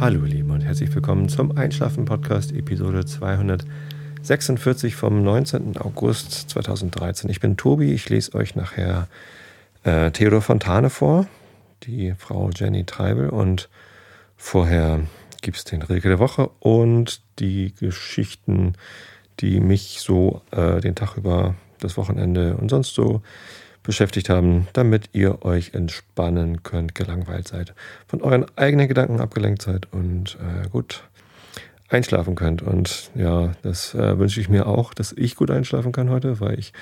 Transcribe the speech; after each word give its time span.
Hallo 0.00 0.24
ihr 0.26 0.28
Lieben 0.28 0.52
und 0.52 0.60
herzlich 0.60 0.94
willkommen 0.94 1.28
zum 1.28 1.58
Einschlafen-Podcast 1.58 2.52
Episode 2.52 3.04
246 3.04 4.94
vom 4.94 5.24
19. 5.24 5.76
August 5.76 6.50
2013. 6.50 7.28
Ich 7.28 7.40
bin 7.40 7.56
Tobi, 7.56 7.92
ich 7.92 8.08
lese 8.08 8.36
euch 8.36 8.54
nachher 8.54 9.08
äh, 9.82 10.12
Theodor 10.12 10.40
Fontane 10.40 10.88
vor, 10.88 11.26
die 11.82 12.14
Frau 12.16 12.48
Jenny 12.54 12.84
Treibel 12.84 13.28
und 13.28 13.68
vorher 14.36 15.00
gibt 15.42 15.56
es 15.56 15.64
den 15.64 15.82
Rilke 15.82 16.06
der 16.06 16.20
Woche 16.20 16.48
und 16.60 17.20
die 17.40 17.74
Geschichten, 17.74 18.74
die 19.40 19.58
mich 19.58 19.98
so 20.00 20.42
äh, 20.52 20.80
den 20.80 20.94
Tag 20.94 21.16
über 21.16 21.56
das 21.80 21.96
Wochenende 21.96 22.56
und 22.56 22.68
sonst 22.68 22.94
so 22.94 23.20
beschäftigt 23.82 24.28
haben, 24.28 24.68
damit 24.72 25.10
ihr 25.12 25.44
euch 25.44 25.74
entspannen 25.74 26.62
könnt, 26.62 26.94
gelangweilt 26.94 27.48
seid, 27.48 27.74
von 28.06 28.22
euren 28.22 28.46
eigenen 28.56 28.88
Gedanken 28.88 29.20
abgelenkt 29.20 29.62
seid 29.62 29.92
und 29.92 30.36
äh, 30.40 30.68
gut 30.68 31.04
einschlafen 31.88 32.34
könnt. 32.34 32.62
Und 32.62 33.10
ja, 33.14 33.52
das 33.62 33.94
äh, 33.94 34.18
wünsche 34.18 34.40
ich 34.40 34.48
mir 34.48 34.66
auch, 34.66 34.94
dass 34.94 35.12
ich 35.12 35.36
gut 35.36 35.50
einschlafen 35.50 35.92
kann 35.92 36.10
heute, 36.10 36.40
weil 36.40 36.58
ich 36.58 36.72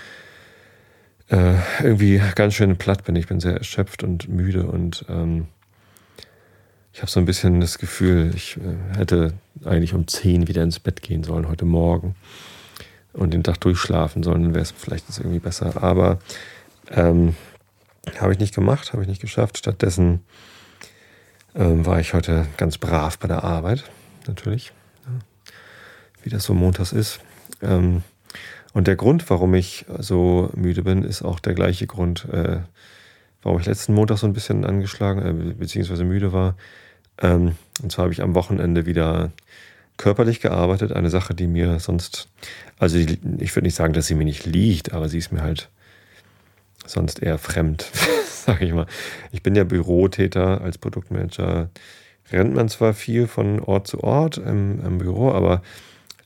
äh, 1.29 1.55
irgendwie 1.83 2.21
ganz 2.35 2.55
schön 2.55 2.77
platt 2.77 3.05
bin. 3.05 3.17
Ich 3.17 3.27
bin 3.27 3.41
sehr 3.41 3.57
erschöpft 3.57 4.03
und 4.03 4.29
müde 4.29 4.67
und 4.67 5.05
ähm, 5.09 5.47
ich 6.93 7.03
habe 7.03 7.11
so 7.11 7.21
ein 7.21 7.27
bisschen 7.27 7.61
das 7.61 7.79
Gefühl, 7.79 8.33
ich 8.35 8.57
äh, 8.57 8.99
hätte 8.99 9.35
eigentlich 9.65 9.93
um 9.93 10.09
10 10.09 10.49
wieder 10.49 10.63
ins 10.63 10.81
Bett 10.81 11.03
gehen 11.03 11.25
sollen 11.25 11.49
heute 11.49 11.67
Morgen 11.67 12.15
und 13.13 13.35
den 13.35 13.43
Tag 13.43 13.61
durchschlafen 13.61 14.23
sollen, 14.23 14.45
dann 14.45 14.55
wäre 14.55 14.63
es 14.63 14.71
vielleicht 14.71 15.07
irgendwie 15.19 15.39
besser. 15.39 15.83
Aber 15.83 16.19
ähm, 16.91 17.35
habe 18.21 18.33
ich 18.33 18.39
nicht 18.39 18.55
gemacht, 18.55 18.93
habe 18.93 19.03
ich 19.03 19.09
nicht 19.09 19.21
geschafft. 19.21 19.59
Stattdessen 19.59 20.21
ähm, 21.55 21.85
war 21.87 22.01
ich 22.01 22.15
heute 22.15 22.47
ganz 22.57 22.79
brav 22.79 23.19
bei 23.19 23.29
der 23.29 23.45
Arbeit, 23.45 23.85
natürlich, 24.27 24.73
ja, 25.05 25.53
wie 26.23 26.31
das 26.31 26.45
so 26.45 26.55
montags 26.55 26.93
ist. 26.93 27.21
Ähm, 27.63 28.03
und 28.73 28.87
der 28.87 28.97
Grund, 28.97 29.29
warum 29.31 29.55
ich 29.55 29.87
so 29.99 30.51
müde 30.55 30.83
bin, 30.83 31.03
ist 31.03 31.23
auch 31.23 31.41
der 31.41 31.55
gleiche 31.55 31.87
Grund, 31.87 32.27
äh, 32.31 32.59
warum 33.43 33.59
ich 33.59 33.67
letzten 33.67 33.95
Montag 33.95 34.19
so 34.19 34.27
ein 34.27 34.35
bisschen 34.35 34.65
angeschlagen 34.65 35.51
äh, 35.51 35.55
bzw. 35.55 36.05
müde 36.05 36.33
war. 36.33 36.57
Ähm, 37.23 37.57
und 37.83 37.91
zwar 37.91 38.05
habe 38.05 38.13
ich 38.13 38.23
am 38.23 38.35
Wochenende 38.35 38.85
wieder 38.85 39.33
körperlich 39.97 40.41
gearbeitet, 40.41 40.93
eine 40.93 41.09
Sache, 41.09 41.35
die 41.35 41.47
mir 41.47 41.81
sonst, 41.81 42.29
also 42.79 42.99
ich 42.99 43.57
würde 43.57 43.63
nicht 43.63 43.75
sagen, 43.75 43.95
dass 43.95 44.07
sie 44.07 44.15
mir 44.15 44.27
nicht 44.27 44.45
liegt, 44.45 44.93
aber 44.93 45.09
sie 45.09 45.17
ist 45.17 45.33
mir 45.33 45.41
halt 45.41 45.71
sonst 46.87 47.23
eher 47.23 47.39
fremd, 47.39 47.91
sage 48.29 48.65
ich 48.65 48.73
mal. 48.73 48.87
Ich 49.33 49.43
bin 49.43 49.55
ja 49.55 49.65
Bürotäter 49.65 50.61
als 50.61 50.79
Produktmanager. 50.79 51.71
Rennt 52.33 52.55
man 52.55 52.69
zwar 52.69 52.95
viel 52.95 53.27
von 53.27 53.61
Ort 53.61 53.87
zu 53.87 54.03
Ort 54.03 54.39
im, 54.39 54.85
im 54.85 54.99
Büro, 54.99 55.31
aber 55.31 55.63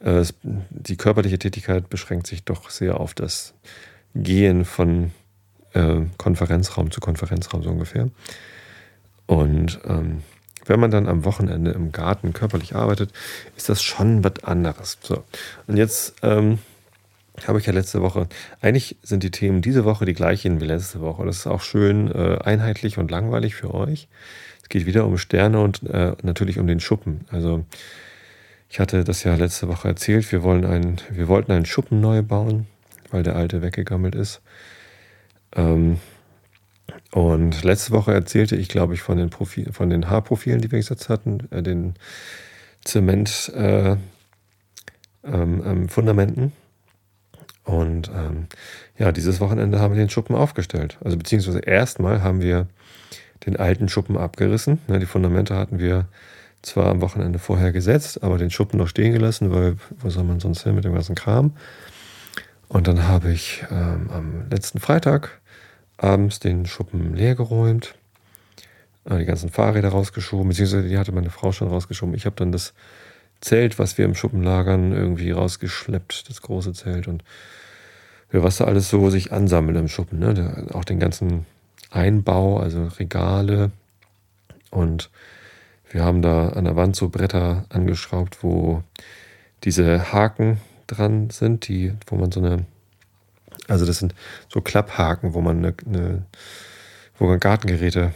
äh, 0.01 0.25
die 0.43 0.97
körperliche 0.97 1.39
Tätigkeit 1.39 1.91
beschränkt 1.91 2.27
sich 2.27 2.45
doch 2.45 2.71
sehr 2.71 3.01
auf 3.01 3.15
das 3.15 3.55
Gehen 4.15 4.65
von 4.65 5.13
äh, 5.73 6.01
Konferenzraum 6.17 6.91
zu 6.91 7.01
Konferenzraum 7.01 7.63
so 7.63 7.71
ungefähr. 7.71 8.09
Und 9.27 9.79
ähm, 9.87 10.23
wenn 10.67 10.81
man 10.81 10.91
dann 10.91 11.09
am 11.09 11.25
Wochenende 11.25 11.73
im 11.73 11.93
Garten 11.93 12.33
körperlich 12.33 12.75
arbeitet, 12.75 13.13
ist 13.57 13.69
das 13.69 13.83
schon 13.83 14.25
was 14.25 14.43
anderes. 14.45 14.99
So. 15.03 15.25
Und 15.67 15.77
jetzt 15.77 16.15
ähm, 16.23 16.59
habe 17.49 17.59
ich 17.59 17.67
ja 17.67 17.73
letzte 17.73 18.03
Woche. 18.03 18.29
Eigentlich 18.61 18.97
sind 19.03 19.23
die 19.23 19.31
Themen 19.31 19.63
diese 19.63 19.85
Woche 19.85 20.05
die 20.05 20.15
gleichen 20.15 20.61
wie 20.61 20.67
letzte 20.67 21.01
Woche. 21.01 21.25
Das 21.25 21.39
ist 21.39 21.47
auch 21.47 21.63
schön 21.63 22.11
äh, 22.13 22.39
einheitlich 22.43 22.99
und 22.99 23.11
langweilig 23.11 23.55
für 23.55 23.75
euch. 23.75 24.09
Es 24.63 24.69
geht 24.69 24.87
wieder 24.87 25.07
um 25.07 25.19
Sterne 25.19 25.61
und 25.61 25.83
äh, 25.85 26.15
natürlich 26.23 26.59
um 26.59 26.67
den 26.67 26.81
Schuppen. 26.81 27.25
Also 27.31 27.65
ich 28.69 28.79
hatte 28.79 29.05
das 29.05 29.25
ja 29.25 29.35
letzte 29.35 29.69
Woche 29.69 29.89
erzählt. 29.89 30.31
Wir 30.31 30.43
wollen 30.43 30.65
einen, 30.65 31.01
wir 31.11 31.29
wollten 31.29 31.53
einen 31.53 31.67
Schuppen 31.67 32.01
neu 32.01 32.23
bauen, 32.23 32.67
weil 33.11 33.23
der 33.23 33.37
alte 33.37 33.63
weggegammelt 33.63 34.15
ist. 34.15 34.41
Ähm, 35.57 35.99
und 37.13 37.65
letzte 37.65 37.91
Woche 37.93 38.13
erzählte 38.13 38.57
ich, 38.57 38.69
glaube 38.69 38.95
ich, 38.95 39.03
von 39.03 39.19
den, 39.19 39.31
Profil, 39.31 39.73
von 39.73 39.91
den 39.91 40.09
Haarprofilen, 40.09 40.61
die 40.61 40.71
wir 40.71 40.79
gesetzt 40.79 41.09
hatten, 41.09 41.49
äh, 41.51 41.63
den 41.63 41.95
Zement 42.85 43.53
äh, 43.55 43.97
ähm, 45.25 45.63
ähm, 45.65 45.89
Fundamenten. 45.89 46.53
Und 47.65 48.11
ähm, 48.15 48.47
ja, 48.99 49.13
dieses 49.13 49.41
Wochenende 49.41 49.81
haben 49.81 49.95
wir 49.95 50.01
den 50.01 50.11
Schuppen 50.11 50.35
aufgestellt. 50.35 50.99
Also 51.05 51.17
beziehungsweise 51.17 51.61
erstmal 51.61 52.23
haben 52.23 52.41
wir 52.41 52.67
den 53.47 53.57
alten 53.57 53.89
Schuppen 53.89 54.17
abgerissen. 54.17 54.79
Ne, 54.89 54.99
die 54.99 55.07
Fundamente 55.07 55.57
hatten 55.57 55.79
wir 55.79 56.07
zwar 56.63 56.87
am 56.87 57.01
Wochenende 57.01 57.39
vorher 57.39 57.73
gesetzt, 57.73 58.23
aber 58.23 58.39
den 58.39 58.51
Schuppen 58.51 58.79
noch 58.79 58.89
stehen 58.89 59.13
gelassen, 59.13 59.53
weil 59.53 59.77
wo 59.99 60.11
soll 60.11 60.25
man 60.25 60.41
sonst 60.41 60.63
hin 60.63 60.75
mit 60.75 60.85
dem 60.85 60.95
ganzen 60.95 61.15
Kram? 61.15 61.53
Und 62.69 62.87
dann 62.87 63.09
habe 63.09 63.33
ich 63.33 63.65
ähm, 63.71 64.11
am 64.13 64.49
letzten 64.51 64.79
Freitag 64.79 65.41
abends 65.97 66.39
den 66.39 66.67
Schuppen 66.67 67.15
leer 67.15 67.35
geräumt, 67.35 67.95
äh, 69.05 69.19
die 69.19 69.25
ganzen 69.25 69.51
Fahrräder 69.51 69.89
rausgeschoben, 69.89 70.49
beziehungsweise 70.49 70.89
die 70.89 70.99
hatte 70.99 71.13
meine 71.13 71.31
Frau 71.31 71.53
schon 71.53 71.69
rausgeschoben. 71.69 72.15
Ich 72.15 72.27
habe 72.27 72.37
dann 72.37 72.53
das 72.53 72.75
Zelt, 73.41 73.79
was 73.79 73.99
wir 73.99 74.05
im 74.05 74.15
Schuppen 74.15 74.43
lagern, 74.43 74.93
irgendwie 74.93 75.31
rausgeschleppt, 75.31 76.29
das 76.29 76.43
große 76.43 76.73
Zelt 76.73 77.09
und 77.09 77.25
was 78.33 78.59
da 78.59 78.65
alles 78.65 78.89
so 78.89 79.11
sich 79.11 79.33
ansammelt 79.33 79.77
im 79.77 79.89
Schuppen. 79.89 80.19
Ne? 80.19 80.67
Auch 80.73 80.85
den 80.85 81.01
ganzen 81.01 81.47
Einbau, 81.91 82.59
also 82.59 82.85
Regale 82.99 83.73
und 84.71 85.11
wir 85.91 86.05
haben 86.05 86.23
da 86.23 86.51
an 86.51 86.65
der 86.65 86.77
Wand 86.77 86.95
so 86.95 87.09
Bretter 87.09 87.65
angeschraubt, 87.69 88.45
wo 88.45 88.85
diese 89.65 90.13
Haken 90.13 90.61
dran 90.87 91.31
sind, 91.31 91.67
die, 91.67 91.93
wo 92.07 92.17
man 92.17 92.31
so 92.31 92.41
eine, 92.41 92.65
also 93.67 93.85
das 93.85 93.99
sind 93.99 94.15
so 94.49 94.61
Klapphaken, 94.61 95.35
wo 95.35 95.41
man 95.41 95.59
eine, 95.59 95.75
eine 95.87 96.27
wo 97.19 97.27
man 97.27 97.41
Gartengeräte 97.41 98.13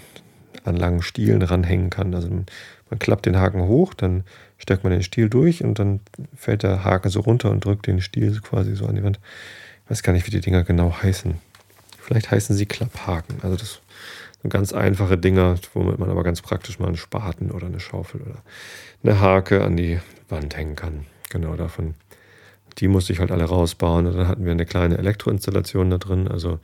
an 0.65 0.77
langen 0.77 1.03
Stielen 1.03 1.43
ranhängen 1.43 1.91
kann. 1.91 2.15
Also 2.15 2.29
man 2.29 2.99
klappt 2.99 3.27
den 3.27 3.37
Haken 3.37 3.62
hoch, 3.62 3.95
dann 3.95 4.25
steckt 4.59 4.84
man 4.84 4.92
den 4.92 5.03
Stiel 5.03 5.28
durch 5.28 5.62
und 5.62 5.78
dann 5.78 6.00
fällt 6.34 6.62
der 6.62 6.84
Haken 6.84 7.10
so 7.10 7.20
runter 7.20 7.50
und 7.50 7.65
drückt 7.65 7.87
den 7.87 8.00
Stiel 8.00 8.41
quasi 8.41 8.75
so 8.75 8.87
an 8.87 8.94
die 8.94 9.03
Wand. 9.03 9.20
Ich 9.84 9.91
weiß 9.91 10.03
gar 10.03 10.12
nicht, 10.12 10.26
wie 10.26 10.31
die 10.31 10.41
Dinger 10.41 10.65
genau 10.65 10.94
heißen. 11.03 11.34
Vielleicht 11.98 12.31
heißen 12.31 12.54
sie 12.54 12.66
Klapphaken. 12.66 13.38
Also 13.43 13.56
das 13.56 13.81
sind 14.43 14.53
ganz 14.53 14.72
einfache 14.72 15.16
Dinger, 15.16 15.56
womit 15.72 15.98
man 15.98 16.10
aber 16.10 16.22
ganz 16.22 16.43
praktisch 16.43 16.78
mal 16.78 16.87
einen 16.87 16.97
Spaten 16.97 17.50
oder 17.50 17.66
eine 17.66 17.81
Schaufel 17.81 18.20
oder 18.20 18.43
eine 19.03 19.20
Hake 19.20 19.62
an 19.62 19.76
die 19.76 20.00
Wand 20.28 20.56
hängen 20.56 20.76
kann. 20.76 21.06
Genau 21.31 21.56
davon. 21.56 21.94
Die 22.78 22.88
musste 22.88 23.12
ich 23.12 23.20
halt 23.20 23.31
alle 23.31 23.44
rausbauen. 23.44 24.06
Und 24.06 24.16
dann 24.16 24.28
hatten 24.28 24.44
wir 24.44 24.53
eine 24.53 24.66
kleine 24.66 24.98
Elektroinstallation 24.98 25.91
da 25.91 25.98
drin. 25.98 26.28
Also 26.28 26.60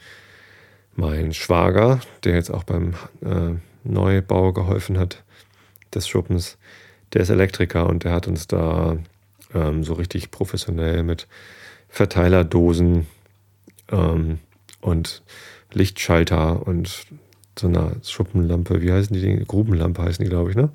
mein 0.95 1.33
Schwager, 1.33 2.01
der 2.25 2.35
jetzt 2.35 2.51
auch 2.51 2.65
beim 2.65 2.95
äh, 3.23 3.55
Neubau 3.85 4.53
geholfen 4.53 4.99
hat 4.99 5.23
des 5.95 6.07
Schuppens, 6.07 6.59
der 7.13 7.23
ist 7.23 7.31
Elektriker 7.31 7.89
und 7.89 8.05
der 8.05 8.13
hat 8.13 8.29
uns 8.29 8.47
da 8.47 8.97
ähm, 9.55 9.85
so 9.85 9.95
richtig 9.95 10.31
professionell 10.31 11.03
mit 11.03 11.27
Verteilerdosen 11.89 13.07
ähm, 13.91 14.39
und 14.81 15.23
Lichtschalter 15.73 16.67
und 16.67 17.07
so 17.59 17.67
einer 17.67 17.93
Schuppenlampe, 18.03 18.81
wie 18.81 18.93
heißen 18.93 19.13
die 19.13 19.21
Dinge? 19.21 19.45
Grubenlampe 19.45 20.03
heißen 20.03 20.25
die, 20.25 20.31
glaube 20.31 20.51
ich, 20.51 20.57
ne? 20.57 20.71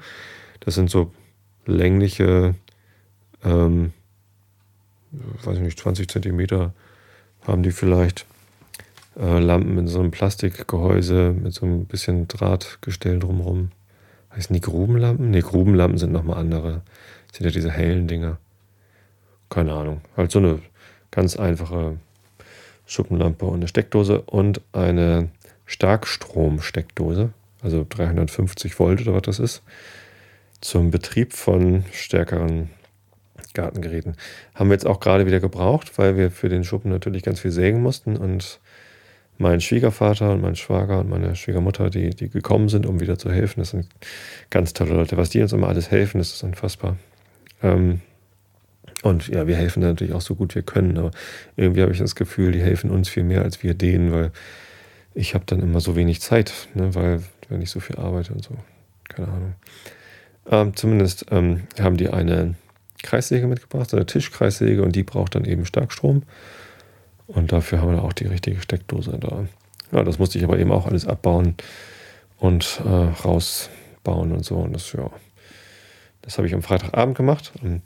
Das 0.60 0.76
sind 0.76 0.90
so 0.90 1.12
längliche, 1.66 2.56
ähm, 3.44 3.94
weiß 5.44 5.58
ich 5.58 5.64
nicht, 5.64 5.80
20 5.80 6.10
Zentimeter 6.10 6.74
haben 7.46 7.64
die 7.64 7.72
vielleicht. 7.72 8.26
Äh, 9.18 9.40
Lampen 9.40 9.78
in 9.78 9.88
so 9.88 10.00
einem 10.00 10.12
Plastikgehäuse 10.12 11.32
mit 11.32 11.54
so 11.54 11.66
ein 11.66 11.86
bisschen 11.86 12.28
Drahtgestell 12.28 13.20
drumherum. 13.20 13.72
Heißen 14.36 14.54
die 14.54 14.62
Grubenlampen? 14.62 15.32
Ne, 15.32 15.42
Grubenlampen 15.42 15.98
sind 15.98 16.12
nochmal 16.12 16.38
andere. 16.38 16.82
Das 17.28 17.38
sind 17.38 17.46
ja 17.46 17.52
diese 17.52 17.72
hellen 17.72 18.08
Dinger. 18.08 18.38
Keine 19.50 19.74
Ahnung. 19.74 20.02
Halt 20.18 20.32
so 20.32 20.40
eine 20.40 20.60
ganz 21.12 21.38
einfache 21.38 21.98
Schuppenlampe 22.86 23.46
und 23.46 23.56
eine 23.56 23.68
Steckdose 23.68 24.22
und 24.22 24.62
eine 24.74 25.30
Starkstrom-Steckdose, 25.66 27.32
also 27.62 27.86
350 27.88 28.78
Volt 28.80 29.02
oder 29.02 29.14
was 29.14 29.24
das 29.24 29.40
ist, 29.40 29.64
zum 30.62 30.92
Betrieb 30.92 31.34
von 31.34 31.86
stärkeren 31.92 32.70
Gartengeräten. 33.54 34.16
Haben 34.54 34.70
wir 34.70 34.74
jetzt 34.74 34.86
auch 34.86 35.00
gerade 35.00 35.26
wieder 35.26 35.40
gebraucht, 35.40 35.98
weil 35.98 36.18
wir 36.18 36.30
für 36.30 36.50
den 36.50 36.64
Schuppen 36.64 36.92
natürlich 36.92 37.24
ganz 37.24 37.40
viel 37.40 37.52
sägen 37.52 37.82
mussten 37.82 38.18
und 38.18 38.60
mein 39.38 39.62
Schwiegervater 39.62 40.32
und 40.32 40.42
mein 40.42 40.56
Schwager 40.56 41.00
und 41.00 41.10
meine 41.10 41.36
Schwiegermutter, 41.36 41.90
die, 41.90 42.12
die 42.12 42.30
gekommen 42.30 42.70
sind, 42.70 42.86
um 42.86 43.00
wieder 43.00 43.18
zu 43.18 43.32
helfen. 43.32 43.60
Das 43.60 43.72
sind 43.72 43.88
ganz 44.50 44.74
tolle 44.74 44.94
Leute. 44.94 45.18
Was 45.18 45.30
die 45.30 45.42
uns 45.42 45.54
immer 45.54 45.68
alles 45.68 45.92
helfen, 45.92 46.20
das 46.20 46.34
ist 46.34 46.44
unfassbar. 46.44 46.98
Ähm, 47.62 48.02
und 49.04 49.28
ja, 49.28 49.46
wir 49.46 49.56
helfen 49.56 49.82
natürlich 49.82 50.14
auch 50.14 50.22
so 50.22 50.36
gut 50.36 50.56
wir 50.56 50.64
können, 50.64 50.98
aber 50.98 51.12
irgendwie 51.58 51.82
habe 51.82 51.92
ich 51.92 52.00
das 52.00 52.16
Gefühl, 52.16 52.52
die 52.52 52.62
helfen 52.62 52.90
uns 52.90 53.10
viel 53.10 53.24
mehr 53.24 53.44
als 53.44 53.62
wir 53.62 53.74
denen, 53.74 54.12
weil 54.12 54.32
ich 55.14 55.34
habe 55.34 55.46
dann 55.46 55.62
immer 55.62 55.80
so 55.80 55.96
wenig 55.96 56.22
Zeit, 56.22 56.70
ne, 56.74 56.96
weil 56.96 57.22
wenn 57.50 57.62
ich 57.62 57.70
so 57.70 57.80
viel 57.80 57.98
arbeite 57.98 58.34
und 58.34 58.44
so. 58.44 58.56
Keine 59.08 59.28
Ahnung. 59.28 59.56
Ähm, 60.50 60.76
zumindest 60.76 61.26
ähm, 61.32 61.64
haben 61.80 61.98
die 61.98 62.10
eine 62.10 62.56
Kreissäge 63.04 63.48
mitgebracht, 63.48 63.94
eine 63.94 64.06
Tischkreissäge 64.06 64.82
und 64.82 64.96
die 64.96 65.04
braucht 65.04 65.36
dann 65.36 65.46
eben 65.46 65.66
Starkstrom. 65.66 66.24
Und 67.28 67.52
dafür 67.52 67.82
haben 67.82 67.96
wir 67.96 68.04
auch 68.04 68.14
die 68.14 68.28
richtige 68.28 68.62
Steckdose 68.62 69.18
da. 69.20 69.46
Ja, 69.92 70.04
das 70.04 70.20
musste 70.20 70.38
ich 70.38 70.44
aber 70.44 70.60
eben 70.60 70.72
auch 70.72 70.86
alles 70.86 71.08
abbauen 71.08 71.56
und 72.38 72.82
äh, 72.86 72.90
rausbauen 72.90 74.32
und 74.32 74.44
so. 74.46 74.58
Und 74.58 74.74
das, 74.74 74.92
ja, 74.94 75.10
das 76.22 76.38
habe 76.38 76.48
ich 76.48 76.54
am 76.54 76.62
Freitagabend 76.62 77.16
gemacht. 77.16 77.54
Am 77.64 77.82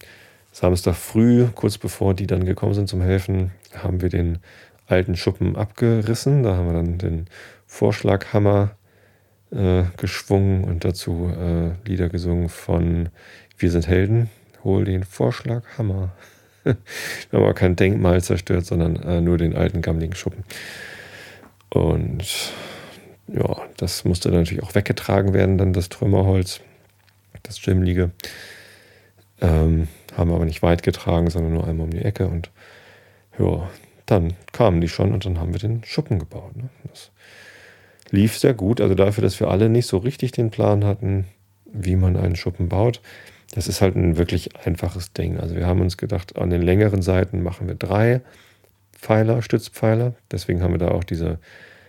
Samstag 0.51 0.95
früh, 0.95 1.47
kurz 1.53 1.77
bevor 1.77 2.13
die 2.13 2.27
dann 2.27 2.45
gekommen 2.45 2.74
sind 2.74 2.89
zum 2.89 3.01
Helfen, 3.01 3.51
haben 3.74 4.01
wir 4.01 4.09
den 4.09 4.39
alten 4.88 5.15
Schuppen 5.15 5.56
abgerissen. 5.56 6.44
Da 6.44 6.56
haben 6.56 6.68
wir 6.68 6.74
dann 6.74 6.97
den 6.97 7.25
Vorschlaghammer 7.68 8.71
äh, 9.51 9.83
geschwungen 9.97 10.63
und 10.63 10.83
dazu 10.83 11.31
äh, 11.38 11.71
Lieder 11.88 12.09
gesungen 12.09 12.50
von 12.50 13.09
Wir 13.57 13.71
sind 13.71 13.88
Helden. 13.88 14.30
Hol 14.63 14.85
den 14.85 15.03
Vorschlaghammer. 15.03 16.12
Wir 17.30 17.39
haben 17.39 17.44
aber 17.44 17.54
kein 17.54 17.75
Denkmal 17.75 18.21
zerstört, 18.21 18.66
sondern 18.66 18.95
äh, 18.98 19.21
nur 19.21 19.38
den 19.38 19.56
alten 19.56 19.81
gammeligen 19.81 20.16
Schuppen. 20.16 20.44
Und 21.69 22.54
ja, 23.27 23.57
das 23.77 24.06
musste 24.06 24.30
natürlich 24.31 24.63
auch 24.63 24.75
weggetragen 24.75 25.33
werden, 25.33 25.57
dann 25.57 25.74
das 25.74 25.89
Trümmerholz, 25.89 26.62
das 27.44 27.62
Gymliege. 27.62 28.12
Ähm, 29.42 29.88
haben 30.16 30.30
wir 30.30 30.36
aber 30.36 30.45
nicht 30.45 30.63
weit 30.63 30.83
getragen, 30.83 31.30
sondern 31.30 31.54
nur 31.54 31.68
einmal 31.68 31.86
um 31.86 31.92
die 31.92 32.04
Ecke. 32.04 32.27
Und 32.27 32.50
ja, 33.38 33.69
dann 34.06 34.33
kamen 34.51 34.81
die 34.81 34.89
schon 34.89 35.13
und 35.13 35.25
dann 35.25 35.39
haben 35.39 35.54
wir 35.54 35.60
den 35.60 35.83
Schuppen 35.83 36.19
gebaut. 36.19 36.56
Ne? 36.57 36.69
Das 36.89 37.12
lief 38.10 38.38
sehr 38.38 38.54
gut. 38.54 38.81
Also 38.81 38.95
dafür, 38.95 39.21
dass 39.21 39.39
wir 39.39 39.50
alle 39.50 39.69
nicht 39.69 39.88
so 39.88 39.98
richtig 39.98 40.31
den 40.31 40.50
Plan 40.50 40.83
hatten, 40.83 41.25
wie 41.66 41.95
man 41.95 42.18
einen 42.18 42.36
Schuppen 42.36 42.68
baut. 42.68 43.01
Das 43.51 43.68
ist 43.68 43.81
halt 43.81 43.96
ein 43.96 44.18
wirklich 44.18 44.56
einfaches 44.66 45.13
Ding. 45.13 45.40
Also 45.40 45.56
wir 45.56 45.66
haben 45.66 45.81
uns 45.81 45.98
gedacht, 45.98 46.38
an 46.38 46.50
den 46.50 46.62
längeren 46.62 47.01
Seiten 47.01 47.42
machen 47.42 47.68
wir 47.68 47.75
drei 47.75 48.22
Pfeiler, 48.94 49.42
Stützpfeiler. 49.42 50.13
Deswegen 50.31 50.62
haben 50.62 50.74
wir 50.74 50.80
da 50.80 50.90
auch 50.90 51.04
diese 51.04 51.40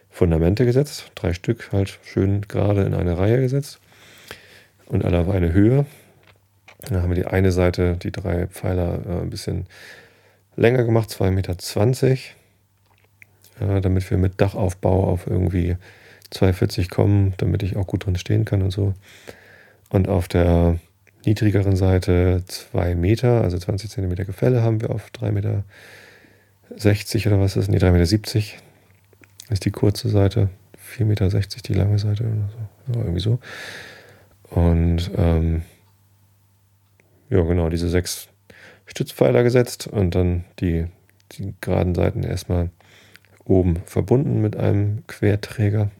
Fundamente 0.08 0.64
gesetzt. 0.64 1.10
Drei 1.14 1.34
Stück 1.34 1.70
halt 1.72 1.98
schön 2.02 2.42
gerade 2.42 2.82
in 2.82 2.94
eine 2.94 3.18
Reihe 3.18 3.40
gesetzt. 3.40 3.78
Und 4.86 5.04
alle 5.04 5.20
auf 5.20 5.28
eine 5.28 5.52
Höhe. 5.52 5.86
Dann 6.88 7.02
haben 7.02 7.10
wir 7.10 7.16
die 7.16 7.26
eine 7.26 7.52
Seite, 7.52 7.96
die 7.96 8.10
drei 8.10 8.46
Pfeiler, 8.46 9.00
äh, 9.06 9.20
ein 9.20 9.30
bisschen 9.30 9.66
länger 10.56 10.84
gemacht, 10.84 11.10
2,20 11.10 11.30
Meter. 11.30 11.56
Äh, 13.60 13.80
damit 13.80 14.10
wir 14.10 14.18
mit 14.18 14.40
Dachaufbau 14.40 15.04
auf 15.04 15.26
irgendwie 15.26 15.76
2,40 16.32 16.88
kommen, 16.90 17.34
damit 17.36 17.62
ich 17.62 17.76
auch 17.76 17.86
gut 17.86 18.06
drin 18.06 18.16
stehen 18.16 18.44
kann 18.44 18.62
und 18.62 18.70
so. 18.70 18.94
Und 19.90 20.08
auf 20.08 20.28
der 20.28 20.78
niedrigeren 21.24 21.76
Seite 21.76 22.42
2 22.46 22.94
Meter, 22.94 23.42
also 23.42 23.58
20 23.58 23.90
Zentimeter 23.90 24.24
Gefälle 24.24 24.62
haben 24.62 24.80
wir 24.80 24.90
auf 24.90 25.10
3,60 25.10 25.32
Meter 25.32 25.64
oder 27.26 27.40
was 27.40 27.56
ist? 27.56 27.68
Nee, 27.68 27.78
3,70 27.78 27.92
Meter 27.92 28.42
ist 29.50 29.64
die 29.64 29.70
kurze 29.70 30.08
Seite, 30.08 30.48
4,60 30.96 31.04
Meter 31.04 31.28
die 31.66 31.74
lange 31.74 31.98
Seite 31.98 32.24
oder 32.24 32.48
so. 32.48 32.58
Ja, 32.92 33.00
irgendwie 33.00 33.20
so. 33.20 33.38
Und 34.50 35.10
ähm, 35.16 35.62
ja, 37.28 37.42
genau, 37.42 37.68
diese 37.68 37.88
sechs 37.88 38.28
Stützpfeiler 38.86 39.42
gesetzt 39.44 39.86
und 39.86 40.14
dann 40.14 40.44
die, 40.58 40.86
die 41.32 41.54
geraden 41.60 41.94
Seiten 41.94 42.24
erstmal 42.24 42.70
oben 43.44 43.76
verbunden 43.86 44.40
mit 44.40 44.56
einem 44.56 45.06
Querträger. 45.06 45.90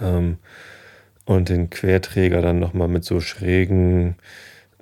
Ähm, 0.00 0.38
und 1.24 1.48
den 1.48 1.70
Querträger 1.70 2.42
dann 2.42 2.58
nochmal 2.58 2.88
mit 2.88 3.04
so 3.04 3.20
schrägen 3.20 4.16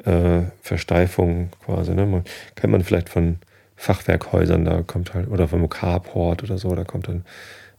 äh, 0.05 0.43
Versteifungen 0.63 1.51
quasi. 1.65 1.95
Ne? 1.95 2.07
Man, 2.07 2.25
kennt 2.55 2.73
man 2.73 2.83
vielleicht 2.83 3.09
von 3.09 3.39
Fachwerkhäusern, 3.77 4.65
da 4.65 4.83
kommt 4.83 5.15
halt, 5.15 5.29
oder 5.29 5.49
vom 5.49 5.69
Carport 5.69 6.43
oder 6.43 6.59
so, 6.59 6.75
da 6.75 6.85
kommt 6.85 7.09
dann 7.09 7.25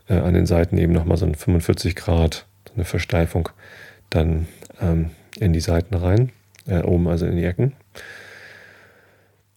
äh, 0.10 0.16
an 0.16 0.34
den 0.34 0.46
Seiten 0.46 0.78
eben 0.78 0.94
nochmal 0.94 1.18
so 1.18 1.26
ein 1.26 1.36
45 1.36 1.96
Grad, 1.96 2.46
so 2.68 2.74
eine 2.76 2.86
Versteifung 2.86 3.50
dann 4.10 4.48
ähm, 4.82 5.12
in 5.40 5.54
die 5.54 5.60
Seiten 5.60 5.96
rein, 5.96 6.32
äh, 6.68 6.82
oben 6.82 7.08
also 7.08 7.26
in 7.26 7.38
die 7.38 7.46
Ecken. 7.46 7.74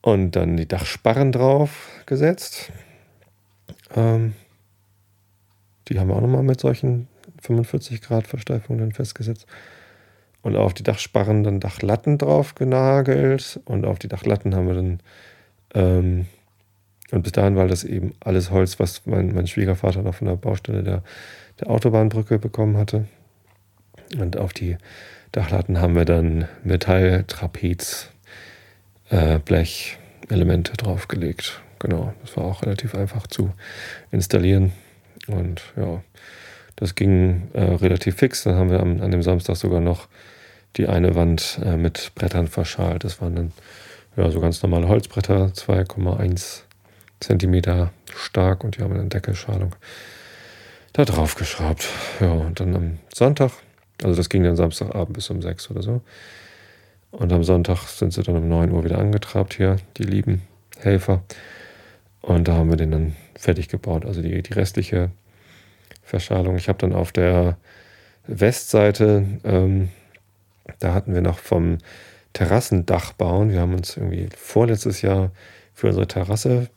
Und 0.01 0.33
dann 0.33 0.56
die 0.59 0.69
Dachsparren 0.69 1.33
drauf 1.33 1.89
gesetzt. 2.05 2.71
Ähm, 3.97 4.35
die 5.89 5.99
haben 5.99 6.09
wir 6.09 6.17
auch 6.17 6.21
nochmal 6.21 6.43
mit 6.43 6.61
solchen 6.61 7.09
45 7.44 8.02
Grad 8.02 8.26
Versteifung 8.26 8.79
dann 8.79 8.93
festgesetzt. 8.93 9.46
Und 10.43 10.56
auf 10.56 10.75
die 10.75 10.82
Dachsparren 10.82 11.43
dann 11.43 11.61
Dachlatten 11.61 12.19
drauf 12.19 12.55
genagelt. 12.55 13.61
Und 13.64 13.87
auf 13.87 13.99
die 13.99 14.08
Dachlatten 14.08 14.55
haben 14.55 14.67
wir 14.67 14.75
dann, 14.75 15.00
ähm, 15.75 16.26
und 17.11 17.23
bis 17.23 17.32
dahin 17.32 17.56
war 17.56 17.67
das 17.67 17.85
eben 17.85 18.12
alles 18.20 18.50
Holz, 18.50 18.79
was 18.79 19.06
mein, 19.06 19.35
mein 19.35 19.46
Schwiegervater 19.46 20.02
noch 20.02 20.17
von 20.17 20.26
der 20.26 20.37
Baustelle 20.37 20.82
der, 20.82 21.02
der 21.61 21.70
Autobahnbrücke 21.70 22.38
bekommen 22.38 22.76
hatte. 22.76 23.06
Und 24.19 24.37
auf 24.37 24.52
die 24.52 24.76
Dachlatten 25.32 25.81
haben 25.81 25.94
wir 25.94 26.05
dann 26.05 26.46
Metall, 26.62 27.25
Trapez, 27.26 28.11
äh, 29.11 29.38
Blechelemente 29.38 30.75
draufgelegt. 30.76 31.62
Genau, 31.79 32.14
das 32.23 32.37
war 32.37 32.44
auch 32.44 32.62
relativ 32.62 32.94
einfach 32.94 33.26
zu 33.26 33.52
installieren. 34.11 34.73
Und 35.26 35.62
ja, 35.76 36.02
das 36.76 36.94
ging 36.94 37.49
äh, 37.53 37.62
relativ 37.62 38.17
fix. 38.17 38.44
Dann 38.44 38.56
haben 38.56 38.71
wir 38.71 38.81
am, 38.81 39.00
an 39.00 39.11
dem 39.11 39.23
Samstag 39.23 39.56
sogar 39.56 39.81
noch 39.81 40.09
die 40.76 40.88
eine 40.88 41.15
Wand 41.15 41.61
äh, 41.65 41.76
mit 41.76 42.12
Brettern 42.15 42.49
verschalt. 42.49 43.05
Das 43.05 43.21
waren 43.21 43.37
dann 43.37 43.53
ja, 44.17 44.31
so 44.31 44.41
ganz 44.41 44.62
normale 44.62 44.88
Holzbretter, 44.88 45.53
2,1 45.55 46.62
Zentimeter 47.21 47.93
stark 48.15 48.65
und 48.65 48.76
die 48.76 48.82
haben 48.82 48.93
eine 48.93 49.09
Deckelschalung 49.09 49.75
da 50.93 51.05
drauf 51.05 51.35
geschraubt. 51.35 51.88
Ja, 52.21 52.31
und 52.32 52.61
dann 52.61 52.75
am 52.75 52.99
Sonntag, 53.12 53.53
also 54.03 54.17
das 54.17 54.29
ging 54.29 54.44
dann 54.44 54.56
Samstagabend 54.56 55.15
bis 55.15 55.31
um 55.31 55.43
6 55.43 55.70
oder 55.70 55.82
so. 55.82 56.03
Und 57.11 57.32
am 57.32 57.44
Sonntag 57.44 57.87
sind 57.88 58.12
sie 58.12 58.23
dann 58.23 58.37
um 58.37 58.49
9 58.49 58.73
Uhr 58.73 58.85
wieder 58.85 58.99
angetrabt 58.99 59.55
hier, 59.55 59.77
die 59.97 60.03
lieben 60.03 60.43
Helfer. 60.79 61.23
Und 62.23 62.49
da 62.49 62.55
haben 62.55 62.70
wir 62.70 62.77
den 62.77 62.91
dann 62.91 63.17
fertig 63.37 63.69
gebaut. 63.69 64.05
Also 64.05 64.23
die, 64.23 64.43
die 64.43 64.53
restliche 64.53 65.11
Verschalung. 66.05 66.56
Ich 66.56 66.69
habe 66.69 66.79
dann 66.79 66.93
auf 66.93 67.12
der 67.12 67.56
Westseite, 68.27 69.25
ähm, 69.44 69.91
da 70.79 70.94
hatten 70.94 71.15
wir 71.15 71.23
noch 71.23 71.39
vom 71.39 71.79
Terrassendach 72.32 73.13
bauen. 73.13 73.51
Wir 73.51 73.61
haben 73.61 73.75
uns 73.75 73.96
irgendwie 73.96 74.29
vorletztes 74.37 75.03
Jahr 75.03 75.31
für 75.73 75.89
unsere 75.89 76.06
Terrasse 76.06 76.69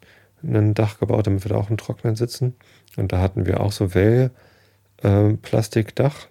ein 0.43 0.74
Dach 0.74 1.00
gebaut, 1.00 1.27
damit 1.27 1.46
wir 1.46 1.50
da 1.50 1.57
auch 1.57 1.69
im 1.69 1.77
Trocknen 1.77 2.15
sitzen. 2.15 2.55
Und 2.96 3.12
da 3.12 3.19
hatten 3.19 3.46
wir 3.46 3.60
auch 3.60 3.72
so 3.72 3.93
Wellplastikdach, 3.93 6.27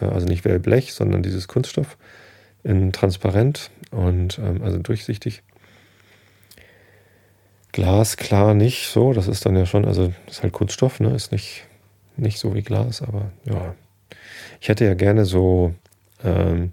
äh, 0.00 0.04
äh, 0.04 0.08
also 0.08 0.26
nicht 0.26 0.44
Wellblech, 0.44 0.92
sondern 0.92 1.22
dieses 1.22 1.48
Kunststoff 1.48 1.96
in 2.64 2.92
transparent 2.92 3.70
und 3.90 4.38
ähm, 4.38 4.62
also 4.62 4.78
durchsichtig. 4.78 5.42
Glas 7.72 8.16
klar 8.16 8.54
nicht 8.54 8.88
so, 8.88 9.12
das 9.12 9.28
ist 9.28 9.44
dann 9.46 9.56
ja 9.56 9.66
schon, 9.66 9.84
also 9.84 10.12
ist 10.26 10.42
halt 10.42 10.52
Kunststoff, 10.52 10.98
ne? 10.98 11.14
ist 11.14 11.30
nicht 11.30 11.64
nicht 12.16 12.38
so 12.38 12.54
wie 12.54 12.62
Glas, 12.62 13.02
aber 13.02 13.30
ja. 13.44 13.74
Ich 14.60 14.68
hätte 14.68 14.84
ja 14.84 14.94
gerne 14.94 15.24
so 15.24 15.74
ähm, 16.24 16.72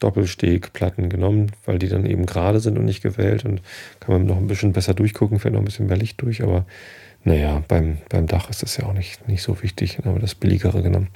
Doppelstegplatten 0.00 1.08
genommen, 1.08 1.52
weil 1.64 1.78
die 1.78 1.88
dann 1.88 2.06
eben 2.06 2.26
gerade 2.26 2.60
sind 2.60 2.78
und 2.78 2.84
nicht 2.84 3.02
gewählt 3.02 3.44
und 3.44 3.60
kann 4.00 4.14
man 4.14 4.26
noch 4.26 4.36
ein 4.36 4.46
bisschen 4.46 4.72
besser 4.72 4.94
durchgucken, 4.94 5.38
fällt 5.38 5.54
noch 5.54 5.60
ein 5.60 5.64
bisschen 5.66 5.86
mehr 5.86 5.96
Licht 5.96 6.20
durch, 6.22 6.42
aber 6.42 6.66
naja, 7.24 7.62
beim, 7.66 7.98
beim 8.08 8.26
Dach 8.26 8.48
ist 8.48 8.62
das 8.62 8.76
ja 8.76 8.86
auch 8.86 8.92
nicht, 8.92 9.26
nicht 9.28 9.42
so 9.42 9.62
wichtig, 9.62 9.96
dann 9.96 10.06
haben 10.06 10.16
wir 10.16 10.20
das 10.20 10.36
billigere 10.36 10.82
genommen. 10.82 11.08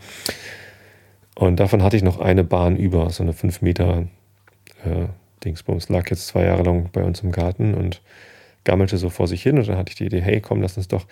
Und 1.34 1.60
davon 1.60 1.82
hatte 1.82 1.96
ich 1.96 2.02
noch 2.02 2.20
eine 2.20 2.44
Bahn 2.44 2.76
über, 2.76 3.08
so 3.10 3.22
eine 3.22 3.32
5 3.32 3.62
Meter 3.62 4.06
äh, 4.84 5.06
Dingsbums, 5.44 5.88
lag 5.88 6.10
jetzt 6.10 6.26
zwei 6.26 6.44
Jahre 6.44 6.62
lang 6.64 6.90
bei 6.92 7.02
uns 7.02 7.20
im 7.20 7.32
Garten 7.32 7.74
und 7.74 8.02
gammelte 8.64 8.96
so 8.96 9.10
vor 9.10 9.26
sich 9.26 9.42
hin 9.42 9.58
und 9.58 9.68
dann 9.68 9.76
hatte 9.76 9.90
ich 9.90 9.96
die 9.96 10.06
Idee, 10.06 10.20
hey, 10.20 10.40
komm, 10.40 10.62
lass 10.62 10.76
uns 10.76 10.88
doch 10.88 11.06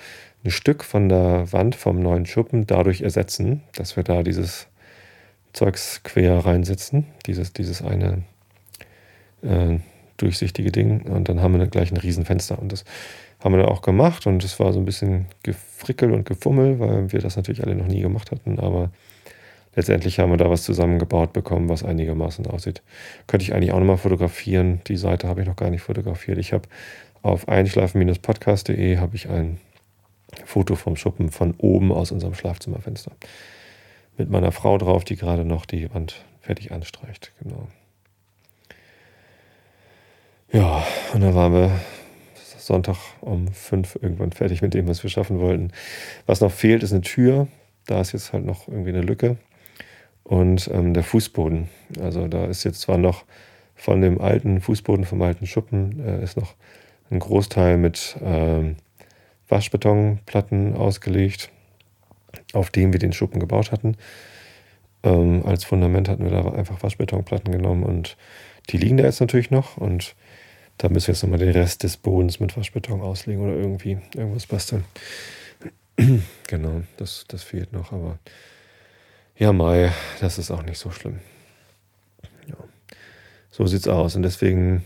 ein 0.45 0.51
Stück 0.51 0.85
von 0.85 1.09
der 1.09 1.53
Wand 1.53 1.75
vom 1.75 2.01
neuen 2.01 2.27
Schuppen 2.27 2.67
dadurch 2.67 3.03
ersetzen, 3.03 3.63
dass 3.75 3.97
wir 3.97 4.05
da 4.05 4.23
dieses 4.23 4.69
Zeugs 5.53 6.03
quer 6.05 6.39
reinsetzen, 6.39 7.07
dieses, 7.27 7.53
dieses 7.53 7.83
eine 7.83 8.23
äh, 9.43 9.79
durchsichtige 10.17 10.71
Ding 10.71 11.03
und 11.03 11.29
dann 11.29 11.41
haben 11.41 11.53
wir 11.53 11.59
dann 11.59 11.71
gleich 11.71 11.91
ein 11.91 11.97
Riesenfenster 11.97 12.59
und 12.59 12.73
das 12.73 12.85
haben 13.43 13.55
wir 13.55 13.63
dann 13.63 13.73
auch 13.73 13.83
gemacht 13.83 14.27
und 14.27 14.45
es 14.45 14.61
war 14.61 14.73
so 14.73 14.79
ein 14.79 14.85
bisschen 14.85 15.27
gefrickel 15.43 16.13
und 16.13 16.27
gefummel, 16.27 16.79
weil 16.79 17.11
wir 17.13 17.21
das 17.21 17.37
natürlich 17.37 17.65
alle 17.65 17.75
noch 17.75 17.87
nie 17.87 18.01
gemacht 18.01 18.31
hatten, 18.31 18.61
aber 18.61 18.91
letztendlich 19.75 20.19
haben 20.19 20.31
wir 20.31 20.37
da 20.37 20.51
was 20.51 20.63
zusammengebaut 20.63 21.33
bekommen, 21.33 21.69
was 21.69 21.85
einigermaßen 21.85 22.47
aussieht. 22.47 22.83
Könnte 23.27 23.45
ich 23.45 23.55
eigentlich 23.55 23.73
auch 23.73 23.79
nochmal 23.79 23.97
fotografieren. 23.97 24.81
Die 24.89 24.97
Seite 24.97 25.29
habe 25.29 25.41
ich 25.41 25.47
noch 25.47 25.57
gar 25.57 25.71
nicht 25.71 25.83
fotografiert. 25.83 26.39
Ich 26.39 26.53
habe 26.53 26.69
auf 27.23 27.49
einschlafen-podcast.de 27.49 28.99
habe 28.99 29.17
ich 29.17 29.29
ein 29.29 29.59
Foto 30.45 30.75
vom 30.75 30.97
Schuppen 30.97 31.31
von 31.31 31.55
oben 31.59 31.93
aus 31.93 32.13
unserem 32.13 32.35
Schlafzimmerfenster. 32.35 33.13
Mit 34.17 34.31
meiner 34.31 34.53
Frau 34.53 34.79
drauf, 34.79 35.05
die 35.05 35.17
gerade 35.17 35.45
noch 35.45 35.67
die 35.67 35.93
Wand 35.93 36.25
fertig 36.41 36.73
anstreicht. 36.73 37.33
Genau. 37.43 37.69
Ja, 40.53 40.85
und 41.15 41.21
dann 41.21 41.35
waren 41.35 41.53
wir 41.53 41.81
Sonntag 42.71 42.97
um 43.21 43.49
fünf 43.49 43.99
irgendwann 44.01 44.33
fertig 44.33 44.63
mit 44.63 44.75
dem, 44.75 44.87
was 44.87 45.03
wir 45.03 45.11
schaffen 45.11 45.41
wollten. 45.41 45.73
Was 46.27 46.41
noch 46.41 46.53
fehlt, 46.53 46.83
ist 46.83 46.93
eine 46.93 47.01
Tür. 47.01 47.49
Da 47.87 48.01
ist 48.01 48.13
jetzt 48.13 48.33
halt 48.33 48.45
noch 48.45 48.69
irgendwie 48.69 48.91
eine 48.91 49.03
Lücke. 49.03 49.37
Und 50.23 50.71
ähm, 50.73 50.95
der 50.95 51.03
Fußboden. 51.03 51.69
Also 52.01 52.29
da 52.29 52.47
ist 52.47 52.65
jetzt 52.65 52.81
zwar 52.81 52.99
noch 52.99 53.25
von 53.75 54.01
dem 54.01 54.21
alten 54.21 54.61
Fußboden, 54.61 55.05
vom 55.05 55.23
alten 55.23 55.47
Schuppen, 55.47 56.05
äh, 56.05 56.23
ist 56.23 56.37
noch 56.37 56.55
ein 57.11 57.19
Großteil 57.19 57.77
mit 57.77 58.17
ähm, 58.23 58.77
Waschbetonplatten 59.49 60.75
ausgelegt, 60.75 61.51
auf 62.53 62.71
dem 62.71 62.93
wir 62.93 63.01
den 63.01 63.13
Schuppen 63.13 63.41
gebaut 63.41 63.73
hatten. 63.73 63.97
Ähm, 65.03 65.45
als 65.45 65.65
Fundament 65.65 66.09
hatten 66.09 66.25
wir 66.25 66.31
da 66.31 66.53
einfach 66.53 66.83
Waschbetonplatten 66.83 67.53
genommen 67.53 67.83
und 67.83 68.17
die 68.69 68.77
liegen 68.77 68.97
da 68.97 69.05
jetzt 69.05 69.21
natürlich 69.21 69.51
noch 69.51 69.77
und 69.77 70.15
da 70.79 70.89
müssen 70.89 71.09
wir 71.09 71.15
jetzt 71.15 71.23
nochmal 71.23 71.39
den 71.39 71.51
Rest 71.51 71.83
des 71.83 71.97
Bodens 71.97 72.41
mit 72.41 72.57
Waschbeton 72.57 73.01
auslegen 73.01 73.43
oder 73.43 73.55
irgendwie 73.55 73.99
irgendwas 74.15 74.47
basteln. 74.47 74.85
genau, 76.47 76.83
das, 76.97 77.25
das 77.29 77.43
fehlt 77.43 77.73
noch, 77.73 77.93
aber 77.93 78.19
ja, 79.37 79.53
Mai, 79.53 79.91
das 80.21 80.39
ist 80.39 80.51
auch 80.51 80.63
nicht 80.63 80.79
so 80.79 80.91
schlimm. 80.91 81.19
Ja. 82.47 82.57
So 83.51 83.67
sieht's 83.67 83.89
aus 83.89 84.17
und 84.17 84.23
deswegen 84.23 84.85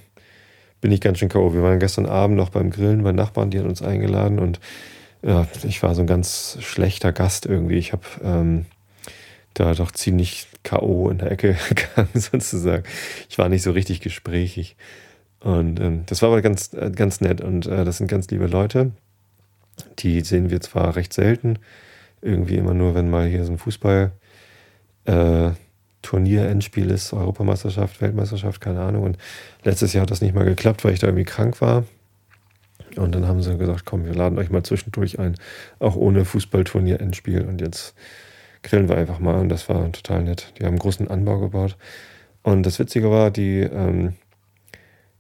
bin 0.84 0.92
ich 0.92 1.00
ganz 1.00 1.18
schön 1.18 1.30
K.O. 1.30 1.54
Wir 1.54 1.62
waren 1.62 1.78
gestern 1.78 2.04
Abend 2.04 2.36
noch 2.36 2.50
beim 2.50 2.68
Grillen 2.68 3.02
bei 3.02 3.12
Nachbarn, 3.12 3.48
die 3.48 3.58
haben 3.58 3.70
uns 3.70 3.80
eingeladen 3.80 4.38
und 4.38 4.60
ja, 5.22 5.48
ich 5.66 5.82
war 5.82 5.94
so 5.94 6.02
ein 6.02 6.06
ganz 6.06 6.58
schlechter 6.60 7.10
Gast 7.10 7.46
irgendwie. 7.46 7.78
Ich 7.78 7.94
habe 7.94 8.02
ähm, 8.22 8.66
da 9.54 9.72
doch 9.72 9.92
ziemlich 9.92 10.46
K.O. 10.62 11.08
in 11.08 11.16
der 11.16 11.32
Ecke 11.32 11.56
gegangen, 11.70 12.10
sozusagen. 12.12 12.84
Ich 13.30 13.38
war 13.38 13.48
nicht 13.48 13.62
so 13.62 13.70
richtig 13.70 14.02
gesprächig. 14.02 14.76
Und 15.40 15.80
ähm, 15.80 16.02
das 16.04 16.20
war 16.20 16.28
aber 16.28 16.42
ganz, 16.42 16.74
äh, 16.74 16.90
ganz 16.90 17.22
nett 17.22 17.40
und 17.40 17.64
äh, 17.64 17.86
das 17.86 17.96
sind 17.96 18.08
ganz 18.08 18.28
liebe 18.28 18.46
Leute. 18.46 18.90
Die 20.00 20.20
sehen 20.20 20.50
wir 20.50 20.60
zwar 20.60 20.96
recht 20.96 21.14
selten, 21.14 21.60
irgendwie 22.20 22.56
immer 22.56 22.74
nur, 22.74 22.94
wenn 22.94 23.08
mal 23.08 23.26
hier 23.26 23.46
so 23.46 23.52
ein 23.52 23.58
Fußball 23.58 24.12
äh, 25.06 25.50
Turnier, 26.04 26.48
Endspiel 26.48 26.90
ist, 26.90 27.12
Europameisterschaft, 27.12 28.00
Weltmeisterschaft, 28.00 28.60
keine 28.60 28.80
Ahnung. 28.80 29.02
Und 29.02 29.18
letztes 29.64 29.92
Jahr 29.92 30.02
hat 30.02 30.10
das 30.10 30.20
nicht 30.20 30.34
mal 30.34 30.44
geklappt, 30.44 30.84
weil 30.84 30.92
ich 30.92 31.00
da 31.00 31.08
irgendwie 31.08 31.24
krank 31.24 31.60
war. 31.60 31.84
Und 32.96 33.14
dann 33.14 33.26
haben 33.26 33.42
sie 33.42 33.56
gesagt, 33.56 33.84
komm, 33.84 34.04
wir 34.04 34.14
laden 34.14 34.38
euch 34.38 34.50
mal 34.50 34.62
zwischendurch 34.62 35.18
ein, 35.18 35.34
auch 35.80 35.96
ohne 35.96 36.24
Fußballturnier, 36.24 37.00
Endspiel. 37.00 37.42
Und 37.42 37.60
jetzt 37.60 37.94
grillen 38.62 38.88
wir 38.88 38.96
einfach 38.96 39.18
mal 39.18 39.40
und 39.40 39.48
das 39.48 39.68
war 39.68 39.90
total 39.92 40.22
nett. 40.22 40.52
Die 40.58 40.62
haben 40.62 40.70
einen 40.70 40.78
großen 40.78 41.08
Anbau 41.08 41.38
gebaut. 41.40 41.76
Und 42.42 42.64
das 42.64 42.78
Witzige 42.78 43.10
war, 43.10 43.30
die, 43.30 43.60
ähm, 43.60 44.14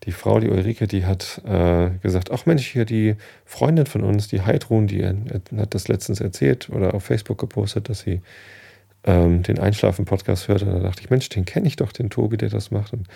die 0.04 0.12
Frau, 0.12 0.38
die 0.38 0.50
Ulrike, 0.50 0.86
die 0.86 1.06
hat 1.06 1.40
äh, 1.44 1.90
gesagt, 2.02 2.30
ach 2.30 2.46
Mensch, 2.46 2.66
hier 2.66 2.84
die 2.84 3.16
Freundin 3.44 3.86
von 3.86 4.02
uns, 4.02 4.28
die 4.28 4.42
Heidrun, 4.42 4.86
die 4.86 5.04
hat 5.04 5.74
das 5.74 5.88
letztens 5.88 6.20
erzählt 6.20 6.68
oder 6.70 6.94
auf 6.94 7.04
Facebook 7.04 7.38
gepostet, 7.38 7.88
dass 7.88 8.00
sie 8.00 8.20
ähm, 9.04 9.42
den 9.42 9.58
Einschlafen-Podcast 9.58 10.48
hört. 10.48 10.62
Und 10.62 10.72
da 10.72 10.78
dachte 10.78 11.02
ich, 11.02 11.10
Mensch, 11.10 11.28
den 11.28 11.44
kenne 11.44 11.66
ich 11.66 11.76
doch, 11.76 11.92
den 11.92 12.10
Tobi, 12.10 12.36
der 12.36 12.48
das 12.48 12.70
macht. 12.70 12.92
Und 12.92 13.06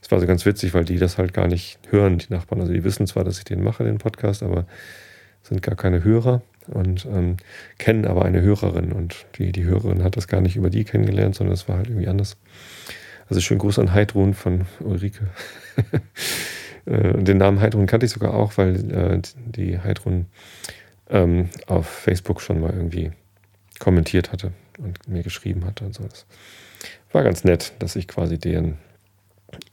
das 0.00 0.10
war 0.10 0.20
so 0.20 0.26
ganz 0.26 0.44
witzig, 0.44 0.74
weil 0.74 0.84
die 0.84 0.98
das 0.98 1.18
halt 1.18 1.32
gar 1.32 1.46
nicht 1.46 1.78
hören, 1.90 2.18
die 2.18 2.32
Nachbarn. 2.32 2.60
Also 2.60 2.72
die 2.72 2.84
wissen 2.84 3.06
zwar, 3.06 3.24
dass 3.24 3.38
ich 3.38 3.44
den 3.44 3.62
mache, 3.62 3.84
den 3.84 3.98
Podcast, 3.98 4.42
aber 4.42 4.66
sind 5.42 5.62
gar 5.62 5.76
keine 5.76 6.02
Hörer 6.02 6.42
und 6.66 7.06
ähm, 7.06 7.36
kennen 7.78 8.04
aber 8.04 8.24
eine 8.24 8.42
Hörerin. 8.42 8.92
Und 8.92 9.26
die, 9.38 9.52
die 9.52 9.64
Hörerin 9.64 10.02
hat 10.02 10.16
das 10.16 10.26
gar 10.26 10.40
nicht 10.40 10.56
über 10.56 10.70
die 10.70 10.84
kennengelernt, 10.84 11.36
sondern 11.36 11.54
es 11.54 11.68
war 11.68 11.76
halt 11.78 11.88
irgendwie 11.88 12.08
anders. 12.08 12.36
Also 13.28 13.40
schönen 13.40 13.60
Gruß 13.60 13.78
an 13.78 13.92
Heidrun 13.92 14.34
von 14.34 14.66
Ulrike. 14.80 15.28
Äh, 16.88 17.20
den 17.20 17.38
Namen 17.38 17.60
Heidrun 17.60 17.86
kannte 17.86 18.06
ich 18.06 18.12
sogar 18.12 18.32
auch, 18.32 18.58
weil 18.58 18.92
äh, 18.92 19.20
die 19.44 19.80
Heidrun 19.80 20.26
ähm, 21.10 21.48
auf 21.66 21.88
Facebook 21.88 22.40
schon 22.40 22.60
mal 22.60 22.72
irgendwie 22.72 23.10
kommentiert 23.80 24.30
hatte 24.30 24.52
und 24.78 25.06
mir 25.08 25.22
geschrieben 25.22 25.64
hatte 25.64 25.84
und 25.84 25.94
so. 25.94 26.04
Das 26.04 26.26
war 27.12 27.22
ganz 27.22 27.44
nett, 27.44 27.72
dass 27.78 27.96
ich 27.96 28.08
quasi 28.08 28.38
deren, 28.38 28.78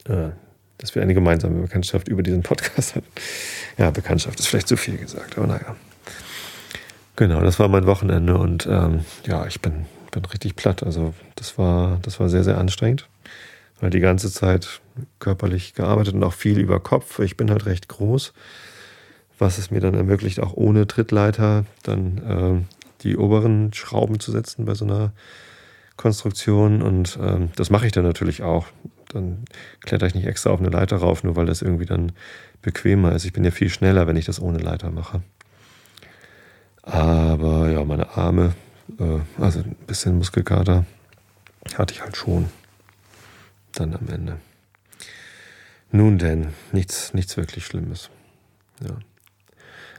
äh, 0.05 0.29
dass 0.77 0.95
wir 0.95 1.01
eine 1.01 1.13
gemeinsame 1.13 1.61
Bekanntschaft 1.61 2.07
über 2.07 2.23
diesen 2.23 2.43
Podcast 2.43 2.95
hatten. 2.95 3.07
Ja, 3.77 3.89
Bekanntschaft 3.91 4.39
ist 4.39 4.47
vielleicht 4.47 4.67
zu 4.67 4.77
viel 4.77 4.97
gesagt, 4.97 5.37
aber 5.37 5.47
naja. 5.47 5.75
Genau, 7.15 7.41
das 7.41 7.59
war 7.59 7.67
mein 7.67 7.85
Wochenende 7.85 8.37
und 8.37 8.65
ähm, 8.65 9.05
ja, 9.25 9.45
ich 9.45 9.61
bin, 9.61 9.85
bin 10.11 10.25
richtig 10.25 10.55
platt. 10.55 10.83
Also 10.83 11.13
das 11.35 11.57
war, 11.57 11.99
das 12.01 12.19
war 12.19 12.29
sehr, 12.29 12.43
sehr 12.43 12.57
anstrengend 12.57 13.07
weil 13.83 13.89
die 13.89 13.99
ganze 13.99 14.31
Zeit 14.31 14.79
körperlich 15.19 15.73
gearbeitet 15.73 16.13
und 16.13 16.23
auch 16.23 16.31
viel 16.31 16.57
über 16.57 16.79
Kopf. 16.79 17.19
Ich 17.19 17.35
bin 17.35 17.51
halt 17.51 17.65
recht 17.65 17.89
groß, 17.89 18.31
was 19.37 19.57
es 19.57 19.71
mir 19.71 19.81
dann 19.81 19.93
ermöglicht, 19.93 20.39
auch 20.39 20.53
ohne 20.53 20.87
Trittleiter 20.87 21.65
dann 21.83 22.17
äh, 22.19 22.82
die 23.03 23.17
oberen 23.17 23.73
Schrauben 23.73 24.19
zu 24.19 24.31
setzen 24.31 24.65
bei 24.65 24.75
so 24.75 24.85
einer 24.85 25.13
Konstruktion. 25.97 26.81
Und 26.81 27.17
ähm, 27.21 27.49
das 27.55 27.69
mache 27.69 27.85
ich 27.85 27.91
dann 27.91 28.03
natürlich 28.03 28.43
auch. 28.43 28.67
Dann 29.09 29.45
kletter 29.81 30.07
ich 30.07 30.15
nicht 30.15 30.25
extra 30.25 30.49
auf 30.49 30.59
eine 30.59 30.69
Leiter 30.69 30.97
rauf, 30.97 31.23
nur 31.23 31.35
weil 31.35 31.45
das 31.45 31.61
irgendwie 31.61 31.85
dann 31.85 32.13
bequemer 32.61 33.13
ist. 33.13 33.25
Ich 33.25 33.33
bin 33.33 33.43
ja 33.43 33.51
viel 33.51 33.69
schneller, 33.69 34.07
wenn 34.07 34.15
ich 34.15 34.25
das 34.25 34.41
ohne 34.41 34.57
Leiter 34.57 34.89
mache. 34.89 35.21
Aber 36.81 37.69
ja, 37.69 37.83
meine 37.83 38.17
Arme, 38.17 38.55
äh, 38.99 39.19
also 39.41 39.59
ein 39.59 39.75
bisschen 39.87 40.17
Muskelkater 40.17 40.85
hatte 41.75 41.93
ich 41.93 42.01
halt 42.01 42.17
schon 42.17 42.49
dann 43.73 43.93
am 43.95 44.07
Ende. 44.09 44.37
Nun 45.91 46.17
denn, 46.17 46.53
nichts, 46.71 47.13
nichts 47.13 47.37
wirklich 47.37 47.65
Schlimmes. 47.65 48.09
Ja. 48.81 48.97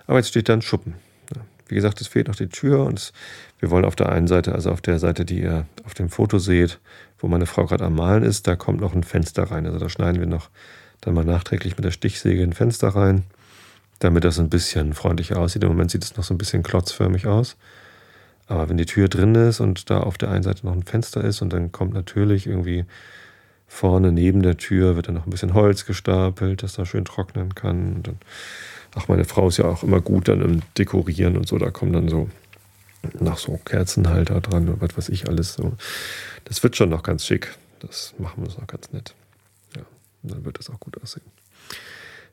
Aber 0.07 0.19
jetzt 0.19 0.29
steht 0.29 0.49
da 0.49 0.53
ein 0.53 0.63
Schuppen. 0.63 0.95
Wie 1.69 1.75
gesagt, 1.75 2.01
es 2.01 2.09
fehlt 2.09 2.29
noch 2.29 2.37
die 2.37 2.49
Tür 2.49 2.85
und 2.85 3.13
wir 3.59 3.71
wollen 3.71 3.85
auf 3.85 3.97
der 3.97 4.11
einen 4.11 4.27
Seite, 4.27 4.55
also 4.55 4.71
auf 4.71 4.81
der 4.81 4.99
Seite, 4.99 5.25
die 5.25 5.41
ihr 5.41 5.67
auf 5.85 5.95
dem 5.95 6.11
Foto 6.11 6.39
seht, 6.39 6.79
wo 7.19 7.29
meine 7.29 7.47
Frau 7.47 7.67
gerade 7.67 7.85
am 7.85 7.95
Malen 7.95 8.23
ist, 8.23 8.47
da 8.47 8.57
kommt 8.57 8.81
noch 8.81 8.95
ein 8.95 9.05
Fenster 9.05 9.45
rein. 9.45 9.67
Also 9.67 9.79
da 9.79 9.89
schneiden 9.89 10.21
wir 10.21 10.27
noch 10.27 10.51
dann 11.01 11.15
mal 11.15 11.25
nachträglich 11.25 11.77
mit 11.77 11.85
der 11.85 11.91
Stichsäge 11.91 12.43
ein 12.43 12.53
Fenster 12.53 12.89
rein, 12.89 13.25
damit 13.99 14.25
das 14.25 14.39
ein 14.39 14.51
bisschen 14.51 14.93
freundlicher 14.93 15.39
aussieht. 15.39 15.63
Im 15.63 15.71
Moment 15.71 15.91
sieht 15.91 16.05
es 16.05 16.17
noch 16.17 16.25
so 16.25 16.35
ein 16.35 16.39
bisschen 16.39 16.63
klotzförmig 16.63 17.27
aus. 17.27 17.57
Aber 18.47 18.69
wenn 18.69 18.77
die 18.77 18.87
Tür 18.87 19.09
drin 19.09 19.35
ist 19.35 19.61
und 19.61 19.89
da 19.89 20.01
auf 20.01 20.19
der 20.19 20.31
einen 20.31 20.43
Seite 20.43 20.67
noch 20.67 20.75
ein 20.75 20.83
Fenster 20.83 21.25
ist 21.25 21.41
und 21.41 21.53
dann 21.53 21.73
kommt 21.73 21.95
natürlich 21.95 22.47
irgendwie 22.47 22.85
Vorne 23.67 24.13
neben 24.13 24.43
der 24.43 24.57
Tür 24.57 24.95
wird 24.95 25.09
dann 25.09 25.17
noch 25.17 25.27
ein 25.27 25.31
bisschen 25.31 25.55
Holz 25.55 25.85
gestapelt, 25.87 26.63
dass 26.63 26.75
da 26.75 26.85
schön 26.85 27.05
trocknen 27.05 27.55
kann. 27.55 27.95
Und 27.97 28.07
dann, 28.07 28.19
ach, 28.95 29.09
meine 29.09 29.25
Frau 29.25 29.49
ist 29.49 29.59
ja 29.59 29.67
auch 29.67 29.83
immer 29.83 30.01
gut 30.01 30.29
dann 30.29 30.41
im 30.41 30.63
Dekorieren 30.79 31.37
und 31.37 31.49
so. 31.49 31.59
Da 31.59 31.71
kommen 31.71 31.93
dann 31.93 32.09
so 32.09 32.29
nach 33.21 33.39
so 33.39 33.59
Kerzenhalter 33.65 34.41
dran 34.41 34.69
und 34.69 34.81
was 34.81 34.97
weiß 34.97 35.09
ich 35.11 35.29
alles 35.29 35.55
so. 35.55 35.73
Das 36.45 36.63
wird 36.63 36.77
schon 36.77 36.89
noch 36.89 37.03
ganz 37.03 37.27
schick. 37.27 37.55
Das 37.81 38.15
machen 38.19 38.43
wir 38.43 38.47
uns 38.47 38.59
noch 38.59 38.67
ganz 38.67 38.93
nett. 38.93 39.15
Ja, 39.77 39.83
dann 40.23 40.45
wird 40.45 40.59
das 40.59 40.71
auch 40.71 40.81
gut 40.81 41.01
aussehen. 41.03 41.25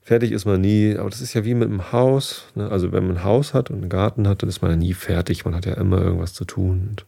Fertig 0.04 0.32
ist 0.32 0.46
man 0.46 0.62
nie, 0.62 0.96
aber 0.98 1.10
das 1.10 1.22
ist 1.22 1.34
ja 1.34 1.46
wie 1.46 1.54
mit 1.54 1.70
einem 1.70 1.92
Haus. 1.92 2.46
Ne? 2.56 2.70
Also 2.70 2.92
wenn 2.92 3.06
man 3.06 3.18
ein 3.18 3.24
Haus 3.24 3.54
hat 3.54 3.70
und 3.70 3.78
einen 3.78 3.90
Garten 3.90 4.28
hat, 4.28 4.42
dann 4.42 4.50
ist 4.50 4.62
man 4.62 4.72
ja 4.72 4.78
nie 4.78 4.94
fertig. 4.94 5.46
Man 5.46 5.56
hat 5.56 5.66
ja 5.66 5.76
immer 5.76 6.02
irgendwas 6.02 6.34
zu 6.34 6.44
tun. 6.44 6.88
Und 6.90 7.06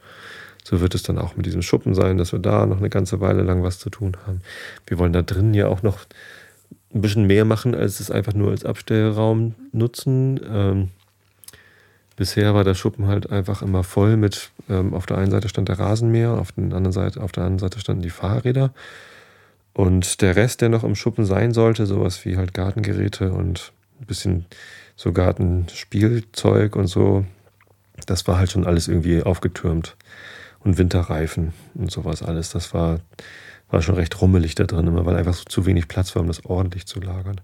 so 0.64 0.80
wird 0.80 0.94
es 0.94 1.04
dann 1.04 1.18
auch 1.18 1.36
mit 1.36 1.46
diesem 1.46 1.62
Schuppen 1.62 1.96
sein, 1.96 2.18
dass 2.18 2.32
wir 2.32 2.40
da 2.40 2.66
noch 2.66 2.78
eine 2.78 2.90
ganze 2.90 3.20
Weile 3.20 3.42
lang 3.42 3.64
was 3.64 3.80
zu 3.80 3.90
tun 3.90 4.16
haben. 4.26 4.42
Wir 4.86 5.00
wollen 5.00 5.12
da 5.12 5.22
drin 5.22 5.54
ja 5.54 5.68
auch 5.68 5.82
noch 5.82 6.00
ein 6.94 7.02
bisschen 7.02 7.26
mehr 7.26 7.46
machen, 7.46 7.74
als 7.76 8.00
es 8.00 8.12
einfach 8.12 8.34
nur 8.34 8.52
als 8.52 8.66
Abstellraum 8.66 9.56
nutzen. 9.72 10.40
Ähm, 10.48 10.90
bisher 12.16 12.54
war 12.54 12.64
der 12.64 12.76
Schuppen 12.76 13.08
halt 13.08 13.32
einfach 13.32 13.62
immer 13.62 13.84
voll 13.84 14.18
mit, 14.18 14.52
ähm, 14.70 14.94
auf 14.94 15.06
der 15.06 15.18
einen 15.18 15.32
Seite 15.32 15.50
stand 15.50 15.70
der 15.70 15.80
Rasenmäher, 15.80 16.32
auf, 16.32 16.52
den 16.52 16.74
anderen 16.74 16.92
Seite, 16.92 17.22
auf 17.22 17.32
der 17.32 17.44
anderen 17.44 17.60
Seite 17.60 17.80
standen 17.80 18.04
die 18.04 18.10
Fahrräder. 18.10 18.74
Und 19.74 20.22
der 20.22 20.36
Rest, 20.36 20.62
der 20.62 20.70
noch 20.70 20.84
im 20.84 20.96
Schuppen 20.96 21.26
sein 21.26 21.52
sollte, 21.52 21.88
sowas 21.88 22.26
wie 22.26 22.38
halt 22.38 22.54
Gartengeräte 22.54 23.32
und 23.32 23.74
ein 24.00 24.06
bisschen 24.06 24.46
so 24.96 25.12
Gartenspielzeug 25.12 26.76
und 26.76 26.88
so, 26.88 27.26
das 28.06 28.28
war 28.28 28.38
halt 28.38 28.52
schon 28.52 28.66
alles 28.66 28.88
irgendwie 28.88 29.24
aufgetürmt 29.24 29.96
und 30.60 30.78
Winterreifen 30.78 31.54
und 31.74 31.92
sowas 31.92 32.22
alles. 32.22 32.52
Das 32.52 32.74
war, 32.74 33.00
war 33.74 33.82
schon 33.82 33.96
recht 33.96 34.22
rummelig 34.22 34.56
da 34.56 34.66
drin, 34.66 34.88
immer 34.88 35.06
weil 35.06 35.16
einfach 35.16 35.34
so 35.34 35.44
zu 35.46 35.66
wenig 35.66 35.88
Platz 35.88 36.16
war, 36.16 36.22
um 36.22 36.28
das 36.28 36.46
ordentlich 36.46 36.86
zu 36.86 37.02
lagern. 37.02 37.42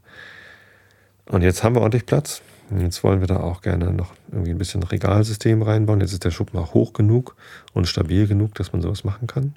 Und 1.25 1.41
jetzt 1.41 1.63
haben 1.63 1.75
wir 1.75 1.81
ordentlich 1.81 2.05
Platz. 2.05 2.41
Jetzt 2.79 3.03
wollen 3.03 3.19
wir 3.19 3.27
da 3.27 3.38
auch 3.38 3.62
gerne 3.62 3.91
noch 3.91 4.13
irgendwie 4.31 4.51
ein 4.51 4.59
bisschen 4.59 4.83
Regalsystem 4.83 5.63
reinbauen. 5.63 6.01
Jetzt 6.01 6.13
ist 6.13 6.24
der 6.24 6.31
Schuppen 6.31 6.59
auch 6.59 6.75
hoch 6.75 6.93
genug 6.93 7.36
und 7.74 7.88
stabil 7.88 8.27
genug, 8.27 8.53
dass 8.55 8.71
man 8.71 8.81
sowas 8.83 9.03
machen 9.03 9.25
kann. 9.25 9.55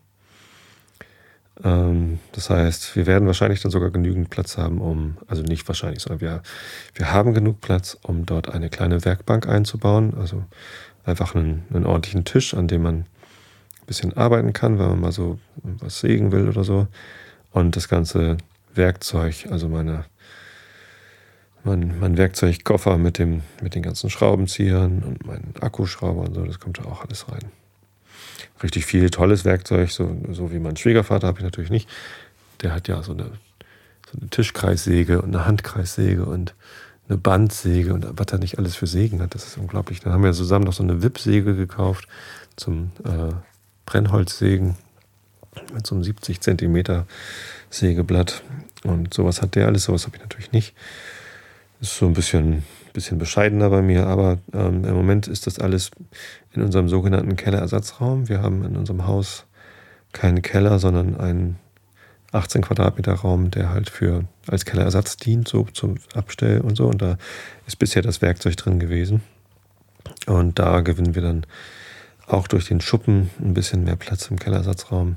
Ähm, 1.63 2.21
das 2.33 2.49
heißt, 2.49 2.97
wir 2.97 3.07
werden 3.07 3.27
wahrscheinlich 3.27 3.61
dann 3.61 3.71
sogar 3.71 3.91
genügend 3.91 4.31
Platz 4.31 4.57
haben, 4.57 4.81
um, 4.81 5.19
also 5.27 5.43
nicht 5.43 5.69
wahrscheinlich, 5.69 6.03
sondern 6.03 6.23
wir, 6.23 6.43
wir 6.95 7.13
haben 7.13 7.35
genug 7.35 7.61
Platz, 7.61 7.99
um 8.03 8.25
dort 8.25 8.49
eine 8.49 8.71
kleine 8.71 9.05
Werkbank 9.05 9.47
einzubauen. 9.47 10.15
Also 10.19 10.45
einfach 11.05 11.35
einen, 11.35 11.65
einen 11.73 11.85
ordentlichen 11.85 12.25
Tisch, 12.25 12.55
an 12.55 12.67
dem 12.67 12.83
man 12.83 13.05
bisschen 13.93 14.17
arbeiten 14.17 14.53
kann, 14.53 14.79
wenn 14.79 14.89
man 14.89 15.01
mal 15.01 15.13
so 15.13 15.39
was 15.63 16.01
sägen 16.01 16.33
will 16.33 16.49
oder 16.49 16.65
so. 16.65 16.87
Und 17.51 17.77
das 17.77 17.89
ganze 17.89 18.39
Werkzeug, 18.75 19.47
also 19.51 19.69
meine 19.69 20.05
mein, 21.65 22.01
mein 22.01 22.17
Werkzeugkoffer 22.17 22.99
mit, 22.99 23.19
dem, 23.19 23.43
mit 23.63 23.75
den 23.75 23.83
ganzen 23.83 24.11
Schraubenziehern 24.11 25.03
und 25.03 25.25
meinen 25.27 25.55
Akkuschrauber 25.61 26.23
und 26.23 26.35
so, 26.35 26.45
das 26.45 26.59
kommt 26.59 26.79
da 26.79 26.85
auch 26.85 27.05
alles 27.05 27.31
rein. 27.31 27.53
Richtig 28.63 28.85
viel 28.85 29.11
tolles 29.11 29.45
Werkzeug, 29.45 29.91
so, 29.91 30.17
so 30.31 30.51
wie 30.53 30.59
mein 30.59 30.77
Schwiegervater 30.77 31.29
habe 31.29 31.39
ich 31.39 31.45
natürlich 31.45 31.71
nicht. 31.71 31.89
Der 32.63 32.75
hat 32.75 32.89
ja 32.89 33.03
so 33.03 33.13
eine, 33.13 33.31
so 34.11 34.19
eine 34.19 34.29
Tischkreissäge 34.31 35.23
und 35.23 35.35
eine 35.35 35.47
Handkreissäge 35.47 36.25
und 36.25 36.55
eine 37.09 37.19
Bandsäge 37.19 37.95
und 37.95 38.07
was 38.11 38.27
er 38.33 38.39
nicht 38.39 38.59
alles 38.59 38.75
für 38.75 38.87
Sägen 38.87 39.21
hat, 39.21 39.35
das 39.35 39.47
ist 39.47 39.57
unglaublich. 39.57 40.01
Dann 40.01 40.13
haben 40.13 40.25
wir 40.25 40.33
zusammen 40.33 40.65
noch 40.65 40.73
so 40.73 40.83
eine 40.83 41.03
Wippsäge 41.03 41.55
gekauft 41.55 42.09
zum 42.57 42.93
äh, 43.05 43.35
Brennholzsägen 43.87 44.77
mit 45.75 45.87
so 45.87 45.95
einem 45.95 46.05
70 46.05 46.41
Zentimeter 46.41 47.07
Sägeblatt. 47.71 48.43
Und 48.85 49.15
sowas 49.15 49.43
hat 49.43 49.55
der 49.55 49.67
alles, 49.67 49.85
sowas 49.85 50.07
habe 50.07 50.17
ich 50.17 50.23
natürlich 50.23 50.53
nicht. 50.53 50.75
Ist 51.81 51.97
so 51.97 52.07
ein 52.07 52.15
bisschen, 52.15 52.65
bisschen 52.93 53.19
bescheidener 53.19 53.71
bei 53.71 53.83
mir, 53.83 54.07
aber 54.07 54.39
ähm, 54.53 54.85
im 54.85 54.95
Moment 54.95 55.29
ist 55.29 55.47
das 55.47 55.59
alles 55.59 55.91
in 56.53 56.63
unserem 56.63 56.89
sogenannten 56.89 57.37
Kellerersatzraum. 57.37 58.29
Wir 58.29 58.43
haben 58.43 58.65
in 58.65 58.77
unserem 58.77 59.07
Haus 59.07 59.47
keinen 60.13 60.43
Keller, 60.43 60.79
sondern 60.79 61.19
einen 61.19 61.59
18 62.33 62.63
Quadratmeter 62.63 63.13
Raum, 63.13 63.51
der 63.51 63.71
halt 63.71 63.91
für 63.91 64.25
als 64.47 64.65
Kellerersatz 64.65 65.17
dient, 65.17 65.49
so 65.49 65.65
zum 65.73 65.97
Abstell 66.15 66.61
und 66.61 66.77
so. 66.77 66.87
Und 66.87 67.03
da 67.03 67.19
ist 67.67 67.79
bisher 67.79 68.03
das 68.03 68.23
Werkzeug 68.23 68.57
drin 68.57 68.81
gewesen. 68.81 69.23
Und 70.27 70.59
da 70.59 70.81
gewinnen 70.81 71.15
wir 71.15 71.23
dann 71.23 71.47
auch 72.33 72.49
durch 72.49 72.67
den 72.69 72.81
Schuppen 72.81 73.31
ein 73.41 73.55
bisschen 73.55 73.85
mehr 73.85 73.97
Platz 73.97 74.27
im 74.29 74.39
Kellerersatzraum 74.39 75.17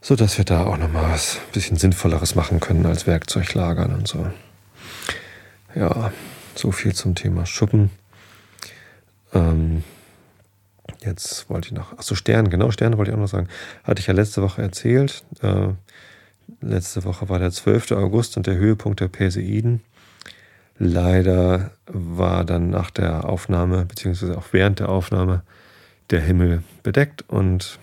so 0.00 0.16
dass 0.16 0.38
wir 0.38 0.44
da 0.44 0.64
auch 0.64 0.78
nochmal 0.78 1.10
was 1.10 1.38
bisschen 1.52 1.76
Sinnvolleres 1.76 2.34
machen 2.34 2.60
können 2.60 2.86
als 2.86 3.06
Werkzeug 3.06 3.52
lagern 3.54 3.94
und 3.94 4.08
so. 4.08 4.26
Ja, 5.74 6.12
so 6.54 6.72
viel 6.72 6.94
zum 6.94 7.14
Thema 7.14 7.46
Schuppen. 7.46 7.90
Ähm, 9.32 9.84
jetzt 11.04 11.48
wollte 11.48 11.68
ich 11.68 11.74
noch, 11.74 11.96
achso, 11.96 12.14
Sterne, 12.14 12.48
genau, 12.48 12.70
Sterne 12.70 12.98
wollte 12.98 13.10
ich 13.10 13.16
auch 13.16 13.20
noch 13.20 13.28
sagen. 13.28 13.48
Hatte 13.84 14.00
ich 14.00 14.06
ja 14.06 14.14
letzte 14.14 14.42
Woche 14.42 14.62
erzählt. 14.62 15.22
Äh, 15.42 15.68
letzte 16.60 17.04
Woche 17.04 17.28
war 17.28 17.38
der 17.38 17.52
12. 17.52 17.92
August 17.92 18.36
und 18.36 18.46
der 18.46 18.56
Höhepunkt 18.56 19.00
der 19.00 19.08
Perseiden. 19.08 19.82
Leider 20.78 21.72
war 21.86 22.44
dann 22.44 22.70
nach 22.70 22.90
der 22.90 23.28
Aufnahme, 23.28 23.84
beziehungsweise 23.84 24.36
auch 24.38 24.46
während 24.52 24.80
der 24.80 24.88
Aufnahme, 24.88 25.42
der 26.10 26.20
Himmel 26.20 26.62
bedeckt 26.82 27.24
und 27.28 27.78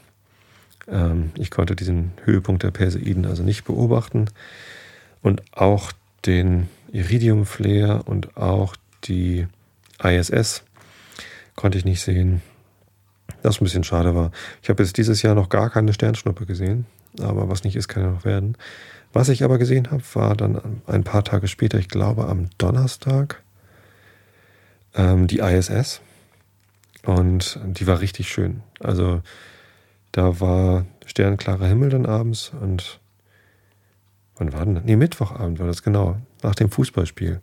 ähm, 0.88 1.32
ich 1.38 1.52
konnte 1.52 1.76
diesen 1.76 2.12
Höhepunkt 2.24 2.64
der 2.64 2.72
Perseiden 2.72 3.26
also 3.26 3.44
nicht 3.44 3.66
beobachten. 3.66 4.30
Und 5.22 5.42
auch 5.54 5.92
den 6.26 6.70
Iridium-Flare 6.92 8.04
und 8.04 8.38
auch 8.38 8.76
die 9.06 9.48
ISS 10.02 10.64
konnte 11.56 11.78
ich 11.78 11.86
nicht 11.86 12.02
sehen. 12.02 12.42
Das 13.42 13.62
ein 13.62 13.66
bisschen 13.66 13.84
schade 13.84 14.16
war. 14.16 14.32
Ich 14.62 14.70
habe 14.70 14.84
jetzt 14.84 14.98
dieses 14.98 15.22
Jahr 15.22 15.36
noch 15.36 15.50
gar 15.50 15.70
keine 15.70 15.94
Sternschnuppe 15.94 16.46
gesehen, 16.46 16.86
aber 17.20 17.50
was 17.50 17.64
nicht 17.64 17.76
ist, 17.76 17.88
kann 17.88 18.04
ja 18.04 18.12
noch 18.12 18.26
werden. 18.26 18.58
Was 19.14 19.30
ich 19.30 19.44
aber 19.44 19.58
gesehen 19.58 19.90
habe, 19.92 20.04
war 20.14 20.36
dann 20.36 20.82
ein 20.86 21.04
paar 21.04 21.24
Tage 21.24 21.48
später, 21.48 21.78
ich 21.80 21.88
glaube 21.88 22.28
am 22.28 22.50
Donnerstag, 22.58 23.42
ähm, 24.96 25.28
die 25.28 25.40
ISS. 25.40 26.02
Und 27.08 27.58
die 27.64 27.88
war 27.88 28.02
richtig 28.02 28.28
schön. 28.28 28.64
Also 28.82 29.22
da 30.12 30.42
war 30.42 30.86
sternklarer 31.06 31.66
Himmel 31.66 31.90
dann 31.90 32.06
abends 32.06 32.52
und 32.60 33.00
wann 34.36 34.52
war 34.52 34.66
denn 34.66 34.76
das? 34.76 34.84
Nee, 34.84 34.98
Mittwochabend 34.98 35.58
war 35.60 35.68
das 35.68 35.84
genau, 35.84 36.18
nach 36.44 36.54
dem 36.54 36.70
Fußballspiel. 36.70 37.40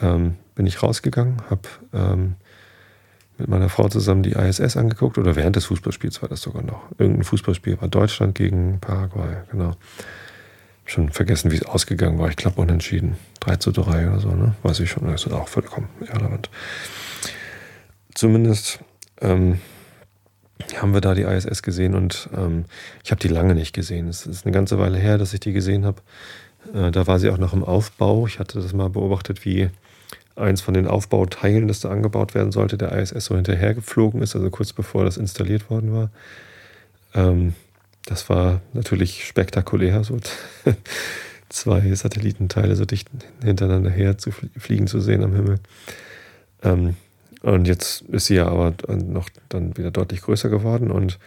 Ähm, 0.00 0.36
bin 0.54 0.66
ich 0.66 0.82
rausgegangen, 0.82 1.42
habe 1.50 1.68
ähm, 1.92 2.36
mit 3.36 3.48
meiner 3.48 3.68
Frau 3.68 3.88
zusammen 3.88 4.22
die 4.22 4.32
ISS 4.32 4.78
angeguckt 4.78 5.18
oder 5.18 5.36
während 5.36 5.56
des 5.56 5.66
Fußballspiels 5.66 6.22
war 6.22 6.30
das 6.30 6.40
sogar 6.40 6.62
noch. 6.62 6.80
Irgendein 6.96 7.24
Fußballspiel 7.24 7.78
war 7.78 7.88
Deutschland 7.88 8.34
gegen 8.34 8.80
Paraguay, 8.80 9.36
genau. 9.50 9.76
Schon 10.86 11.10
vergessen, 11.10 11.50
wie 11.50 11.56
es 11.56 11.66
ausgegangen 11.66 12.18
war. 12.18 12.30
Ich 12.30 12.36
glaube 12.36 12.60
unentschieden. 12.60 13.16
3 13.40 13.56
zu 13.56 13.70
3 13.70 14.08
oder 14.08 14.18
so, 14.18 14.30
ne? 14.30 14.54
Weiß 14.62 14.80
ich 14.80 14.90
schon. 14.90 15.06
Das 15.06 15.26
ist 15.26 15.32
auch 15.32 15.48
vollkommen 15.48 15.88
irrelevant. 16.00 16.48
Zumindest 18.14 18.80
ähm, 19.20 19.58
haben 20.76 20.94
wir 20.94 21.00
da 21.00 21.14
die 21.14 21.22
ISS 21.22 21.62
gesehen 21.62 21.94
und 21.94 22.28
ähm, 22.36 22.64
ich 23.04 23.10
habe 23.10 23.20
die 23.20 23.28
lange 23.28 23.54
nicht 23.54 23.74
gesehen. 23.74 24.08
Es 24.08 24.26
ist 24.26 24.46
eine 24.46 24.52
ganze 24.52 24.78
Weile 24.78 24.98
her, 24.98 25.18
dass 25.18 25.34
ich 25.34 25.40
die 25.40 25.52
gesehen 25.52 25.84
habe. 25.84 26.02
Äh, 26.74 26.90
da 26.90 27.06
war 27.06 27.18
sie 27.18 27.30
auch 27.30 27.38
noch 27.38 27.52
im 27.52 27.64
Aufbau. 27.64 28.26
Ich 28.26 28.38
hatte 28.38 28.60
das 28.60 28.72
mal 28.72 28.90
beobachtet, 28.90 29.44
wie 29.44 29.70
eins 30.36 30.60
von 30.60 30.74
den 30.74 30.86
Aufbauteilen, 30.86 31.68
das 31.68 31.80
da 31.80 31.90
angebaut 31.90 32.34
werden 32.34 32.52
sollte, 32.52 32.78
der 32.78 32.92
ISS 32.92 33.26
so 33.26 33.34
hinterhergeflogen 33.34 34.22
ist, 34.22 34.34
also 34.34 34.48
kurz 34.50 34.72
bevor 34.72 35.04
das 35.04 35.16
installiert 35.16 35.68
worden 35.70 35.92
war. 35.92 36.10
Ähm, 37.14 37.54
das 38.06 38.28
war 38.28 38.60
natürlich 38.72 39.24
spektakulär, 39.24 40.04
so 40.04 40.18
zwei 41.48 41.94
Satellitenteile 41.94 42.76
so 42.76 42.84
dicht 42.84 43.08
hintereinander 43.44 43.90
her 43.90 44.18
zu 44.18 44.30
fliegen 44.30 44.86
zu 44.86 45.00
sehen 45.00 45.22
am 45.22 45.34
Himmel. 45.34 45.60
Ähm, 46.62 46.96
und 47.42 47.66
jetzt 47.66 48.02
ist 48.02 48.26
sie 48.26 48.36
ja 48.36 48.46
aber 48.46 48.74
noch 48.96 49.28
dann 49.48 49.76
wieder 49.76 49.90
deutlich 49.90 50.22
größer 50.22 50.48
geworden 50.48 50.90
und 50.90 51.18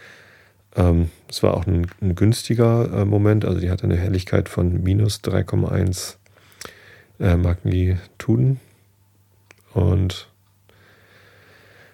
ähm, 0.74 1.10
es 1.28 1.42
war 1.42 1.54
auch 1.54 1.66
ein, 1.66 1.86
ein 2.00 2.14
günstiger 2.14 2.90
äh, 2.92 3.04
Moment. 3.04 3.44
Also 3.44 3.60
die 3.60 3.70
hatte 3.70 3.84
eine 3.84 3.96
Helligkeit 3.96 4.48
von 4.48 4.82
minus 4.82 5.20
3,1 5.22 6.16
äh, 7.18 7.36
Magnituden 7.36 8.60
und 9.72 10.28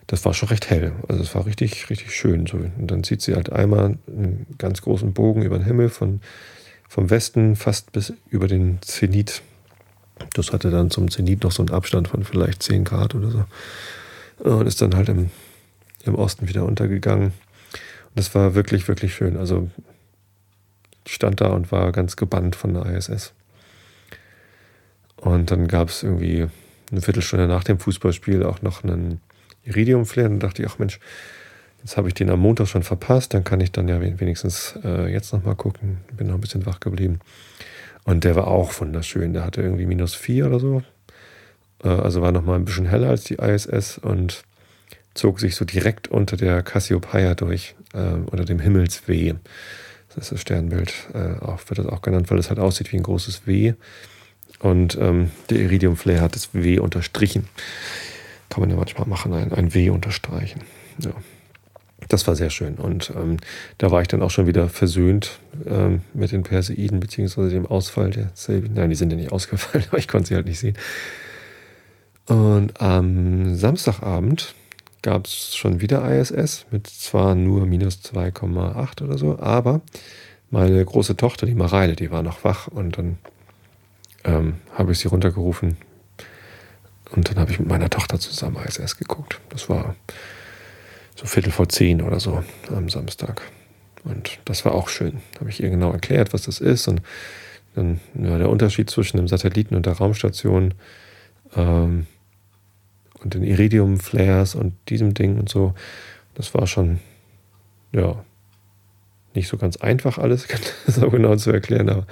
das 0.08 0.24
war 0.24 0.34
schon 0.34 0.50
recht 0.50 0.68
hell. 0.68 0.92
Also 1.08 1.22
es 1.22 1.34
war 1.34 1.46
richtig, 1.46 1.88
richtig 1.88 2.14
schön. 2.14 2.46
So. 2.46 2.58
Und 2.58 2.90
dann 2.90 3.02
zieht 3.02 3.22
sie 3.22 3.34
halt 3.34 3.50
einmal 3.50 3.98
einen 4.06 4.46
ganz 4.58 4.82
großen 4.82 5.12
Bogen 5.14 5.42
über 5.42 5.58
den 5.58 5.64
Himmel 5.64 5.88
von, 5.88 6.20
vom 6.88 7.08
Westen 7.08 7.56
fast 7.56 7.92
bis 7.92 8.12
über 8.28 8.46
den 8.46 8.78
Zenit. 8.82 9.42
Das 10.34 10.52
hatte 10.52 10.70
dann 10.70 10.90
zum 10.90 11.10
Zenit 11.10 11.44
noch 11.44 11.52
so 11.52 11.62
einen 11.62 11.70
Abstand 11.70 12.08
von 12.08 12.24
vielleicht 12.24 12.62
10 12.62 12.84
Grad 12.84 13.14
oder 13.14 13.30
so 13.30 13.44
und 14.42 14.66
ist 14.66 14.82
dann 14.82 14.96
halt 14.96 15.08
im, 15.08 15.30
im 16.04 16.14
Osten 16.14 16.48
wieder 16.48 16.64
untergegangen. 16.64 17.26
Und 17.26 18.16
das 18.16 18.34
war 18.34 18.54
wirklich, 18.54 18.88
wirklich 18.88 19.14
schön. 19.14 19.36
Also 19.36 19.70
ich 21.06 21.14
stand 21.14 21.40
da 21.40 21.48
und 21.48 21.72
war 21.72 21.92
ganz 21.92 22.16
gebannt 22.16 22.56
von 22.56 22.74
der 22.74 22.86
ISS. 22.86 23.32
Und 25.16 25.50
dann 25.50 25.68
gab 25.68 25.88
es 25.88 26.02
irgendwie 26.02 26.48
eine 26.90 27.00
Viertelstunde 27.00 27.46
nach 27.46 27.64
dem 27.64 27.78
Fußballspiel 27.78 28.42
auch 28.42 28.62
noch 28.62 28.82
einen 28.82 29.20
Iridium-Flare. 29.64 30.28
Und 30.28 30.40
dachte 30.40 30.62
ich, 30.62 30.68
ach 30.68 30.78
Mensch, 30.78 30.98
jetzt 31.82 31.96
habe 31.96 32.08
ich 32.08 32.14
den 32.14 32.28
am 32.28 32.40
Montag 32.40 32.66
schon 32.66 32.82
verpasst, 32.82 33.34
dann 33.34 33.44
kann 33.44 33.60
ich 33.60 33.70
dann 33.70 33.88
ja 33.88 34.00
wenigstens 34.00 34.78
äh, 34.84 35.10
jetzt 35.12 35.32
nochmal 35.32 35.54
gucken. 35.54 35.98
Bin 36.16 36.26
noch 36.26 36.34
ein 36.34 36.40
bisschen 36.40 36.66
wach 36.66 36.80
geblieben. 36.80 37.20
Und 38.04 38.24
der 38.24 38.34
war 38.34 38.48
auch 38.48 38.78
wunderschön. 38.80 39.32
Der 39.32 39.44
hatte 39.44 39.62
irgendwie 39.62 39.86
minus 39.86 40.14
vier 40.14 40.46
oder 40.46 40.58
so. 40.58 40.82
Äh, 41.82 41.88
also 41.88 42.22
war 42.22 42.32
nochmal 42.32 42.56
ein 42.56 42.64
bisschen 42.64 42.86
heller 42.86 43.08
als 43.08 43.24
die 43.24 43.34
ISS 43.34 43.98
und 43.98 44.44
zog 45.14 45.40
sich 45.40 45.56
so 45.56 45.64
direkt 45.64 46.08
unter 46.08 46.36
der 46.36 46.62
Cassiopeia 46.62 47.34
durch, 47.34 47.74
äh, 47.94 47.98
unter 47.98 48.44
dem 48.44 48.60
Himmelsweh. 48.60 49.34
Das 50.08 50.24
ist 50.24 50.32
das 50.32 50.40
Sternbild, 50.40 50.92
äh, 51.14 51.42
auch, 51.42 51.60
wird 51.68 51.78
das 51.78 51.86
auch 51.86 52.02
genannt, 52.02 52.30
weil 52.30 52.38
es 52.38 52.50
halt 52.50 52.58
aussieht 52.58 52.92
wie 52.92 52.96
ein 52.96 53.02
großes 53.02 53.46
W. 53.46 53.74
Und 54.58 54.96
ähm, 55.00 55.30
der 55.50 55.58
Iridium 55.58 55.96
Flare 55.96 56.20
hat 56.20 56.34
das 56.34 56.54
W 56.54 56.78
unterstrichen. 56.78 57.48
Kann 58.48 58.60
man 58.60 58.70
ja 58.70 58.76
manchmal 58.76 59.08
machen, 59.08 59.32
ein, 59.32 59.52
ein 59.52 59.74
W 59.74 59.90
unterstreichen. 59.90 60.60
Ja. 60.98 61.12
Das 62.08 62.26
war 62.26 62.36
sehr 62.36 62.50
schön. 62.50 62.74
Und 62.74 63.12
ähm, 63.16 63.38
da 63.78 63.90
war 63.90 64.02
ich 64.02 64.08
dann 64.08 64.22
auch 64.22 64.30
schon 64.30 64.46
wieder 64.46 64.68
versöhnt 64.68 65.38
ähm, 65.66 66.02
mit 66.14 66.32
den 66.32 66.42
Perseiden, 66.42 67.00
beziehungsweise 67.00 67.50
dem 67.50 67.64
Ausfall 67.64 68.10
der 68.10 68.30
Selby. 68.34 68.68
Nein, 68.68 68.90
die 68.90 68.96
sind 68.96 69.10
ja 69.10 69.16
nicht 69.16 69.32
ausgefallen, 69.32 69.84
aber 69.88 69.98
ich 69.98 70.08
konnte 70.08 70.28
sie 70.28 70.34
halt 70.34 70.46
nicht 70.46 70.58
sehen. 70.58 70.76
Und 72.26 72.80
am 72.80 73.54
Samstagabend 73.54 74.54
gab 75.02 75.26
es 75.26 75.56
schon 75.56 75.80
wieder 75.80 76.08
ISS 76.08 76.66
mit 76.70 76.86
zwar 76.86 77.34
nur 77.34 77.66
minus 77.66 78.00
2,8 78.04 79.02
oder 79.02 79.18
so, 79.18 79.38
aber 79.40 79.80
meine 80.50 80.84
große 80.84 81.16
Tochter, 81.16 81.46
die 81.46 81.54
Mareile, 81.54 81.96
die 81.96 82.10
war 82.10 82.22
noch 82.22 82.44
wach 82.44 82.68
und 82.68 82.98
dann 82.98 83.18
ähm, 84.24 84.54
habe 84.74 84.92
ich 84.92 85.00
sie 85.00 85.08
runtergerufen 85.08 85.76
und 87.10 87.28
dann 87.28 87.38
habe 87.38 87.50
ich 87.50 87.58
mit 87.58 87.68
meiner 87.68 87.90
Tochter 87.90 88.18
zusammen 88.18 88.58
ISS 88.64 88.96
geguckt. 88.96 89.40
Das 89.50 89.68
war 89.68 89.96
so 91.16 91.26
Viertel 91.26 91.52
vor 91.52 91.68
zehn 91.68 92.00
oder 92.00 92.20
so 92.20 92.42
am 92.74 92.88
Samstag. 92.88 93.42
Und 94.04 94.38
das 94.44 94.64
war 94.64 94.74
auch 94.74 94.88
schön. 94.88 95.20
Habe 95.38 95.50
ich 95.50 95.62
ihr 95.62 95.70
genau 95.70 95.92
erklärt, 95.92 96.32
was 96.32 96.42
das 96.42 96.60
ist 96.60 96.88
und 96.88 97.02
dann 97.74 98.00
ja, 98.14 98.38
der 98.38 98.48
Unterschied 98.48 98.90
zwischen 98.90 99.16
dem 99.16 99.28
Satelliten 99.28 99.74
und 99.74 99.86
der 99.86 99.94
Raumstation. 99.94 100.74
Ähm, 101.56 102.06
und 103.22 103.34
den 103.34 103.44
Iridium-Flares 103.44 104.54
und 104.54 104.74
diesem 104.88 105.14
Ding 105.14 105.38
und 105.38 105.48
so. 105.48 105.74
Das 106.34 106.54
war 106.54 106.66
schon, 106.66 106.98
ja, 107.92 108.24
nicht 109.34 109.48
so 109.48 109.56
ganz 109.56 109.76
einfach 109.76 110.18
alles 110.18 110.46
so 110.86 111.10
genau 111.10 111.36
zu 111.36 111.50
erklären, 111.50 111.88
aber 111.88 112.06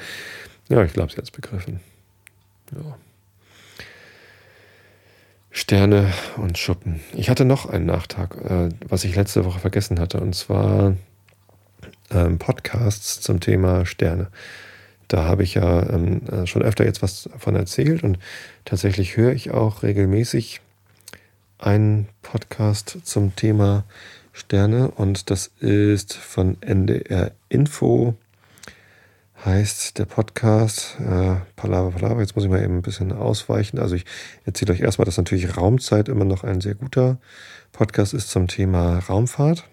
ja, 0.68 0.83
ich 0.85 0.92
glaube, 0.92 1.11
sie 1.11 1.16
hat 1.16 1.24
es 1.24 1.31
begriffen. 1.31 1.81
Ja. 2.72 2.96
Sterne 5.50 6.12
und 6.37 6.59
Schuppen. 6.59 7.00
Ich 7.12 7.29
hatte 7.29 7.44
noch 7.44 7.66
einen 7.66 7.87
Nachtrag, 7.87 8.37
äh, 8.37 8.68
was 8.88 9.03
ich 9.03 9.16
letzte 9.16 9.44
Woche 9.44 9.59
vergessen 9.59 9.98
hatte, 9.98 10.20
und 10.20 10.35
zwar 10.35 10.94
ähm, 12.11 12.38
Podcasts 12.38 13.20
zum 13.20 13.40
Thema 13.40 13.85
Sterne. 13.85 14.29
Da 15.11 15.25
habe 15.25 15.42
ich 15.42 15.55
ja 15.55 15.90
ähm, 15.90 16.23
äh, 16.29 16.46
schon 16.46 16.62
öfter 16.62 16.85
jetzt 16.85 17.03
was 17.03 17.25
davon 17.25 17.57
erzählt 17.57 18.05
und 18.05 18.16
tatsächlich 18.64 19.16
höre 19.16 19.33
ich 19.33 19.51
auch 19.51 19.83
regelmäßig 19.83 20.61
einen 21.59 22.07
Podcast 22.23 22.99
zum 23.03 23.35
Thema 23.35 23.85
Sterne 24.33 24.88
und 24.92 25.31
das 25.31 25.49
ist 25.59 26.14
von 26.14 26.62
NDR 26.62 27.33
Info 27.49 28.14
heißt 29.44 29.99
der 29.99 30.05
Podcast 30.05 30.96
äh, 31.01 31.37
Palaver 31.57 31.90
Palaver. 31.90 32.20
Jetzt 32.20 32.37
muss 32.37 32.44
ich 32.44 32.51
mal 32.51 32.62
eben 32.62 32.77
ein 32.77 32.83
bisschen 32.83 33.11
ausweichen. 33.11 33.81
Also 33.81 33.96
ich 33.96 34.05
erzähle 34.44 34.75
euch 34.75 34.81
erstmal, 34.81 35.07
dass 35.07 35.16
natürlich 35.16 35.57
Raumzeit 35.57 36.09
immer 36.09 36.25
noch 36.25 36.44
ein 36.44 36.61
sehr 36.61 36.77
guter 36.77 37.18
Podcast 37.73 38.14
ist 38.14 38.31
zum 38.31 38.46
Thema 38.46 39.01
Raumfahrt. 39.01 39.64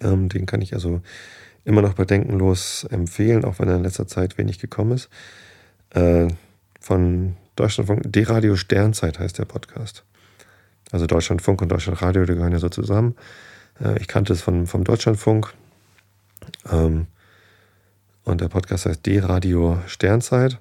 Ähm, 0.00 0.28
den 0.28 0.46
kann 0.46 0.62
ich 0.62 0.72
also 0.72 1.02
immer 1.64 1.82
noch 1.82 1.94
bedenkenlos 1.94 2.84
empfehlen, 2.90 3.44
auch 3.44 3.58
wenn 3.58 3.68
er 3.68 3.76
in 3.76 3.82
letzter 3.82 4.06
Zeit 4.06 4.38
wenig 4.38 4.58
gekommen 4.58 4.92
ist. 4.92 5.08
Äh, 5.90 6.28
von 6.80 7.36
Deutschlandfunk, 7.56 8.02
D-Radio 8.04 8.56
Sternzeit 8.56 9.18
heißt 9.18 9.38
der 9.38 9.44
Podcast. 9.44 10.04
Also 10.92 11.06
Deutschlandfunk 11.06 11.62
und 11.62 11.70
Deutschlandradio, 11.70 12.24
die 12.24 12.34
gehören 12.34 12.52
ja 12.52 12.58
so 12.58 12.68
zusammen. 12.68 13.16
Äh, 13.82 13.98
ich 13.98 14.08
kannte 14.08 14.32
es 14.32 14.42
von, 14.42 14.66
vom 14.66 14.84
Deutschlandfunk. 14.84 15.54
Ähm, 16.70 17.06
und 18.24 18.40
der 18.40 18.48
Podcast 18.48 18.86
heißt 18.86 19.06
D-Radio 19.06 19.78
Sternzeit. 19.86 20.58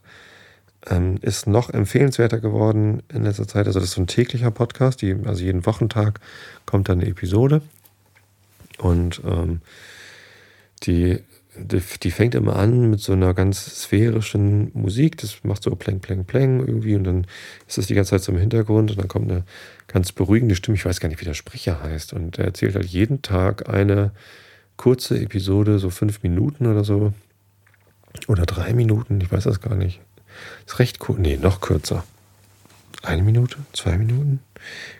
Ähm, 0.90 1.18
ist 1.22 1.48
noch 1.48 1.70
empfehlenswerter 1.70 2.40
geworden 2.40 3.04
in 3.14 3.24
letzter 3.24 3.48
Zeit. 3.48 3.68
Also 3.68 3.80
das 3.80 3.90
ist 3.90 3.96
so 3.96 4.02
ein 4.02 4.08
täglicher 4.08 4.52
Podcast, 4.52 5.02
die, 5.02 5.16
also 5.26 5.44
jeden 5.44 5.66
Wochentag 5.66 6.20
kommt 6.66 6.90
dann 6.90 7.00
eine 7.00 7.10
Episode. 7.10 7.62
Und 8.80 9.22
ähm, 9.26 9.62
die, 10.84 11.20
die, 11.58 11.82
die, 12.02 12.12
fängt 12.12 12.36
immer 12.36 12.56
an 12.56 12.90
mit 12.90 13.00
so 13.00 13.14
einer 13.14 13.34
ganz 13.34 13.84
sphärischen 13.84 14.72
Musik. 14.74 15.18
Das 15.18 15.44
macht 15.44 15.64
so 15.64 15.76
Pleng, 15.76 16.00
Pleng, 16.00 16.26
Pleng 16.26 16.60
irgendwie. 16.60 16.96
Und 16.96 17.04
dann 17.04 17.28
ist 17.68 17.78
das 17.78 17.88
die 17.88 17.96
ganze 17.96 18.12
Zeit 18.12 18.24
so 18.24 18.32
im 18.32 18.38
Hintergrund. 18.38 18.92
Und 18.92 19.00
dann 19.00 19.08
kommt 19.08 19.32
eine 19.32 19.44
ganz 19.88 20.12
beruhigende 20.12 20.56
Stimme. 20.56 20.76
Ich 20.76 20.86
weiß 20.86 21.00
gar 21.00 21.10
nicht, 21.10 21.22
wie 21.22 21.26
der 21.26 21.34
Sprecher 21.34 21.82
heißt. 21.82 22.14
Und 22.14 22.40
er 22.40 22.46
erzählt 22.46 22.76
halt 22.76 22.86
jeden 22.86 23.22
Tag 23.22 23.70
eine 23.70 24.12
kurze 24.78 25.20
Episode, 25.20 25.80
so 25.80 25.90
fünf 25.90 26.24
Minuten 26.24 26.66
oder 26.66 26.84
so 26.84 27.14
oder 28.28 28.46
drei 28.46 28.74
Minuten, 28.74 29.20
ich 29.22 29.32
weiß 29.32 29.44
das 29.44 29.62
gar 29.62 29.76
nicht. 29.76 30.00
Ist 30.66 30.80
recht 30.80 31.00
kurz. 31.00 31.20
Nee, 31.20 31.38
noch 31.38 31.62
kürzer. 31.62 32.04
Eine 33.02 33.24
Minute? 33.24 33.58
Zwei 33.74 33.98
Minuten? 33.98 34.40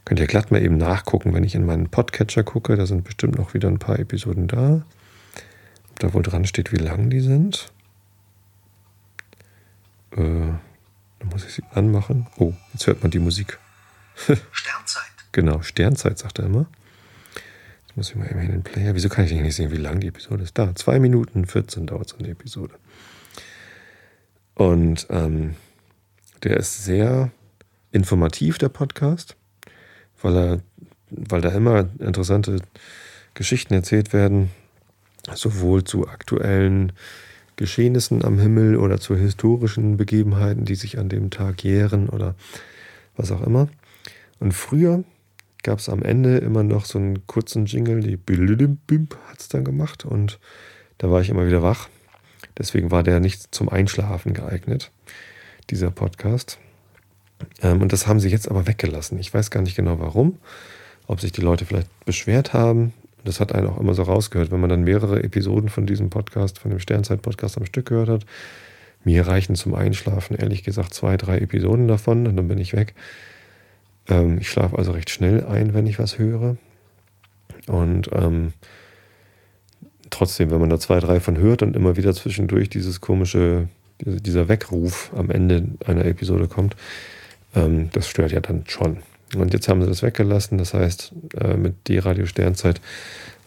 Könnt 0.04 0.20
ihr 0.20 0.28
glatt 0.28 0.52
mal 0.52 0.62
eben 0.62 0.78
nachgucken, 0.78 1.34
wenn 1.34 1.44
ich 1.44 1.56
in 1.56 1.66
meinen 1.66 1.90
Podcatcher 1.90 2.44
gucke. 2.44 2.76
Da 2.76 2.86
sind 2.86 3.04
bestimmt 3.04 3.38
noch 3.38 3.54
wieder 3.54 3.70
ein 3.70 3.80
paar 3.80 3.98
Episoden 3.98 4.48
da. 4.48 4.84
Ob 5.94 6.00
da 6.00 6.14
wohl 6.14 6.24
dran 6.24 6.46
steht, 6.46 6.72
wie 6.72 6.78
lang 6.78 7.12
die 7.12 7.20
sind. 7.20 7.72
Äh, 10.12 10.18
dann 10.18 11.30
muss 11.30 11.46
ich 11.46 11.54
sie 11.54 11.64
anmachen. 11.72 12.28
Oh, 12.38 12.54
jetzt 12.74 12.88
hört 12.88 13.04
man 13.04 13.12
die 13.12 13.20
Musik. 13.20 13.60
Sternzeit. 14.52 15.04
Genau, 15.32 15.62
Sternzeit, 15.62 16.18
sagt 16.18 16.40
er 16.40 16.46
immer. 16.46 16.66
Jetzt 17.86 17.96
muss 17.96 18.10
ich 18.10 18.16
mal 18.16 18.30
eben 18.30 18.40
in 18.42 18.52
den 18.52 18.64
Player. 18.64 18.96
Wieso 18.96 19.08
kann 19.08 19.26
ich 19.26 19.32
nicht 19.32 19.56
sehen, 19.56 19.72
wie 19.72 19.78
lang 19.78 20.00
die 20.00 20.08
Episode 20.08 20.44
ist? 20.44 20.58
Da, 20.58 20.74
zwei 20.74 21.00
Minuten 21.00 21.46
14 21.46 21.86
dauert 21.86 22.10
so 22.10 22.18
eine 22.18 22.30
Episode. 22.30 22.74
Und 24.56 25.06
ähm, 25.12 25.56
der 26.42 26.58
ist 26.58 26.84
sehr 26.84 27.32
informativ, 27.92 28.58
der 28.58 28.70
Podcast, 28.70 29.36
weil, 30.22 30.36
er, 30.36 30.62
weil 31.12 31.42
da 31.42 31.50
immer 31.50 31.88
interessante 32.00 32.58
Geschichten 33.36 33.76
erzählt 33.76 34.12
werden, 34.12 34.50
sowohl 35.34 35.84
zu 35.84 36.08
aktuellen 36.08 36.92
Geschehnissen 37.56 38.26
am 38.26 38.40
Himmel 38.40 38.76
oder 38.78 39.00
zu 39.00 39.16
historischen 39.16 39.98
Begebenheiten, 39.98 40.66
die 40.66 40.76
sich 40.76 40.98
an 40.98 41.10
dem 41.10 41.30
Tag 41.30 41.64
jähren 41.64 42.10
oder 42.10 42.36
was 43.16 43.32
auch 43.32 43.42
immer. 43.42 43.70
Und 44.40 44.54
früher 44.54 45.04
gab 45.62 45.80
es 45.80 45.88
am 45.88 46.02
Ende 46.02 46.40
immer 46.40 46.64
noch 46.64 46.86
so 46.86 47.00
einen 47.00 47.26
kurzen 47.28 47.66
Jingle, 47.66 48.02
die 48.02 48.18
hat 48.18 49.40
es 49.40 49.48
dann 49.48 49.64
gemacht 49.64 50.04
und 50.04 50.40
da 50.98 51.10
war 51.10 51.22
ich 51.22 51.30
immer 51.30 51.48
wieder 51.48 51.64
wach 51.64 51.88
Deswegen 52.58 52.92
war 52.92 53.04
der 53.04 53.20
nicht 53.20 53.54
zum 53.54 53.70
Einschlafen 53.70 54.34
geeignet, 54.34 54.92
dieser 55.70 55.92
Podcast. 55.92 56.60
Ähm, 57.62 57.82
und 57.82 57.92
das 57.94 58.08
haben 58.08 58.20
sie 58.20 58.30
jetzt 58.30 58.50
aber 58.50 58.68
weggelassen. 58.68 59.18
Ich 59.20 59.34
weiß 59.34 59.50
gar 59.50 59.62
nicht 59.62 59.76
genau 59.76 60.00
warum. 60.00 60.38
Ob 61.08 61.20
sich 61.20 61.32
die 61.32 61.42
Leute 61.42 61.66
vielleicht 61.66 61.90
beschwert 62.06 62.54
haben. 62.54 62.94
Das 63.24 63.40
hat 63.40 63.54
einen 63.54 63.68
auch 63.68 63.80
immer 63.80 63.94
so 63.94 64.04
rausgehört, 64.04 64.52
wenn 64.52 64.60
man 64.60 64.70
dann 64.70 64.84
mehrere 64.84 65.24
Episoden 65.24 65.70
von 65.70 65.86
diesem 65.86 66.10
Podcast, 66.10 66.60
von 66.60 66.72
dem 66.72 66.80
Sternzeit-Podcast 66.80 67.58
am 67.58 67.66
Stück 67.66 67.88
gehört 67.88 68.10
hat. 68.10 68.26
Mir 69.04 69.28
reichen 69.28 69.56
zum 69.56 69.76
Einschlafen 69.76 70.36
ehrlich 70.36 70.64
gesagt 70.64 70.94
zwei, 70.94 71.18
drei 71.18 71.38
Episoden 71.40 71.88
davon 71.88 72.28
und 72.28 72.38
dann 72.38 72.48
bin 72.48 72.58
ich 72.58 72.74
weg. 72.74 72.94
Ähm, 74.10 74.38
ich 74.40 74.50
schlafe 74.50 74.78
also 74.78 74.92
recht 74.92 75.10
schnell 75.10 75.46
ein, 75.46 75.74
wenn 75.74 75.88
ich 75.88 76.00
was 76.00 76.18
höre. 76.18 76.58
Und 77.68 78.10
ähm, 78.14 78.54
trotzdem, 80.10 80.52
wenn 80.52 80.60
man 80.60 80.70
da 80.70 80.80
zwei, 80.80 81.00
drei 81.00 81.20
von 81.20 81.38
hört 81.38 81.62
und 81.62 81.76
immer 81.76 81.98
wieder 81.98 82.14
zwischendurch 82.14 82.70
dieses 82.70 83.02
komische, 83.02 83.68
dieser 84.00 84.48
Weckruf 84.48 85.12
am 85.16 85.30
Ende 85.30 85.70
einer 85.86 86.06
Episode 86.06 86.48
kommt, 86.48 86.76
ähm, 87.56 87.90
das 87.94 88.08
stört 88.08 88.32
ja 88.32 88.42
dann 88.42 88.64
schon. 88.68 88.98
Und 89.36 89.54
jetzt 89.54 89.68
haben 89.68 89.82
sie 89.82 89.88
das 89.88 90.04
weggelassen. 90.04 90.58
Das 90.58 90.74
heißt, 90.74 91.14
äh, 91.40 91.56
mit 91.56 91.88
D-Radio 91.88 92.26
Sternzeit 92.26 92.82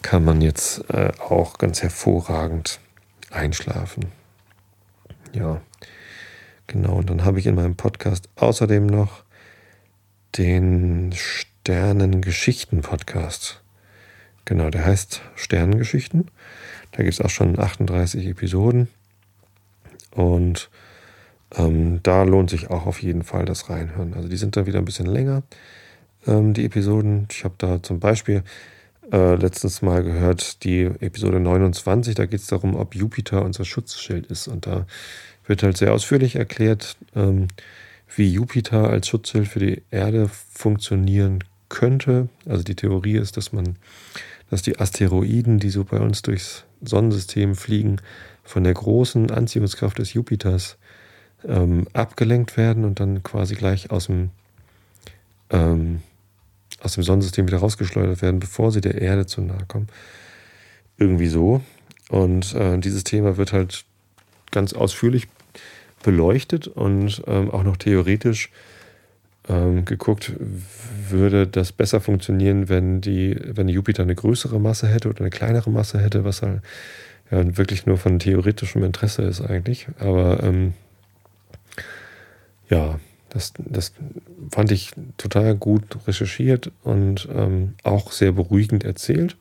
kann 0.02 0.24
man 0.24 0.40
jetzt 0.40 0.88
äh, 0.90 1.12
auch 1.18 1.58
ganz 1.58 1.82
hervorragend 1.82 2.80
einschlafen. 3.30 4.06
Ja, 5.32 5.60
genau. 6.66 6.96
Und 6.96 7.10
dann 7.10 7.24
habe 7.24 7.38
ich 7.38 7.46
in 7.46 7.54
meinem 7.54 7.76
Podcast 7.76 8.28
außerdem 8.36 8.86
noch 8.86 9.22
den 10.38 11.12
Sternengeschichten-Podcast. 11.12 13.60
Genau, 14.44 14.70
der 14.70 14.84
heißt 14.84 15.22
Sternengeschichten. 15.34 16.30
Da 16.92 17.02
gibt 17.02 17.14
es 17.14 17.20
auch 17.20 17.30
schon 17.30 17.58
38 17.58 18.26
Episoden. 18.26 18.86
Und 20.12 20.70
ähm, 21.54 22.00
da 22.02 22.22
lohnt 22.24 22.50
sich 22.50 22.70
auch 22.70 22.86
auf 22.86 23.02
jeden 23.02 23.22
Fall 23.22 23.44
das 23.44 23.70
Reinhören. 23.70 24.14
Also 24.14 24.28
die 24.28 24.36
sind 24.36 24.56
dann 24.56 24.66
wieder 24.66 24.78
ein 24.78 24.84
bisschen 24.84 25.06
länger, 25.06 25.42
ähm, 26.26 26.54
die 26.54 26.64
Episoden. 26.64 27.28
Ich 27.30 27.44
habe 27.44 27.54
da 27.58 27.82
zum 27.82 28.00
Beispiel 28.00 28.42
äh, 29.12 29.34
letztens 29.36 29.82
mal 29.82 30.02
gehört, 30.02 30.64
die 30.64 30.82
Episode 30.82 31.38
29, 31.40 32.14
da 32.14 32.26
geht 32.26 32.40
es 32.40 32.48
darum, 32.48 32.74
ob 32.74 32.94
Jupiter 32.94 33.44
unser 33.44 33.64
Schutzschild 33.64 34.26
ist. 34.26 34.48
Und 34.48 34.66
da 34.66 34.86
wird 35.46 35.62
halt 35.62 35.76
sehr 35.76 35.92
ausführlich 35.92 36.36
erklärt, 36.36 36.96
ähm, 37.14 37.48
wie 38.14 38.32
Jupiter 38.32 38.88
als 38.88 39.08
Schutzschild 39.08 39.48
für 39.48 39.60
die 39.60 39.82
Erde 39.90 40.28
funktionieren 40.28 41.44
könnte. 41.68 42.28
Also 42.46 42.62
die 42.62 42.76
Theorie 42.76 43.16
ist, 43.16 43.36
dass 43.36 43.52
man 43.52 43.76
dass 44.50 44.62
die 44.62 44.78
Asteroiden, 44.78 45.58
die 45.58 45.70
so 45.70 45.84
bei 45.84 45.98
uns 45.98 46.22
durchs 46.22 46.64
Sonnensystem 46.80 47.54
fliegen, 47.54 47.96
von 48.44 48.62
der 48.62 48.74
großen 48.74 49.30
Anziehungskraft 49.30 49.98
des 49.98 50.12
Jupiters 50.12 50.78
ähm, 51.46 51.86
abgelenkt 51.92 52.56
werden 52.56 52.84
und 52.84 53.00
dann 53.00 53.22
quasi 53.22 53.54
gleich 53.54 53.90
aus 53.90 54.06
dem, 54.06 54.30
ähm, 55.50 56.00
aus 56.80 56.94
dem 56.94 57.02
Sonnensystem 57.02 57.46
wieder 57.46 57.58
rausgeschleudert 57.58 58.22
werden, 58.22 58.40
bevor 58.40 58.72
sie 58.72 58.80
der 58.80 59.00
Erde 59.00 59.26
zu 59.26 59.40
nahe 59.40 59.64
kommen. 59.66 59.88
Irgendwie 60.98 61.28
so. 61.28 61.62
Und 62.08 62.54
äh, 62.54 62.78
dieses 62.78 63.04
Thema 63.04 63.36
wird 63.36 63.52
halt 63.52 63.84
ganz 64.50 64.72
ausführlich 64.72 65.28
beleuchtet 66.02 66.68
und 66.68 67.22
ähm, 67.26 67.50
auch 67.50 67.64
noch 67.64 67.76
theoretisch 67.76 68.50
ähm, 69.48 69.84
geguckt, 69.84 70.32
würde 71.08 71.46
das 71.46 71.72
besser 71.72 72.00
funktionieren, 72.00 72.68
wenn 72.68 73.00
die, 73.00 73.36
wenn 73.44 73.68
Jupiter 73.68 74.02
eine 74.02 74.14
größere 74.14 74.60
Masse 74.60 74.88
hätte 74.88 75.08
oder 75.08 75.20
eine 75.20 75.30
kleinere 75.30 75.70
Masse 75.70 76.00
hätte, 76.00 76.24
was 76.24 76.42
halt 76.42 76.62
ja, 77.30 77.56
wirklich 77.56 77.86
nur 77.86 77.98
von 77.98 78.18
theoretischem 78.18 78.84
Interesse 78.84 79.22
ist 79.22 79.40
eigentlich. 79.40 79.88
Aber 79.98 80.42
ähm, 80.42 80.74
ja, 82.68 82.98
das, 83.28 83.52
das 83.58 83.92
fand 84.50 84.70
ich 84.72 84.92
total 85.18 85.56
gut 85.56 86.06
recherchiert 86.06 86.70
und 86.84 87.28
ähm, 87.32 87.74
auch 87.82 88.12
sehr 88.12 88.32
beruhigend 88.32 88.84
erzählt. 88.84 89.36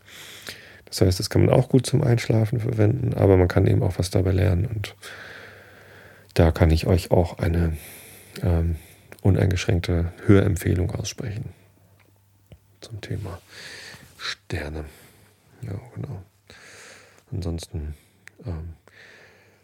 Das 0.85 1.01
heißt, 1.01 1.19
das 1.19 1.29
kann 1.29 1.45
man 1.45 1.53
auch 1.53 1.69
gut 1.69 1.85
zum 1.85 2.03
Einschlafen 2.03 2.59
verwenden, 2.59 3.13
aber 3.13 3.37
man 3.37 3.47
kann 3.47 3.67
eben 3.67 3.83
auch 3.83 3.97
was 3.97 4.09
dabei 4.09 4.31
lernen. 4.31 4.65
Und 4.65 4.95
da 6.33 6.51
kann 6.51 6.71
ich 6.71 6.87
euch 6.87 7.11
auch 7.11 7.39
eine 7.39 7.77
ähm, 8.41 8.75
uneingeschränkte 9.21 10.13
Hörempfehlung 10.25 10.91
aussprechen 10.91 11.49
zum 12.81 13.01
Thema 13.01 13.39
Sterne. 14.17 14.85
Ja, 15.61 15.79
genau. 15.95 16.23
Ansonsten 17.31 17.95
ähm, 18.45 18.73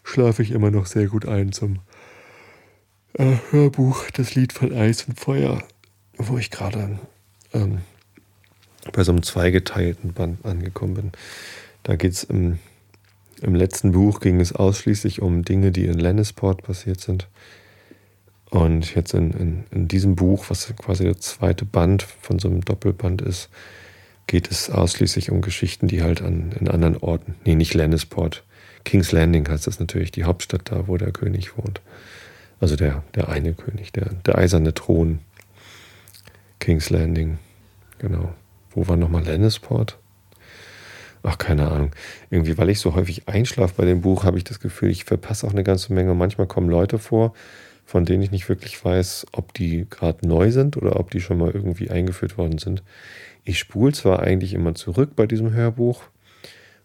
schlafe 0.04 0.41
ich 0.41 0.52
immer 0.52 0.71
noch 0.71 0.86
sehr 0.86 1.08
gut 1.08 1.28
ein 1.28 1.52
zum 1.52 1.80
äh, 3.13 3.36
Hörbuch 3.52 4.10
Das 4.12 4.36
Lied 4.36 4.54
von 4.54 4.74
Eis 4.74 5.06
und 5.06 5.19
Feuer. 5.19 5.63
wo 6.17 6.38
ich 6.38 6.52
gerade 6.52 7.00
ähm, 7.54 7.80
bei 8.93 9.04
so 9.04 9.12
einem 9.12 9.24
zweigeteilten 9.24 10.13
Band 10.13 10.45
angekommen 10.45 10.93
bin. 10.93 11.12
Da 11.84 11.95
geht 11.95 12.13
es 12.13 12.24
im, 12.24 12.60
im 13.41 13.56
letzten 13.56 13.91
Buch 13.91 14.19
ging 14.19 14.39
es 14.39 14.54
ausschließlich 14.54 15.21
um 15.21 15.43
Dinge, 15.43 15.71
die 15.71 15.86
in 15.86 15.97
Lennisport 15.97 16.63
passiert 16.63 17.02
sind. 17.02 17.28
Und 18.50 18.95
jetzt 18.95 19.13
in, 19.13 19.32
in, 19.32 19.63
in 19.71 19.88
diesem 19.88 20.15
Buch, 20.15 20.45
was 20.50 20.74
quasi 20.76 21.06
der 21.06 21.17
zweite 21.17 21.65
Band 21.65 22.04
von 22.04 22.38
so 22.38 22.50
einem 22.50 22.62
Doppelband 22.62 23.21
ist, 23.21 23.50
geht 24.28 24.52
es 24.52 24.69
ausschließlich 24.69 25.32
um 25.32 25.41
Geschichten, 25.41 25.88
die 25.88 26.04
halt 26.04 26.21
an, 26.21 26.54
in 26.60 26.67
anderen 26.67 26.97
Orten, 26.97 27.36
nee, 27.45 27.56
nicht 27.56 27.74
Lennisport, 27.74 28.43
King's 28.84 29.12
Landing 29.12 29.47
heißt 29.47 29.67
das 29.67 29.80
natürlich, 29.80 30.12
die 30.12 30.24
Hauptstadt 30.24 30.63
da, 30.65 30.88
wo 30.88 30.97
der 30.97 31.12
König 31.12 31.58
wohnt. 31.58 31.82
Also 32.62 32.76
der, 32.76 33.04
der 33.15 33.28
eine 33.28 33.54
König, 33.54 33.91
der, 33.91 34.13
der 34.26 34.38
eiserne 34.38 34.74
Thron. 34.74 35.19
King's 36.60 36.91
Landing, 36.91 37.39
genau. 37.97 38.36
Wo 38.69 38.88
war 38.88 38.97
nochmal 38.97 39.24
Lennisport? 39.24 39.97
Ach, 41.24 41.38
keine 41.39 41.69
Ahnung. 41.69 41.91
Irgendwie, 42.30 42.58
weil 42.58 42.69
ich 42.69 42.80
so 42.80 42.95
häufig 42.95 43.28
einschlafe 43.28 43.74
bei 43.78 43.86
dem 43.86 44.02
Buch, 44.02 44.24
habe 44.24 44.38
ich 44.38 44.43
das 44.43 44.60
Gefühl, 44.60 44.91
ich 44.91 45.06
verpasse 45.06 45.45
auch 45.45 45.52
eine 45.52 45.63
ganze 45.63 45.91
Menge. 45.91 46.13
Manchmal 46.13 46.47
kommen 46.47 46.69
Leute 46.69 47.00
vor, 47.00 47.34
von 47.84 48.06
denen 48.06 48.21
ich 48.21 48.32
nicht 48.32 48.47
wirklich 48.47 48.84
weiß, 48.84 49.26
ob 49.32 49.54
die 49.56 49.88
gerade 49.89 50.28
neu 50.28 50.52
sind 50.52 50.78
oder 50.78 51.00
ob 51.00 51.10
die 51.10 51.19
schon 51.19 51.39
mal 51.39 51.52
irgendwie 51.52 51.89
eingeführt 51.89 52.38
worden 52.38 52.60
sind. 52.60 52.84
Ich 53.43 53.58
spule 53.58 53.91
zwar 53.91 54.19
eigentlich 54.19 54.54
immer 54.54 54.76
zurück 54.76 55.15
bei 55.15 55.26
diesem 55.26 55.52
Hörbuch, 55.52 56.04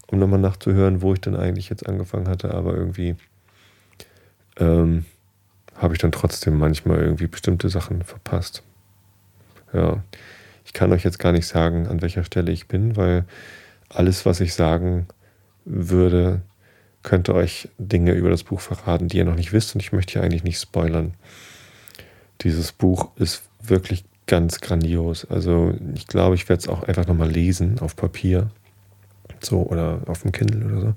um 0.06 0.18
nochmal 0.18 0.40
nachzuhören, 0.40 1.02
wo 1.02 1.12
ich 1.12 1.20
denn 1.20 1.36
eigentlich 1.36 1.68
jetzt 1.68 1.86
angefangen 1.86 2.28
hatte, 2.28 2.54
aber 2.54 2.74
irgendwie 2.74 3.16
ähm, 4.58 5.04
habe 5.78 5.94
ich 5.94 6.00
dann 6.00 6.12
trotzdem 6.12 6.58
manchmal 6.58 7.00
irgendwie 7.00 7.26
bestimmte 7.26 7.68
Sachen 7.68 8.02
verpasst. 8.02 8.62
Ja, 9.72 10.02
ich 10.64 10.72
kann 10.72 10.92
euch 10.92 11.04
jetzt 11.04 11.18
gar 11.18 11.32
nicht 11.32 11.46
sagen, 11.46 11.86
an 11.86 12.02
welcher 12.02 12.24
Stelle 12.24 12.52
ich 12.52 12.66
bin, 12.66 12.96
weil 12.96 13.24
alles, 13.88 14.26
was 14.26 14.40
ich 14.40 14.54
sagen 14.54 15.06
würde, 15.64 16.42
könnte 17.02 17.34
euch 17.34 17.68
Dinge 17.78 18.12
über 18.12 18.30
das 18.30 18.42
Buch 18.42 18.60
verraten, 18.60 19.08
die 19.08 19.18
ihr 19.18 19.24
noch 19.24 19.36
nicht 19.36 19.52
wisst 19.52 19.74
und 19.74 19.80
ich 19.80 19.92
möchte 19.92 20.14
hier 20.14 20.22
eigentlich 20.22 20.44
nicht 20.44 20.60
spoilern. 20.60 21.14
Dieses 22.42 22.72
Buch 22.72 23.10
ist 23.16 23.42
wirklich 23.62 24.04
ganz 24.26 24.60
grandios. 24.60 25.24
Also 25.24 25.74
ich 25.94 26.06
glaube, 26.06 26.34
ich 26.34 26.48
werde 26.48 26.62
es 26.62 26.68
auch 26.68 26.82
einfach 26.82 27.06
nochmal 27.06 27.30
lesen 27.30 27.78
auf 27.78 27.96
Papier. 27.96 28.50
So, 29.40 29.62
oder 29.62 30.00
auf 30.06 30.22
dem 30.22 30.32
Kindle 30.32 30.66
oder 30.66 30.80
so. 30.80 30.94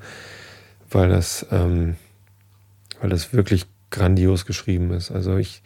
Weil 0.89 1.09
das, 1.09 1.45
ähm, 1.51 1.95
weil 2.99 3.09
das 3.09 3.33
wirklich 3.33 3.67
grandios 3.91 4.45
geschrieben 4.45 4.91
ist. 4.91 5.11
Also 5.11 5.37
ich, 5.37 5.61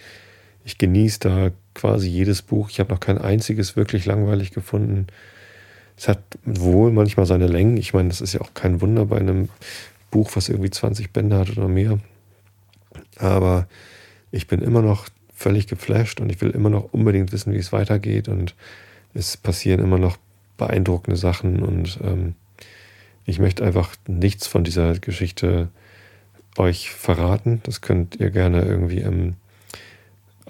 ich 0.65 0.77
genieße 0.77 1.19
da 1.19 1.51
quasi 1.73 2.07
jedes 2.07 2.41
Buch. 2.41 2.69
Ich 2.69 2.79
habe 2.79 2.93
noch 2.93 2.99
kein 2.99 3.17
einziges 3.17 3.75
wirklich 3.75 4.05
langweilig 4.05 4.51
gefunden. 4.51 5.07
Es 5.97 6.07
hat 6.07 6.19
wohl 6.43 6.91
manchmal 6.91 7.25
seine 7.25 7.47
Längen. 7.47 7.77
Ich 7.77 7.93
meine, 7.93 8.09
das 8.09 8.21
ist 8.21 8.33
ja 8.33 8.41
auch 8.41 8.53
kein 8.53 8.81
Wunder 8.81 9.05
bei 9.05 9.17
einem 9.17 9.49
Buch, 10.12 10.31
was 10.36 10.49
irgendwie 10.49 10.71
20 10.71 11.12
Bände 11.12 11.38
hat 11.38 11.51
oder 11.51 11.67
mehr. 11.67 11.99
Aber 13.17 13.67
ich 14.31 14.47
bin 14.47 14.62
immer 14.62 14.81
noch 14.81 15.07
völlig 15.33 15.67
geflasht 15.67 16.19
und 16.21 16.31
ich 16.31 16.41
will 16.41 16.51
immer 16.51 16.69
noch 16.69 16.93
unbedingt 16.93 17.31
wissen, 17.31 17.53
wie 17.53 17.57
es 17.57 17.73
weitergeht. 17.73 18.27
Und 18.27 18.55
es 19.13 19.38
passieren 19.38 19.79
immer 19.81 19.97
noch 19.99 20.17
beeindruckende 20.57 21.17
Sachen. 21.17 21.62
Und 21.62 21.99
ähm, 22.03 22.36
ich 23.25 23.39
möchte 23.39 23.63
einfach 23.63 23.95
nichts 24.07 24.47
von 24.47 24.63
dieser 24.63 24.93
Geschichte 24.99 25.69
euch 26.57 26.91
verraten. 26.91 27.61
Das 27.63 27.81
könnt 27.81 28.17
ihr 28.17 28.29
gerne 28.29 28.63
irgendwie 28.63 28.99
im, 28.99 29.35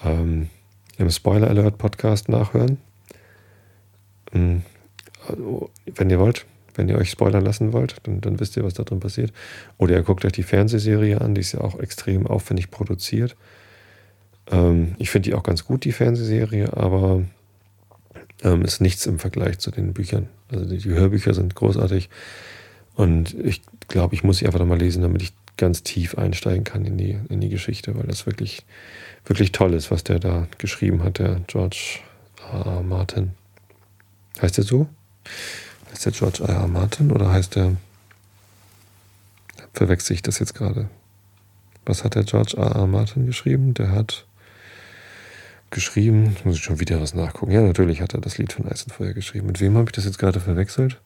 ähm, 0.03 0.49
im 0.97 1.09
Spoiler 1.09 1.49
Alert 1.49 1.77
Podcast 1.77 2.29
nachhören. 2.29 2.77
Ähm, 4.33 4.63
wenn 5.95 6.09
ihr 6.09 6.19
wollt, 6.19 6.45
wenn 6.75 6.89
ihr 6.89 6.97
euch 6.97 7.09
spoilern 7.09 7.45
lassen 7.45 7.71
wollt, 7.71 7.95
dann, 8.03 8.21
dann 8.21 8.39
wisst 8.39 8.57
ihr, 8.57 8.63
was 8.63 8.73
da 8.73 8.83
drin 8.83 8.99
passiert. 8.99 9.31
Oder 9.77 9.95
ihr 9.95 10.03
guckt 10.03 10.25
euch 10.25 10.31
die 10.33 10.43
Fernsehserie 10.43 11.21
an, 11.21 11.35
die 11.35 11.41
ist 11.41 11.53
ja 11.53 11.61
auch 11.61 11.79
extrem 11.79 12.27
aufwendig 12.27 12.71
produziert. 12.71 13.35
Ähm, 14.51 14.95
ich 14.97 15.09
finde 15.09 15.29
die 15.29 15.35
auch 15.35 15.43
ganz 15.43 15.65
gut, 15.65 15.85
die 15.85 15.91
Fernsehserie, 15.91 16.75
aber 16.75 17.23
ähm, 18.43 18.63
ist 18.63 18.81
nichts 18.81 19.05
im 19.05 19.19
Vergleich 19.19 19.59
zu 19.59 19.71
den 19.71 19.93
Büchern. 19.93 20.27
Also 20.51 20.65
die, 20.65 20.77
die 20.77 20.89
Hörbücher 20.89 21.33
sind 21.33 21.55
großartig. 21.55 22.09
Und 22.95 23.33
ich 23.39 23.61
glaube, 23.87 24.15
ich 24.15 24.23
muss 24.23 24.37
sie 24.37 24.45
einfach 24.45 24.59
nochmal 24.59 24.79
lesen, 24.79 25.01
damit 25.01 25.21
ich 25.21 25.33
ganz 25.57 25.83
tief 25.83 26.17
einsteigen 26.17 26.63
kann 26.63 26.85
in 26.85 26.97
die, 26.97 27.19
in 27.29 27.41
die 27.41 27.49
Geschichte, 27.49 27.95
weil 27.95 28.07
das 28.07 28.25
wirklich, 28.25 28.63
wirklich 29.25 29.51
toll 29.51 29.73
ist, 29.73 29.91
was 29.91 30.03
der 30.03 30.19
da 30.19 30.47
geschrieben 30.57 31.03
hat, 31.03 31.19
der 31.19 31.41
George 31.47 31.99
R. 32.51 32.65
R. 32.65 32.83
Martin. 32.83 33.31
Heißt 34.41 34.57
der 34.57 34.63
so? 34.63 34.87
Heißt 35.91 36.05
der 36.05 36.11
George 36.11 36.43
R. 36.43 36.49
R. 36.49 36.67
Martin 36.67 37.11
oder 37.11 37.31
heißt 37.31 37.55
der. 37.55 37.75
Verwechsel 39.73 40.13
ich 40.13 40.21
das 40.21 40.37
jetzt 40.37 40.53
gerade? 40.53 40.87
Was 41.85 42.03
hat 42.03 42.15
der 42.15 42.23
George 42.23 42.55
R. 42.57 42.75
R. 42.75 42.87
Martin 42.87 43.25
geschrieben? 43.25 43.73
Der 43.73 43.91
hat 43.91 44.25
geschrieben, 45.71 46.37
muss 46.43 46.57
ich 46.57 46.63
schon 46.63 46.79
wieder 46.79 47.01
was 47.01 47.13
nachgucken. 47.13 47.51
Ja, 47.51 47.61
natürlich 47.61 48.01
hat 48.01 48.13
er 48.13 48.21
das 48.21 48.37
Lied 48.37 48.53
von 48.53 48.67
Eis 48.67 48.83
und 48.83 48.91
Feuer 48.91 49.13
geschrieben. 49.13 49.47
Mit 49.47 49.59
wem 49.59 49.75
habe 49.75 49.85
ich 49.85 49.91
das 49.91 50.05
jetzt 50.05 50.19
gerade 50.19 50.39
verwechselt? 50.39 51.01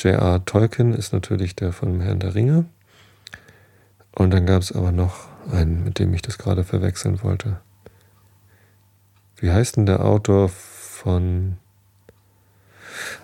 J.R. 0.00 0.44
Tolkien 0.44 0.94
ist 0.94 1.12
natürlich 1.12 1.54
der 1.54 1.72
von 1.72 2.00
Herrn 2.00 2.18
der 2.18 2.34
Ringe. 2.34 2.64
Und 4.14 4.30
dann 4.30 4.46
gab 4.46 4.62
es 4.62 4.72
aber 4.72 4.92
noch 4.92 5.28
einen, 5.50 5.84
mit 5.84 5.98
dem 5.98 6.12
ich 6.14 6.22
das 6.22 6.38
gerade 6.38 6.64
verwechseln 6.64 7.22
wollte. 7.22 7.60
Wie 9.36 9.50
heißt 9.50 9.76
denn 9.76 9.86
der 9.86 10.04
Autor 10.04 10.48
von... 10.48 11.56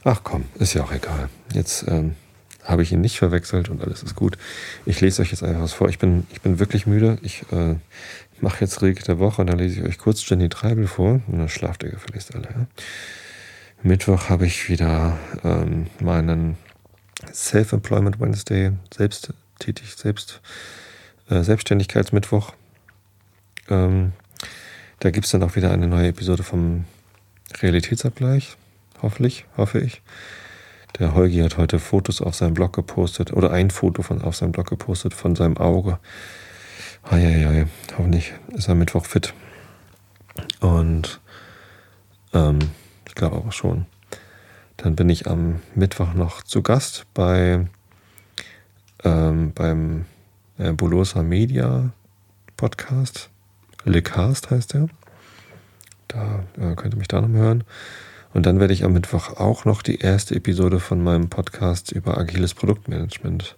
Ach 0.02 0.22
komm, 0.24 0.44
ist 0.58 0.74
ja 0.74 0.82
auch 0.82 0.92
egal. 0.92 1.28
Jetzt 1.52 1.86
ähm, 1.86 2.16
habe 2.64 2.82
ich 2.82 2.90
ihn 2.90 3.00
nicht 3.00 3.18
verwechselt 3.18 3.68
und 3.68 3.82
alles 3.82 4.02
ist 4.02 4.16
gut. 4.16 4.36
Ich 4.84 5.00
lese 5.00 5.22
euch 5.22 5.30
jetzt 5.30 5.42
einfach 5.42 5.62
was 5.62 5.72
vor. 5.74 5.88
Ich 5.88 5.98
bin, 5.98 6.26
ich 6.30 6.40
bin 6.40 6.58
wirklich 6.58 6.86
müde. 6.86 7.18
Ich 7.22 7.44
äh, 7.52 7.76
mache 8.40 8.60
jetzt 8.60 8.82
Regel 8.82 9.04
der 9.04 9.18
Woche 9.18 9.42
und 9.42 9.48
dann 9.48 9.58
lese 9.58 9.80
ich 9.80 9.86
euch 9.86 9.98
kurz 9.98 10.28
Jenny 10.28 10.48
Treibel 10.48 10.86
vor. 10.86 11.20
Und 11.26 11.38
dann 11.38 11.48
schlaft 11.48 11.82
ihr 11.82 11.90
gefälligst 11.90 12.34
alle. 12.34 12.44
Ja? 12.44 12.66
Mittwoch 13.82 14.28
habe 14.28 14.46
ich 14.46 14.68
wieder 14.68 15.18
ähm, 15.44 15.86
meinen 16.00 16.56
Self-Employment 17.32 18.20
Wednesday, 18.20 18.72
selbsttätig, 19.58 19.96
selbst, 19.96 20.40
äh, 21.28 21.42
Selbstständigkeitsmittwoch. 21.42 22.52
Ähm, 23.68 24.12
da 25.00 25.10
gibt 25.10 25.26
es 25.26 25.32
dann 25.32 25.42
auch 25.42 25.56
wieder 25.56 25.70
eine 25.70 25.86
neue 25.86 26.08
Episode 26.08 26.42
vom 26.42 26.84
Realitätsabgleich. 27.60 28.56
Hoffentlich, 29.02 29.46
hoffe 29.56 29.80
ich. 29.80 30.02
Der 30.98 31.14
Holgi 31.14 31.40
hat 31.40 31.56
heute 31.56 31.78
Fotos 31.78 32.20
auf 32.22 32.34
seinem 32.34 32.54
Blog 32.54 32.72
gepostet, 32.72 33.32
oder 33.32 33.50
ein 33.50 33.70
Foto 33.70 34.02
von, 34.02 34.22
auf 34.22 34.36
seinem 34.36 34.52
Blog 34.52 34.68
gepostet 34.68 35.14
von 35.14 35.36
seinem 35.36 35.56
Auge. 35.56 35.98
Eieiei, 37.02 37.66
hoffentlich 37.96 38.32
ist 38.54 38.68
er 38.68 38.74
Mittwoch 38.74 39.06
fit. 39.06 39.34
Und 40.60 41.20
ähm, 42.32 42.58
ich 43.06 43.14
glaube 43.14 43.36
aber 43.36 43.52
schon. 43.52 43.86
Dann 44.76 44.94
bin 44.94 45.08
ich 45.08 45.26
am 45.26 45.60
Mittwoch 45.74 46.14
noch 46.14 46.42
zu 46.42 46.62
Gast 46.62 47.06
bei 47.12 47.66
ähm, 49.04 49.52
beim 49.54 50.06
äh, 50.58 50.72
Bulosa 50.72 51.22
Media 51.22 51.90
Podcast. 52.56 53.30
Lecast 53.84 54.50
heißt 54.50 54.74
er. 54.74 54.88
Da 56.08 56.44
äh, 56.56 56.74
könnt 56.74 56.94
ihr 56.94 56.98
mich 56.98 57.08
da 57.08 57.20
noch 57.20 57.28
mal 57.28 57.38
hören. 57.38 57.64
Und 58.34 58.44
dann 58.46 58.60
werde 58.60 58.74
ich 58.74 58.84
am 58.84 58.92
Mittwoch 58.92 59.38
auch 59.38 59.64
noch 59.64 59.82
die 59.82 59.98
erste 59.98 60.34
Episode 60.34 60.80
von 60.80 61.02
meinem 61.02 61.28
Podcast 61.28 61.92
über 61.92 62.18
agiles 62.18 62.54
Produktmanagement 62.54 63.56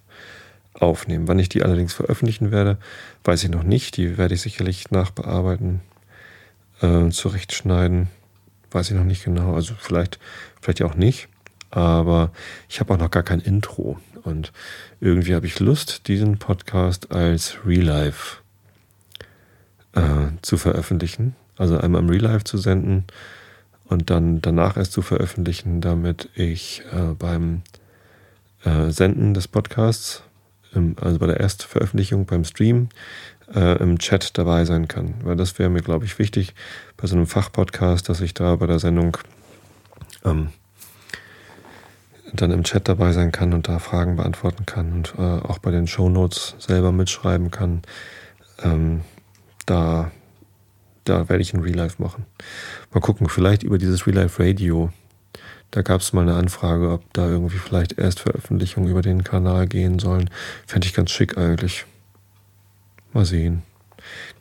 aufnehmen. 0.73 1.27
Wann 1.27 1.39
ich 1.39 1.49
die 1.49 1.63
allerdings 1.63 1.93
veröffentlichen 1.93 2.51
werde, 2.51 2.77
weiß 3.23 3.43
ich 3.43 3.49
noch 3.49 3.63
nicht. 3.63 3.97
Die 3.97 4.17
werde 4.17 4.33
ich 4.33 4.41
sicherlich 4.41 4.91
nachbearbeiten, 4.91 5.81
äh, 6.81 7.09
zurechtschneiden. 7.09 8.07
Weiß 8.71 8.89
ich 8.89 8.95
noch 8.95 9.03
nicht 9.03 9.25
genau. 9.25 9.53
Also 9.53 9.73
vielleicht 9.77 10.19
vielleicht 10.61 10.83
auch 10.83 10.95
nicht. 10.95 11.27
Aber 11.71 12.31
ich 12.69 12.79
habe 12.79 12.93
auch 12.93 12.97
noch 12.97 13.11
gar 13.11 13.23
kein 13.23 13.39
Intro. 13.39 13.99
Und 14.23 14.51
irgendwie 14.99 15.33
habe 15.33 15.47
ich 15.47 15.59
Lust, 15.59 16.07
diesen 16.07 16.37
Podcast 16.37 17.11
als 17.11 17.57
Real 17.65 17.83
Life 17.85 18.37
äh, 19.93 20.27
zu 20.41 20.57
veröffentlichen. 20.57 21.35
Also 21.57 21.77
einmal 21.77 22.01
im 22.01 22.09
Real 22.09 22.23
Life 22.23 22.43
zu 22.43 22.57
senden 22.57 23.05
und 23.85 24.09
dann 24.09 24.41
danach 24.41 24.77
erst 24.77 24.93
zu 24.93 25.01
veröffentlichen, 25.01 25.81
damit 25.81 26.29
ich 26.35 26.83
äh, 26.91 27.13
beim 27.13 27.61
äh, 28.63 28.89
Senden 28.89 29.33
des 29.33 29.47
Podcasts, 29.47 30.23
im, 30.73 30.95
also 30.99 31.19
bei 31.19 31.27
der 31.27 31.39
Erstveröffentlichung, 31.39 32.25
beim 32.25 32.45
Stream, 32.45 32.89
äh, 33.53 33.77
im 33.81 33.99
Chat 33.99 34.37
dabei 34.37 34.65
sein 34.65 34.87
kann. 34.87 35.15
Weil 35.23 35.35
das 35.35 35.59
wäre 35.59 35.69
mir, 35.69 35.81
glaube 35.81 36.05
ich, 36.05 36.19
wichtig 36.19 36.53
bei 36.97 37.07
so 37.07 37.15
einem 37.15 37.27
Fachpodcast, 37.27 38.07
dass 38.07 38.21
ich 38.21 38.33
da 38.33 38.55
bei 38.55 38.67
der 38.67 38.79
Sendung 38.79 39.17
ähm, 40.23 40.49
dann 42.33 42.51
im 42.51 42.63
Chat 42.63 42.87
dabei 42.87 43.11
sein 43.11 43.31
kann 43.31 43.53
und 43.53 43.67
da 43.67 43.79
Fragen 43.79 44.15
beantworten 44.15 44.65
kann 44.65 44.93
und 44.93 45.13
äh, 45.17 45.21
auch 45.21 45.59
bei 45.59 45.71
den 45.71 45.87
Shownotes 45.87 46.55
selber 46.59 46.91
mitschreiben 46.91 47.51
kann. 47.51 47.81
Ähm, 48.63 49.01
da 49.65 50.11
Da 51.03 51.29
werde 51.29 51.41
ich 51.41 51.53
ein 51.53 51.61
Real 51.61 51.77
Life 51.77 52.01
machen. 52.01 52.25
Mal 52.93 52.99
gucken, 52.99 53.27
vielleicht 53.27 53.63
über 53.63 53.77
dieses 53.77 54.05
Real 54.05 54.17
Life 54.17 54.41
Radio. 54.41 54.91
Da 55.71 55.81
gab 55.81 56.01
es 56.01 56.13
mal 56.13 56.21
eine 56.21 56.35
Anfrage, 56.35 56.91
ob 56.91 57.11
da 57.13 57.27
irgendwie 57.27 57.57
vielleicht 57.57 57.97
Erstveröffentlichungen 57.97 58.89
über 58.89 59.01
den 59.01 59.23
Kanal 59.23 59.67
gehen 59.67 59.99
sollen. 59.99 60.29
Fände 60.67 60.85
ich 60.85 60.93
ganz 60.93 61.09
schick 61.11 61.37
eigentlich. 61.37 61.85
Mal 63.13 63.25
sehen. 63.25 63.63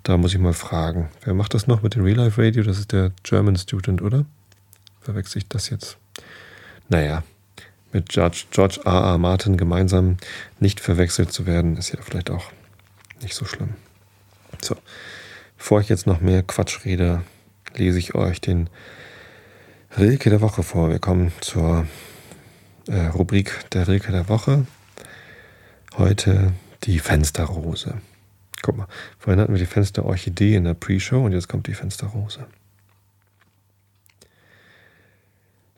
Da 0.03 0.17
muss 0.17 0.35
ich 0.35 0.39
mal 0.41 0.53
fragen. 0.53 1.09
Wer 1.25 1.35
macht 1.35 1.55
das 1.55 1.67
noch 1.67 1.83
mit 1.83 1.95
dem 1.95 2.05
Real 2.05 2.19
Life 2.19 2.41
Radio? 2.43 2.63
Das 2.63 2.79
ist 2.79 2.93
der 2.93 3.13
German 3.23 3.57
Student, 3.57 4.03
oder? 4.03 4.25
Verwechsel 5.01 5.39
ich 5.39 5.49
das 5.49 5.71
jetzt? 5.71 5.97
Naja, 6.89 7.23
mit 7.93 8.09
George, 8.09 8.45
R. 8.85 8.93
R. 8.93 9.19
Martin 9.19 9.57
gemeinsam 9.57 10.17
nicht 10.59 10.81
verwechselt 10.81 11.33
zu 11.33 11.47
werden, 11.47 11.77
ist 11.77 11.93
ja 11.93 12.01
vielleicht 12.03 12.31
auch 12.31 12.53
nicht 13.23 13.35
so 13.35 13.45
schlimm. 13.45 13.75
So, 14.63 14.77
bevor 15.57 15.81
ich 15.81 15.89
jetzt 15.89 16.07
noch 16.07 16.21
mehr 16.21 16.43
Quatsch 16.43 16.85
rede, 16.85 17.23
lese 17.75 17.99
ich 17.99 18.15
euch 18.15 18.41
den 18.41 18.69
Rilke 19.99 20.31
der 20.31 20.41
Woche 20.41 20.63
vor. 20.63 20.91
Wir 20.91 20.99
kommen 20.99 21.33
zur 21.41 21.87
äh, 22.87 23.07
Rubrik 23.07 23.69
der 23.71 23.89
Rilke 23.89 24.13
der 24.13 24.29
Woche. 24.29 24.67
Heute 25.97 26.53
die 26.85 26.99
Fensterrose. 26.99 28.01
Guck 28.63 28.77
mal, 28.77 28.87
vorhin 29.19 29.41
hatten 29.41 29.53
wir 29.53 29.59
die 29.59 29.67
Fensterorchidee 29.67 30.55
in 30.55 30.65
der 30.65 30.75
Pre-Show 30.75 31.25
und 31.25 31.33
jetzt 31.33 31.49
kommt 31.49 31.67
die 31.67 31.75
Fensterrose. 31.75 32.47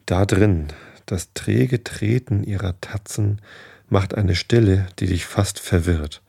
Da 0.07 0.27
drin, 0.27 0.69
das 1.07 1.33
träge 1.35 1.85
Treten 1.85 2.45
ihrer 2.45 2.81
Tatzen 2.81 3.41
macht 3.89 4.15
eine 4.15 4.35
Stille, 4.35 4.87
die 4.99 5.07
dich 5.07 5.27
fast 5.27 5.59
verwirrt. 5.61 6.23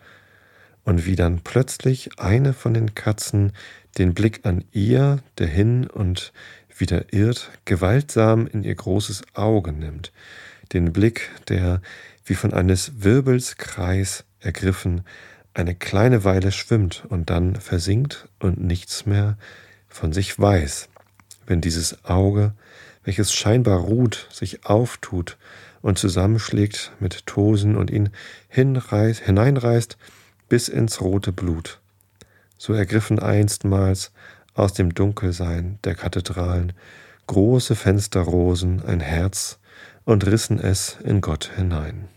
Und 0.83 1.05
wie 1.05 1.15
dann 1.15 1.41
plötzlich 1.41 2.19
eine 2.19 2.53
von 2.53 2.73
den 2.73 2.93
Katzen 2.93 3.53
den 3.97 4.13
Blick 4.13 4.41
an 4.43 4.65
ihr, 4.71 5.19
der 5.37 5.47
hin 5.47 5.87
und 5.87 6.33
wieder 6.75 7.13
irrt, 7.13 7.51
gewaltsam 7.65 8.47
in 8.47 8.63
ihr 8.63 8.75
großes 8.75 9.23
Auge 9.33 9.71
nimmt, 9.71 10.11
den 10.73 10.91
Blick, 10.91 11.29
der 11.47 11.81
wie 12.25 12.35
von 12.35 12.53
eines 12.53 13.03
Wirbels 13.03 13.57
Kreis 13.57 14.25
ergriffen 14.39 15.03
eine 15.53 15.75
kleine 15.75 16.23
Weile 16.23 16.51
schwimmt 16.51 17.03
und 17.09 17.29
dann 17.29 17.55
versinkt 17.55 18.27
und 18.39 18.59
nichts 18.59 19.05
mehr 19.05 19.37
von 19.87 20.11
sich 20.11 20.37
weiß, 20.39 20.89
wenn 21.45 21.61
dieses 21.61 22.03
Auge, 22.05 22.53
welches 23.03 23.33
scheinbar 23.33 23.79
ruht, 23.79 24.27
sich 24.31 24.65
auftut 24.65 25.37
und 25.81 25.97
zusammenschlägt 25.99 26.91
mit 26.99 27.25
Tosen 27.25 27.75
und 27.75 27.91
ihn 27.91 28.09
hinreißt, 28.47 29.23
hineinreißt 29.23 29.97
bis 30.49 30.69
ins 30.69 31.01
rote 31.01 31.31
Blut. 31.31 31.79
So 32.57 32.73
ergriffen 32.73 33.19
einstmals 33.19 34.11
aus 34.53 34.73
dem 34.73 34.93
Dunkelsein 34.93 35.79
der 35.83 35.95
Kathedralen 35.95 36.73
große 37.27 37.75
Fensterrosen 37.75 38.83
ein 38.85 38.99
Herz 38.99 39.59
und 40.05 40.25
rissen 40.25 40.59
es 40.59 40.97
in 41.03 41.21
Gott 41.21 41.51
hinein. 41.55 42.07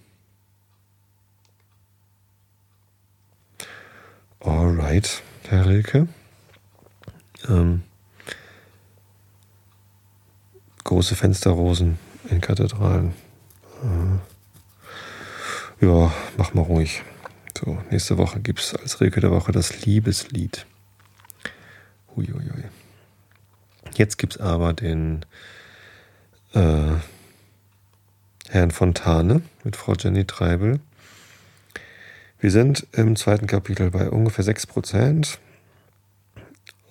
Alright, 4.41 5.23
Herr 5.49 5.67
Rilke. 5.67 6.09
Ähm, 7.49 7.83
große 10.87 11.15
Fensterrosen 11.17 11.99
in 12.31 12.41
Kathedralen. 12.41 13.13
Äh, 15.81 15.85
ja, 15.85 16.13
mach 16.39 16.55
mal 16.55 16.63
ruhig. 16.63 17.03
So, 17.59 17.79
nächste 17.91 18.17
Woche 18.19 18.41
gibt 18.41 18.61
es 18.61 18.75
als 18.75 19.01
Rilke 19.01 19.21
der 19.21 19.31
Woche 19.31 19.53
das 19.53 19.85
Liebeslied. 19.85 20.65
Huiuiui. 22.15 22.65
Jetzt 23.95 24.17
gibt 24.19 24.37
es 24.37 24.41
aber 24.41 24.73
den 24.73 25.27
äh, 26.55 26.93
Herrn 28.49 28.71
Fontane 28.71 29.43
mit 29.65 29.77
Frau 29.77 29.95
Jenny 29.95 30.25
Treibel. 30.25 30.81
Wir 32.39 32.51
sind 32.51 32.87
im 32.93 33.17
zweiten 33.17 33.47
Kapitel 33.47 33.91
bei 33.91 34.09
ungefähr 34.11 34.45
6%. 34.45 35.39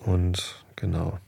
Und 0.00 0.64
genau. 0.76 1.18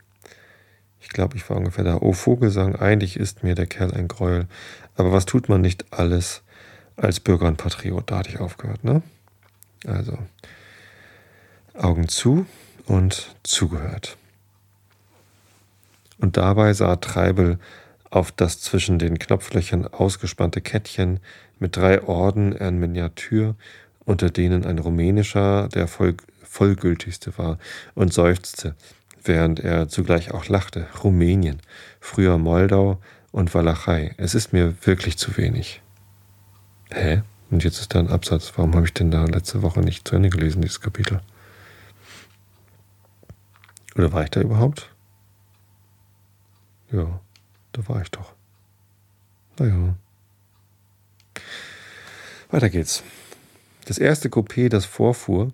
Ich 1.09 1.15
glaube, 1.15 1.39
ich 1.39 1.49
war 1.49 1.57
ungefähr 1.57 1.85
da. 1.85 1.97
Oh 2.03 2.13
Vogelsang, 2.13 2.77
eigentlich 2.77 3.17
ist 3.17 3.43
mir 3.43 3.55
der 3.55 3.67
Kerl 3.67 3.95
ein 3.95 4.09
Gräuel. 4.09 4.47
Aber 4.95 5.11
was 5.11 5.25
tut 5.25 5.49
man 5.49 5.63
nicht 5.63 5.87
alles 5.91 6.43
als 6.97 7.19
Bürger 7.19 7.47
und 7.47 7.57
Patriot? 7.57 8.11
Da 8.11 8.19
hatte 8.19 8.29
ich 8.29 8.41
aufgehört, 8.41 8.85
ne? 8.85 9.01
Also, 9.87 10.19
Augen 11.73 12.09
zu 12.09 12.45
und 12.85 13.35
zugehört. 13.43 14.19
Und 16.19 16.37
dabei 16.37 16.75
sah 16.75 16.97
Treibel 16.97 17.59
auf 18.11 18.31
das 18.31 18.61
zwischen 18.61 18.99
den 18.99 19.19
Knopflöchern 19.19 19.87
ausgespannte 19.87 20.61
Kettchen 20.61 21.21
mit 21.59 21.79
drei 21.79 22.03
Orden 22.03 22.53
in 22.53 22.79
Miniatur 22.79 23.57
unter 24.05 24.29
denen 24.29 24.67
ein 24.67 24.79
rumänischer 24.79 25.69
der 25.69 25.89
voll, 25.89 26.17
vollgültigste 26.43 27.39
war, 27.39 27.59
und 27.95 28.13
seufzte, 28.13 28.75
während 29.25 29.61
er 29.61 29.89
zugleich 29.89 30.33
auch 30.33 30.49
lachte. 30.49 30.87
Rumänien, 31.03 31.61
früher 32.01 32.39
Moldau 32.39 33.01
und 33.33 33.55
Walachei. 33.55 34.15
Es 34.17 34.35
ist 34.35 34.53
mir 34.53 34.75
wirklich 34.87 35.19
zu 35.19 35.37
wenig. 35.37 35.83
Hä? 36.91 37.23
Und 37.51 37.65
jetzt 37.65 37.81
ist 37.81 37.95
da 37.95 37.99
ein 37.99 38.09
Absatz. 38.09 38.53
Warum 38.57 38.75
habe 38.75 38.87
ich 38.87 38.95
denn 38.95 39.11
da 39.11 39.25
letzte 39.25 39.63
Woche 39.63 39.81
nicht 39.81 40.07
zu 40.07 40.17
Ende 40.17 40.31
gelesen, 40.31 40.63
dieses 40.63 40.81
Kapitel? 40.81 41.21
Oder 43.95 44.13
war 44.13 44.23
ich 44.25 44.31
da 44.31 44.41
überhaupt? 44.41 44.91
Ja, 46.93 47.21
da 47.73 47.89
war 47.89 48.03
ich 48.03 48.11
doch. 48.11 48.35
Naja. 49.59 49.95
Weiter 52.51 52.71
geht's. 52.71 53.03
Das 53.87 53.99
erste 53.99 54.29
Coupé, 54.29 54.69
das 54.69 54.85
vorfuhr, 54.85 55.53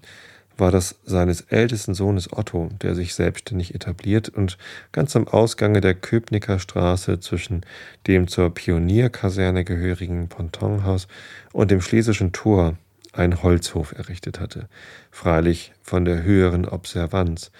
war 0.56 0.70
das 0.70 0.96
seines 1.04 1.42
ältesten 1.42 1.94
Sohnes 1.94 2.32
Otto, 2.32 2.68
der 2.82 2.94
sich 2.94 3.14
selbstständig 3.14 3.74
etabliert 3.74 4.28
und 4.28 4.56
ganz 4.92 5.16
am 5.16 5.26
Ausgange 5.26 5.80
der 5.80 5.94
Köpnicker 5.94 6.58
Straße 6.58 7.20
zwischen 7.20 7.66
dem 8.06 8.28
zur 8.28 8.54
Pionierkaserne 8.54 9.64
gehörigen 9.64 10.28
Pontonhaus 10.28 11.08
und 11.52 11.70
dem 11.70 11.80
Schlesischen 11.80 12.32
Tor 12.32 12.76
einen 13.12 13.42
Holzhof 13.42 13.92
errichtet 13.92 14.40
hatte, 14.40 14.68
freilich 15.10 15.72
von 15.82 16.04
der 16.04 16.22
höheren 16.22 16.66
Observanz, 16.66 17.50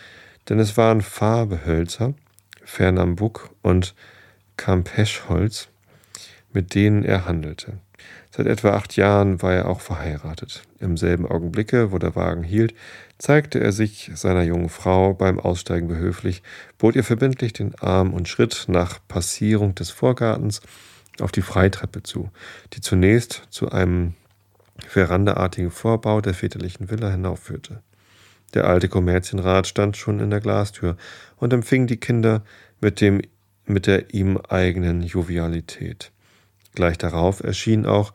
denn 0.48 0.58
es 0.58 0.76
waren 0.76 1.00
Farbehölzer, 1.00 2.14
Fernambuk 2.64 3.50
und 3.62 3.94
Campeschholz, 4.56 5.68
mit 6.52 6.74
denen 6.74 7.04
er 7.04 7.26
handelte. 7.26 7.78
Seit 8.30 8.46
etwa 8.46 8.70
acht 8.70 8.96
Jahren 8.96 9.42
war 9.42 9.54
er 9.54 9.68
auch 9.68 9.80
verheiratet. 9.80 10.62
Im 10.80 10.96
selben 10.96 11.26
Augenblicke, 11.26 11.92
wo 11.92 11.98
der 11.98 12.16
Wagen 12.16 12.42
hielt, 12.42 12.74
zeigte 13.18 13.60
er 13.60 13.72
sich 13.72 14.10
seiner 14.14 14.42
jungen 14.42 14.68
Frau 14.68 15.14
beim 15.14 15.38
Aussteigen 15.38 15.86
behöflich, 15.86 16.42
bot 16.78 16.96
ihr 16.96 17.04
verbindlich 17.04 17.52
den 17.52 17.74
Arm 17.76 18.12
und 18.12 18.28
schritt 18.28 18.64
nach 18.66 18.98
Passierung 19.06 19.74
des 19.74 19.90
Vorgartens 19.90 20.60
auf 21.20 21.30
die 21.30 21.42
Freitreppe 21.42 22.02
zu, 22.02 22.30
die 22.72 22.80
zunächst 22.80 23.44
zu 23.50 23.70
einem 23.70 24.14
verandaartigen 24.86 25.70
Vorbau 25.70 26.20
der 26.20 26.34
väterlichen 26.34 26.90
Villa 26.90 27.10
hinaufführte. 27.10 27.82
Der 28.54 28.66
alte 28.66 28.88
Kommerzienrat 28.88 29.66
stand 29.66 29.96
schon 29.96 30.20
in 30.20 30.30
der 30.30 30.40
Glastür 30.40 30.96
und 31.36 31.52
empfing 31.52 31.86
die 31.86 31.96
Kinder 31.98 32.44
mit, 32.80 33.00
dem, 33.00 33.20
mit 33.64 33.86
der 33.86 34.12
ihm 34.14 34.38
eigenen 34.48 35.02
Jovialität. 35.02 36.12
Gleich 36.74 36.98
darauf 36.98 37.42
erschien 37.42 37.86
auch 37.86 38.12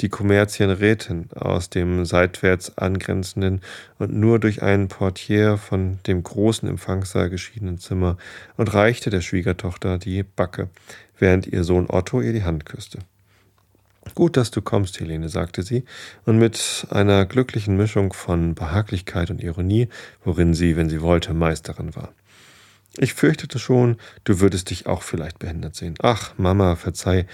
die 0.00 0.08
Kommerzienrätin 0.08 1.28
aus 1.34 1.70
dem 1.70 2.04
seitwärts 2.04 2.76
angrenzenden 2.76 3.60
und 3.98 4.12
nur 4.12 4.38
durch 4.38 4.62
einen 4.62 4.88
Portier 4.88 5.58
von 5.58 5.98
dem 6.06 6.22
großen 6.22 6.68
Empfangssaal 6.68 7.30
geschiedenen 7.30 7.78
Zimmer 7.78 8.16
und 8.56 8.72
reichte 8.74 9.10
der 9.10 9.20
Schwiegertochter 9.20 9.98
die 9.98 10.22
Backe, 10.22 10.70
während 11.18 11.46
ihr 11.46 11.62
Sohn 11.64 11.88
Otto 11.88 12.20
ihr 12.20 12.32
die 12.32 12.44
Hand 12.44 12.66
küsste. 12.66 12.98
Gut, 14.16 14.36
dass 14.36 14.50
du 14.50 14.60
kommst, 14.60 14.98
Helene, 14.98 15.28
sagte 15.28 15.62
sie, 15.62 15.84
und 16.24 16.36
mit 16.36 16.86
einer 16.90 17.24
glücklichen 17.24 17.76
Mischung 17.76 18.12
von 18.12 18.54
Behaglichkeit 18.54 19.30
und 19.30 19.40
Ironie, 19.40 19.88
worin 20.24 20.54
sie, 20.54 20.76
wenn 20.76 20.90
sie 20.90 21.00
wollte, 21.00 21.32
Meisterin 21.32 21.94
war. 21.94 22.12
Ich 22.98 23.14
fürchtete 23.14 23.58
schon, 23.58 23.96
du 24.24 24.40
würdest 24.40 24.70
dich 24.70 24.86
auch 24.86 25.02
vielleicht 25.02 25.38
behindert 25.38 25.76
sehen. 25.76 25.94
Ach, 26.02 26.34
Mama, 26.36 26.74
verzeih, 26.74 27.26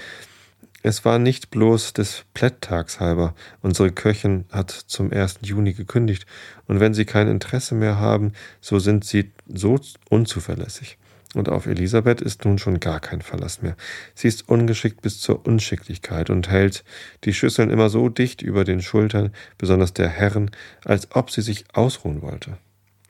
es 0.83 1.05
war 1.05 1.18
nicht 1.18 1.51
bloß 1.51 1.93
des 1.93 2.24
Plätttags 2.35 3.01
halber. 3.01 3.35
Unsere 3.62 3.91
Köchin 3.91 4.45
hat 4.53 4.70
zum 4.70 5.12
1. 5.12 5.41
Juni 5.43 5.72
gekündigt, 5.72 6.26
und 6.66 6.79
wenn 6.79 6.95
Sie 6.95 7.05
kein 7.05 7.29
Interesse 7.29 7.74
mehr 7.74 7.99
haben, 7.99 8.33
so 8.61 8.79
sind 8.79 9.05
Sie 9.05 9.33
so 9.53 9.81
unzuverlässig. 10.09 10.99
Und 11.35 11.49
auf 11.49 11.66
Elisabeth 11.66 12.22
ist 12.22 12.45
nun 12.45 12.59
schon 12.59 12.81
gar 12.81 13.01
kein 13.01 13.20
Verlass 13.20 13.61
mehr. 13.61 13.76
Sie 14.14 14.29
ist 14.29 14.49
ungeschickt 14.49 15.03
bis 15.03 15.20
zur 15.20 15.47
Unschicklichkeit 15.47 16.31
und 16.31 16.49
hält 16.49 16.85
die 17.24 17.35
Schüsseln 17.35 17.70
immer 17.70 17.91
so 17.91 18.09
dicht 18.09 18.41
über 18.41 18.64
den 18.64 18.81
Schultern, 18.81 19.33
besonders 19.59 19.93
der 19.93 20.09
Herren, 20.09 20.51
als 20.85 21.09
ob 21.14 21.31
sie 21.31 21.43
sich 21.43 21.64
ausruhen 21.74 22.22
wollte. 22.22 22.57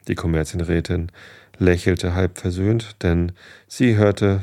Die 0.09 0.17
Kommerzienrätin 0.17 1.13
lächelte 1.59 2.15
halb 2.15 2.39
versöhnt, 2.39 2.97
denn 3.03 3.33
sie 3.69 3.97
hörte, 3.97 4.43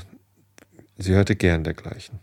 sie 0.98 1.14
hörte 1.14 1.36
gern 1.36 1.64
dergleichen. 1.64 2.20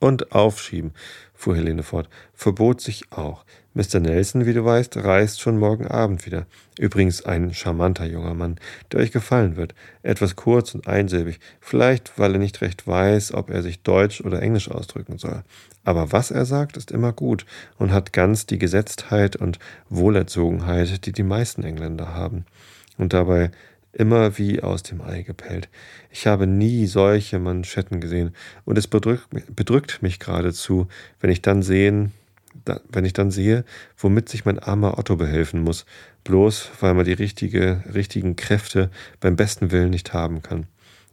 Und 0.00 0.32
aufschieben, 0.32 0.92
fuhr 1.34 1.54
Helene 1.54 1.82
fort, 1.82 2.08
verbot 2.34 2.80
sich 2.80 3.12
auch. 3.12 3.44
Mr. 3.74 4.00
Nelson, 4.00 4.46
wie 4.46 4.52
du 4.52 4.64
weißt, 4.64 4.96
reist 4.96 5.40
schon 5.40 5.58
morgen 5.58 5.86
Abend 5.86 6.26
wieder. 6.26 6.46
Übrigens 6.78 7.24
ein 7.24 7.54
charmanter 7.54 8.04
junger 8.04 8.34
Mann, 8.34 8.56
der 8.90 9.00
euch 9.00 9.12
gefallen 9.12 9.54
wird. 9.54 9.74
Etwas 10.02 10.34
kurz 10.34 10.74
und 10.74 10.88
einsilbig, 10.88 11.38
vielleicht 11.60 12.18
weil 12.18 12.32
er 12.32 12.38
nicht 12.40 12.62
recht 12.62 12.86
weiß, 12.86 13.32
ob 13.34 13.50
er 13.50 13.62
sich 13.62 13.82
Deutsch 13.82 14.22
oder 14.22 14.42
Englisch 14.42 14.70
ausdrücken 14.70 15.18
soll. 15.18 15.44
Aber 15.84 16.10
was 16.10 16.32
er 16.32 16.46
sagt, 16.46 16.76
ist 16.76 16.90
immer 16.90 17.12
gut 17.12 17.46
und 17.78 17.92
hat 17.92 18.12
ganz 18.12 18.46
die 18.46 18.58
Gesetztheit 18.58 19.36
und 19.36 19.60
Wohlerzogenheit, 19.88 21.06
die 21.06 21.12
die 21.12 21.22
meisten 21.22 21.62
Engländer 21.62 22.12
haben. 22.12 22.46
Und 22.98 23.12
dabei 23.12 23.50
immer 23.92 24.38
wie 24.38 24.62
aus 24.62 24.82
dem 24.82 25.00
Ei 25.00 25.22
gepellt. 25.22 25.68
Ich 26.10 26.26
habe 26.26 26.46
nie 26.46 26.86
solche 26.86 27.38
Manschetten 27.38 28.00
gesehen, 28.00 28.34
und 28.64 28.78
es 28.78 28.86
bedrückt, 28.86 29.28
bedrückt 29.54 30.02
mich 30.02 30.18
geradezu, 30.18 30.88
wenn 31.20 31.30
ich 31.30 31.42
dann 31.42 31.62
sehen, 31.62 32.12
da, 32.64 32.80
wenn 32.88 33.04
ich 33.04 33.12
dann 33.12 33.30
sehe, 33.30 33.64
womit 33.96 34.28
sich 34.28 34.44
mein 34.44 34.58
armer 34.58 34.98
Otto 34.98 35.16
behelfen 35.16 35.62
muss, 35.62 35.86
bloß 36.24 36.70
weil 36.80 36.94
man 36.94 37.04
die 37.04 37.12
richtige, 37.12 37.82
richtigen 37.92 38.36
Kräfte 38.36 38.90
beim 39.20 39.36
besten 39.36 39.70
Willen 39.70 39.90
nicht 39.90 40.12
haben 40.12 40.42
kann. 40.42 40.66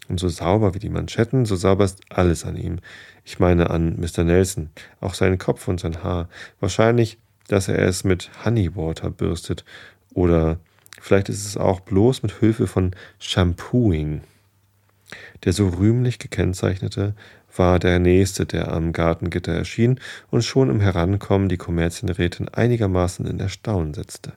Und 0.10 0.20
so 0.20 0.30
sauber 0.30 0.74
wie 0.74 0.80
die 0.80 0.90
Manschetten, 0.90 1.46
so 1.46 1.56
sauber 1.56 1.86
ist 1.86 2.02
alles 2.10 2.46
an 2.46 2.56
ihm. 2.56 2.80
Ich 3.26 3.40
meine 3.40 3.70
an 3.70 4.00
Mr. 4.00 4.24
Nelson, 4.24 4.70
auch 5.02 5.14
seinen 5.14 5.38
Kopf 5.38 5.68
und 5.68 5.80
sein 5.80 6.02
Haar. 6.04 6.30
Wahrscheinlich, 6.60 7.18
dass 7.48 7.68
er 7.68 7.80
es 7.80 8.04
mit 8.04 8.30
Honeywater 8.46 9.10
bürstet 9.10 9.66
oder 10.14 10.60
Vielleicht 11.00 11.30
ist 11.30 11.46
es 11.46 11.58
auch 11.58 11.80
bloß 11.80 12.24
mit 12.24 12.34
Hilfe 12.40 12.68
von 12.68 12.92
Shampooing. 13.20 14.22
Der 15.44 15.54
so 15.54 15.70
rühmlich 15.70 16.20
gekennzeichnete 16.20 17.14
war 17.56 17.80
der 17.80 18.00
nächste, 18.00 18.46
der 18.46 18.72
am 18.72 18.92
Gartengitter 18.92 19.54
erschien 19.54 20.00
und 20.30 20.44
schon 20.44 20.70
im 20.70 20.82
Herankommen 20.82 21.50
die 21.50 21.58
Kommerzienrätin 21.58 22.50
einigermaßen 22.50 23.26
in 23.26 23.40
Erstaunen 23.40 23.94
setzte. 23.94 24.34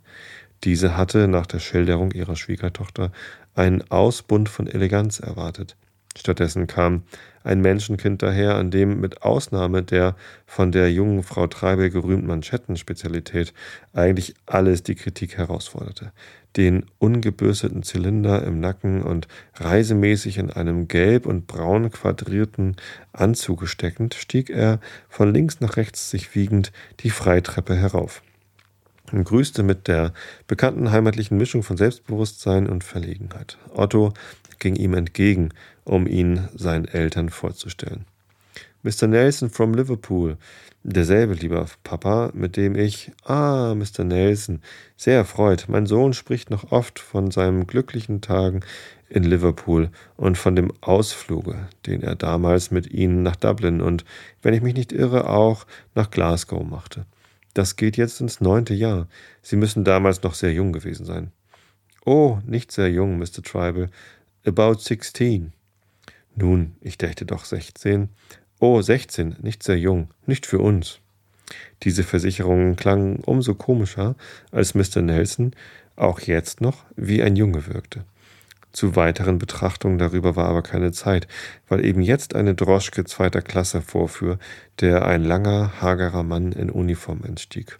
Diese 0.64 0.96
hatte 0.96 1.26
nach 1.26 1.46
der 1.46 1.58
Schilderung 1.58 2.12
ihrer 2.12 2.36
Schwiegertochter 2.36 3.12
einen 3.54 3.82
Ausbund 3.90 4.48
von 4.48 4.66
Eleganz 4.66 5.18
erwartet. 5.18 5.76
Stattdessen 6.16 6.66
kam 6.66 7.04
ein 7.44 7.60
Menschenkind 7.60 8.22
daher, 8.22 8.56
an 8.56 8.70
dem 8.70 9.00
mit 9.00 9.22
Ausnahme 9.22 9.82
der 9.82 10.16
von 10.44 10.72
der 10.72 10.92
jungen 10.92 11.22
Frau 11.22 11.46
Treibel 11.46 11.88
gerühmten 11.88 12.26
Manschettenspezialität 12.26 13.54
eigentlich 13.94 14.34
alles 14.46 14.82
die 14.82 14.96
Kritik 14.96 15.38
herausforderte. 15.38 16.12
Den 16.56 16.84
ungebürsteten 16.98 17.82
Zylinder 17.82 18.42
im 18.42 18.58
Nacken 18.58 19.02
und 19.02 19.28
reisemäßig 19.54 20.38
in 20.38 20.50
einem 20.50 20.88
gelb 20.88 21.26
und 21.26 21.46
braun 21.46 21.90
quadrierten 21.90 22.76
Anzug 23.12 23.68
steckend, 23.68 24.14
stieg 24.14 24.50
er 24.50 24.80
von 25.08 25.32
links 25.32 25.60
nach 25.60 25.76
rechts 25.76 26.10
sich 26.10 26.34
wiegend 26.34 26.72
die 27.00 27.10
Freitreppe 27.10 27.76
herauf 27.76 28.22
und 29.12 29.24
grüßte 29.24 29.62
mit 29.62 29.88
der 29.88 30.12
bekannten 30.46 30.90
heimatlichen 30.90 31.36
Mischung 31.36 31.62
von 31.62 31.76
Selbstbewusstsein 31.76 32.68
und 32.68 32.84
Verlegenheit. 32.84 33.58
Otto 33.74 34.12
ging 34.58 34.76
ihm 34.76 34.94
entgegen, 34.94 35.50
um 35.84 36.06
ihn 36.06 36.48
seinen 36.54 36.86
Eltern 36.86 37.28
vorzustellen. 37.28 38.04
Mr. 38.82 39.06
Nelson 39.06 39.50
from 39.50 39.74
Liverpool, 39.74 40.38
derselbe, 40.82 41.34
lieber 41.34 41.66
Papa, 41.84 42.30
mit 42.32 42.56
dem 42.56 42.74
ich, 42.74 43.12
ah, 43.24 43.74
Mr. 43.74 44.04
Nelson, 44.04 44.62
sehr 44.96 45.16
erfreut. 45.16 45.66
Mein 45.68 45.86
Sohn 45.86 46.14
spricht 46.14 46.50
noch 46.50 46.72
oft 46.72 46.98
von 46.98 47.30
seinen 47.30 47.66
glücklichen 47.66 48.22
Tagen 48.22 48.60
in 49.10 49.24
Liverpool 49.24 49.90
und 50.16 50.38
von 50.38 50.56
dem 50.56 50.72
Ausfluge, 50.80 51.68
den 51.86 52.02
er 52.02 52.14
damals 52.14 52.70
mit 52.70 52.90
Ihnen 52.90 53.22
nach 53.22 53.36
Dublin 53.36 53.80
und, 53.80 54.04
wenn 54.40 54.54
ich 54.54 54.62
mich 54.62 54.74
nicht 54.74 54.92
irre, 54.92 55.28
auch 55.28 55.66
nach 55.94 56.10
Glasgow 56.10 56.64
machte. 56.64 57.04
Das 57.52 57.76
geht 57.76 57.96
jetzt 57.96 58.20
ins 58.20 58.40
neunte 58.40 58.74
Jahr. 58.74 59.08
Sie 59.42 59.56
müssen 59.56 59.84
damals 59.84 60.22
noch 60.22 60.34
sehr 60.34 60.52
jung 60.52 60.72
gewesen 60.72 61.04
sein. 61.04 61.32
Oh, 62.06 62.38
nicht 62.46 62.72
sehr 62.72 62.90
jung, 62.90 63.18
Mr. 63.18 63.42
Tribal. 63.42 63.90
About 64.46 64.78
sixteen. 64.78 65.52
Nun, 66.36 66.76
ich 66.80 66.96
dächte 66.96 67.26
doch 67.26 67.44
sechzehn. 67.44 68.08
Oh, 68.62 68.82
sechzehn, 68.82 69.36
nicht 69.40 69.62
sehr 69.62 69.78
jung, 69.78 70.10
nicht 70.26 70.44
für 70.44 70.58
uns. 70.58 71.00
Diese 71.82 72.04
Versicherungen 72.04 72.76
klangen 72.76 73.20
umso 73.24 73.54
komischer, 73.54 74.16
als 74.52 74.74
Mr. 74.74 75.00
Nelson 75.00 75.52
auch 75.96 76.20
jetzt 76.20 76.60
noch 76.60 76.84
wie 76.94 77.22
ein 77.22 77.36
Junge 77.36 77.66
wirkte. 77.66 78.04
Zu 78.72 78.96
weiteren 78.96 79.38
Betrachtungen 79.38 79.96
darüber 79.96 80.36
war 80.36 80.46
aber 80.46 80.60
keine 80.60 80.92
Zeit, 80.92 81.26
weil 81.68 81.84
eben 81.84 82.02
jetzt 82.02 82.34
eine 82.34 82.54
Droschke 82.54 83.04
zweiter 83.04 83.40
Klasse 83.40 83.80
vorfuhr, 83.80 84.38
der 84.80 85.06
ein 85.06 85.24
langer, 85.24 85.80
hagerer 85.80 86.22
Mann 86.22 86.52
in 86.52 86.68
Uniform 86.68 87.24
entstieg. 87.24 87.78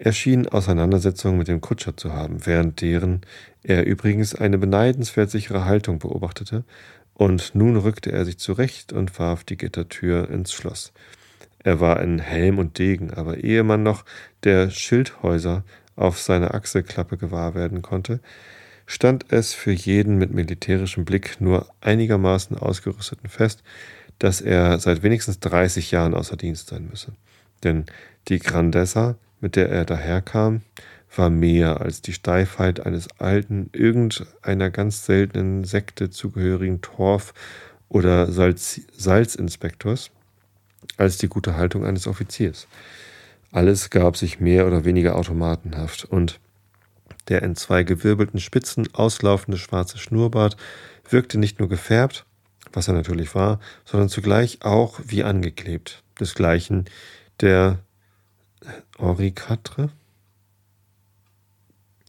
Er 0.00 0.12
schien 0.12 0.48
Auseinandersetzungen 0.48 1.38
mit 1.38 1.46
dem 1.46 1.60
Kutscher 1.60 1.96
zu 1.96 2.12
haben, 2.12 2.46
während 2.46 2.80
deren 2.80 3.20
er 3.62 3.86
übrigens 3.86 4.34
eine 4.34 4.58
beneidenswert 4.58 5.30
sichere 5.30 5.64
Haltung 5.64 6.00
beobachtete, 6.00 6.64
und 7.18 7.54
nun 7.56 7.76
rückte 7.76 8.12
er 8.12 8.24
sich 8.24 8.38
zurecht 8.38 8.92
und 8.92 9.18
warf 9.18 9.42
die 9.44 9.56
Gittertür 9.56 10.30
ins 10.30 10.52
Schloss. 10.52 10.92
Er 11.58 11.80
war 11.80 12.00
in 12.00 12.20
Helm 12.20 12.58
und 12.58 12.78
Degen, 12.78 13.12
aber 13.12 13.38
ehe 13.38 13.64
man 13.64 13.82
noch 13.82 14.04
der 14.44 14.70
Schildhäuser 14.70 15.64
auf 15.96 16.20
seiner 16.20 16.54
Achselklappe 16.54 17.18
gewahr 17.18 17.56
werden 17.56 17.82
konnte, 17.82 18.20
stand 18.86 19.32
es 19.32 19.52
für 19.52 19.72
jeden 19.72 20.16
mit 20.16 20.32
militärischem 20.32 21.04
Blick 21.04 21.40
nur 21.40 21.66
einigermaßen 21.80 22.56
ausgerüsteten 22.56 23.28
fest, 23.28 23.64
dass 24.20 24.40
er 24.40 24.78
seit 24.78 25.02
wenigstens 25.02 25.40
30 25.40 25.90
Jahren 25.90 26.14
außer 26.14 26.36
Dienst 26.36 26.68
sein 26.68 26.86
müsse. 26.88 27.12
Denn 27.64 27.86
die 28.28 28.38
Grandezza, 28.38 29.16
mit 29.40 29.56
der 29.56 29.68
er 29.70 29.84
daherkam, 29.84 30.62
war 31.18 31.30
mehr 31.30 31.80
als 31.80 32.00
die 32.00 32.12
Steifheit 32.12 32.86
eines 32.86 33.08
alten, 33.18 33.70
irgendeiner 33.72 34.70
ganz 34.70 35.04
seltenen 35.04 35.64
Sekte 35.64 36.10
zugehörigen 36.10 36.80
Torf- 36.80 37.34
oder 37.88 38.30
Salz 38.30 38.80
Salzinspektors, 38.96 40.10
als 40.96 41.18
die 41.18 41.28
gute 41.28 41.56
Haltung 41.56 41.84
eines 41.84 42.06
Offiziers. 42.06 42.68
Alles 43.50 43.90
gab 43.90 44.16
sich 44.16 44.40
mehr 44.40 44.66
oder 44.66 44.84
weniger 44.84 45.16
automatenhaft 45.16 46.04
und 46.04 46.38
der 47.28 47.42
in 47.42 47.56
zwei 47.56 47.82
gewirbelten 47.82 48.40
Spitzen 48.40 48.88
auslaufende 48.94 49.58
schwarze 49.58 49.98
Schnurrbart 49.98 50.56
wirkte 51.08 51.38
nicht 51.38 51.58
nur 51.58 51.68
gefärbt, 51.68 52.24
was 52.72 52.88
er 52.88 52.94
natürlich 52.94 53.34
war, 53.34 53.60
sondern 53.84 54.08
zugleich 54.08 54.58
auch 54.62 55.00
wie 55.04 55.24
angeklebt. 55.24 56.02
Desgleichen 56.20 56.86
der 57.40 57.78
Auricatre. 58.98 59.90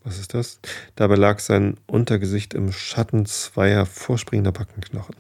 Was 0.10 0.18
ist 0.18 0.34
das? 0.34 0.60
Dabei 0.96 1.18
lag 1.18 1.38
sein 1.38 1.78
Untergesicht 1.86 2.56
im 2.56 2.72
Schatten 2.72 3.28
zweier 3.28 3.86
vorspringender 3.86 4.52
Backenknochen. 4.52 5.14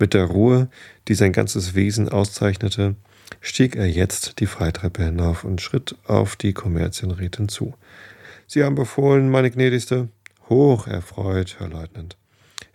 Mit 0.00 0.14
der 0.14 0.24
Ruhe, 0.24 0.68
die 1.06 1.14
sein 1.14 1.30
ganzes 1.30 1.76
Wesen 1.76 2.08
auszeichnete, 2.08 2.96
stieg 3.40 3.76
er 3.76 3.86
jetzt 3.86 4.40
die 4.40 4.46
Freitreppe 4.46 5.04
hinauf 5.04 5.44
und 5.44 5.60
schritt 5.60 5.94
auf 6.08 6.34
die 6.34 6.54
Kommerzienrätin 6.54 7.48
zu. 7.48 7.74
Sie 8.48 8.64
haben 8.64 8.74
befohlen, 8.74 9.30
meine 9.30 9.48
gnädigste. 9.48 10.08
Hoch 10.48 10.88
erfreut, 10.88 11.54
Herr 11.60 11.68
Leutnant. 11.68 12.16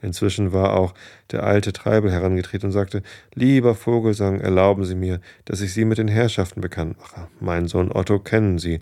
Inzwischen 0.01 0.53
war 0.53 0.77
auch 0.77 0.93
der 1.31 1.43
alte 1.43 1.73
Treibel 1.73 2.13
herangetreten 2.13 2.67
und 2.67 2.71
sagte, 2.71 3.03
Lieber 3.35 3.75
Vogelsang, 3.75 4.39
erlauben 4.39 4.85
Sie 4.85 4.95
mir, 4.95 5.19
dass 5.43 5.59
ich 5.59 5.73
Sie 5.73 5.83
mit 5.83 5.97
den 5.97 6.07
Herrschaften 6.07 6.61
bekannt 6.61 6.97
mache. 6.97 7.27
Mein 7.41 7.67
Sohn 7.67 7.91
Otto 7.91 8.19
kennen 8.19 8.57
Sie, 8.57 8.79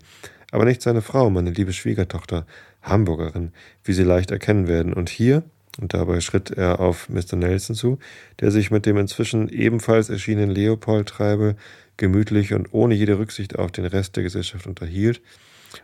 aber 0.50 0.64
nicht 0.64 0.82
seine 0.82 1.02
Frau, 1.02 1.30
meine 1.30 1.50
liebe 1.50 1.72
Schwiegertochter, 1.72 2.46
Hamburgerin, 2.82 3.52
wie 3.84 3.92
Sie 3.92 4.04
leicht 4.04 4.30
erkennen 4.30 4.68
werden. 4.68 4.92
Und 4.92 5.08
hier, 5.08 5.42
und 5.80 5.94
dabei 5.94 6.20
schritt 6.20 6.50
er 6.50 6.80
auf 6.80 7.08
Mr. 7.08 7.36
Nelson 7.36 7.76
zu, 7.76 7.98
der 8.40 8.50
sich 8.50 8.70
mit 8.70 8.86
dem 8.86 8.96
inzwischen 8.96 9.48
ebenfalls 9.48 10.08
erschienenen 10.10 10.50
Leopold 10.50 11.08
Treibel 11.08 11.56
gemütlich 11.96 12.54
und 12.54 12.72
ohne 12.72 12.94
jede 12.94 13.18
Rücksicht 13.18 13.58
auf 13.58 13.70
den 13.70 13.84
Rest 13.84 14.16
der 14.16 14.22
Gesellschaft 14.22 14.66
unterhielt, 14.66 15.20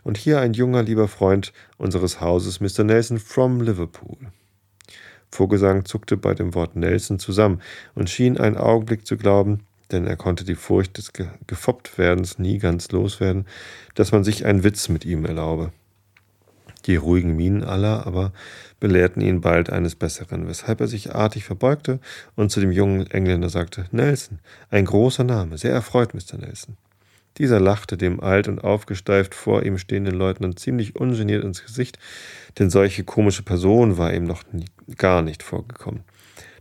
und 0.03 0.17
hier 0.17 0.41
ein 0.41 0.53
junger, 0.53 0.83
lieber 0.83 1.07
Freund 1.07 1.53
unseres 1.77 2.19
Hauses, 2.19 2.59
Mr. 2.59 2.83
Nelson 2.83 3.19
from 3.19 3.61
Liverpool. 3.61 4.17
Vogelsang 5.29 5.85
zuckte 5.85 6.17
bei 6.17 6.33
dem 6.33 6.53
Wort 6.55 6.75
Nelson 6.75 7.19
zusammen 7.19 7.61
und 7.95 8.09
schien 8.09 8.37
einen 8.37 8.57
Augenblick 8.57 9.05
zu 9.05 9.17
glauben, 9.17 9.61
denn 9.91 10.05
er 10.05 10.15
konnte 10.15 10.43
die 10.43 10.55
Furcht 10.55 10.97
des 10.97 11.13
Ge 11.13 11.27
Gefopptwerdens 11.47 12.39
nie 12.39 12.57
ganz 12.57 12.91
loswerden, 12.91 13.45
dass 13.95 14.11
man 14.11 14.23
sich 14.23 14.45
einen 14.45 14.63
Witz 14.63 14.89
mit 14.89 15.05
ihm 15.05 15.25
erlaube. 15.25 15.71
Die 16.85 16.95
ruhigen 16.95 17.35
Mienen 17.35 17.63
aller 17.63 18.07
aber 18.07 18.31
belehrten 18.79 19.21
ihn 19.21 19.41
bald 19.41 19.69
eines 19.69 19.95
Besseren, 19.95 20.47
weshalb 20.47 20.79
er 20.79 20.87
sich 20.87 21.13
artig 21.13 21.43
verbeugte 21.43 21.99
und 22.35 22.49
zu 22.49 22.61
dem 22.61 22.71
jungen 22.71 23.07
Engländer 23.07 23.49
sagte, 23.49 23.85
Nelson, 23.91 24.39
ein 24.69 24.85
großer 24.85 25.25
Name, 25.25 25.57
sehr 25.57 25.73
erfreut, 25.73 26.13
Mr. 26.13 26.37
Nelson. 26.37 26.77
Dieser 27.37 27.59
lachte 27.59 27.97
dem 27.97 28.19
alt 28.19 28.47
und 28.47 28.63
aufgesteift 28.63 29.35
vor 29.35 29.63
ihm 29.63 29.77
stehenden 29.77 30.15
Leutnant 30.15 30.59
ziemlich 30.59 30.95
ungeniert 30.95 31.43
ins 31.43 31.63
Gesicht, 31.63 31.99
denn 32.57 32.69
solche 32.69 33.03
komische 33.03 33.43
Person 33.43 33.97
war 33.97 34.13
ihm 34.13 34.23
noch 34.23 34.43
nie, 34.51 34.65
gar 34.95 35.21
nicht 35.21 35.43
vorgekommen. 35.43 36.03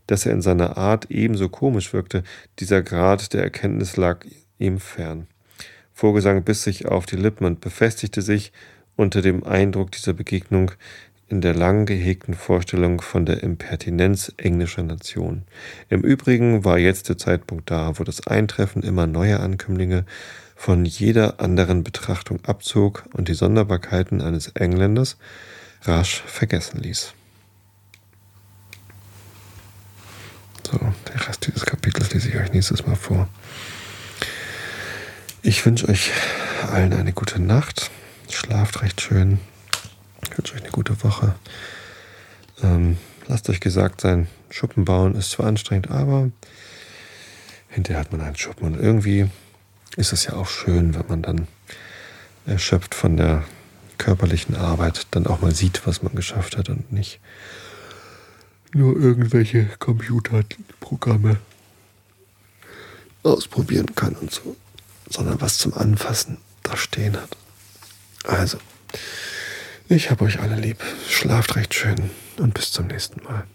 Dass 0.06 0.26
er 0.26 0.32
in 0.32 0.42
seiner 0.42 0.76
Art 0.76 1.10
ebenso 1.10 1.48
komisch 1.48 1.92
wirkte, 1.92 2.22
dieser 2.58 2.82
Grad 2.82 3.32
der 3.32 3.42
Erkenntnis 3.42 3.96
lag 3.96 4.24
ihm 4.58 4.78
fern. 4.78 5.26
Vogelsang 5.92 6.44
biss 6.44 6.62
sich 6.62 6.86
auf 6.86 7.06
die 7.06 7.16
Lippen 7.16 7.46
und 7.46 7.60
befestigte 7.60 8.22
sich 8.22 8.52
unter 8.96 9.22
dem 9.22 9.44
Eindruck 9.44 9.92
dieser 9.92 10.12
Begegnung 10.12 10.72
in 11.28 11.40
der 11.40 11.54
lang 11.54 11.86
gehegten 11.86 12.34
Vorstellung 12.34 13.00
von 13.00 13.26
der 13.26 13.42
Impertinenz 13.42 14.32
englischer 14.36 14.84
Nation. 14.84 15.42
Im 15.88 16.02
Übrigen 16.02 16.64
war 16.64 16.78
jetzt 16.78 17.08
der 17.08 17.18
Zeitpunkt 17.18 17.70
da, 17.70 17.98
wo 17.98 18.04
das 18.04 18.26
Eintreffen 18.26 18.82
immer 18.82 19.06
neuer 19.06 19.40
Ankömmlinge 19.40 20.04
von 20.54 20.84
jeder 20.84 21.40
anderen 21.40 21.82
Betrachtung 21.82 22.44
abzog 22.44 23.04
und 23.12 23.28
die 23.28 23.34
Sonderbarkeiten 23.34 24.22
eines 24.22 24.48
Engländers 24.48 25.16
rasch 25.82 26.22
vergessen 26.26 26.80
ließ. 26.80 27.12
So, 30.66 30.80
der 31.06 31.28
Rest 31.28 31.46
dieses 31.46 31.64
Kapitels 31.64 32.12
lese 32.12 32.28
ich 32.28 32.36
euch 32.36 32.52
nächstes 32.52 32.84
Mal 32.84 32.96
vor. 32.96 33.28
Ich 35.42 35.64
wünsche 35.64 35.88
euch 35.88 36.10
allen 36.72 36.92
eine 36.92 37.12
gute 37.12 37.40
Nacht. 37.40 37.92
Schlaft 38.28 38.82
recht 38.82 39.00
schön. 39.00 39.38
Ich 40.24 40.36
wünsche 40.36 40.54
euch 40.56 40.62
eine 40.62 40.72
gute 40.72 41.04
Woche. 41.04 41.36
Ähm, 42.64 42.96
lasst 43.28 43.48
euch 43.48 43.60
gesagt 43.60 44.00
sein, 44.00 44.26
Schuppen 44.50 44.84
bauen 44.84 45.14
ist 45.14 45.30
zwar 45.30 45.46
anstrengend, 45.46 45.92
aber 45.92 46.32
hinterher 47.68 48.00
hat 48.00 48.10
man 48.10 48.22
einen 48.22 48.36
Schuppen. 48.36 48.66
Und 48.66 48.80
irgendwie 48.80 49.30
ist 49.96 50.12
es 50.12 50.24
ja 50.24 50.32
auch 50.32 50.48
schön, 50.48 50.96
wenn 50.96 51.06
man 51.06 51.22
dann 51.22 51.46
erschöpft 52.44 52.96
von 52.96 53.16
der 53.16 53.44
körperlichen 53.98 54.56
Arbeit 54.56 55.06
dann 55.12 55.28
auch 55.28 55.42
mal 55.42 55.54
sieht, 55.54 55.86
was 55.86 56.02
man 56.02 56.16
geschafft 56.16 56.56
hat 56.56 56.70
und 56.70 56.92
nicht 56.92 57.20
nur 58.76 58.96
irgendwelche 58.96 59.66
Computerprogramme 59.78 61.38
ausprobieren 63.22 63.94
kann 63.94 64.14
und 64.14 64.30
so, 64.30 64.56
sondern 65.08 65.40
was 65.40 65.58
zum 65.58 65.74
Anfassen 65.74 66.38
da 66.62 66.76
stehen 66.76 67.16
hat. 67.16 67.36
Also, 68.24 68.58
ich 69.88 70.10
habe 70.10 70.24
euch 70.24 70.40
alle 70.40 70.56
lieb. 70.56 70.78
Schlaft 71.08 71.56
recht 71.56 71.74
schön 71.74 72.10
und 72.38 72.54
bis 72.54 72.72
zum 72.72 72.86
nächsten 72.86 73.22
Mal. 73.24 73.46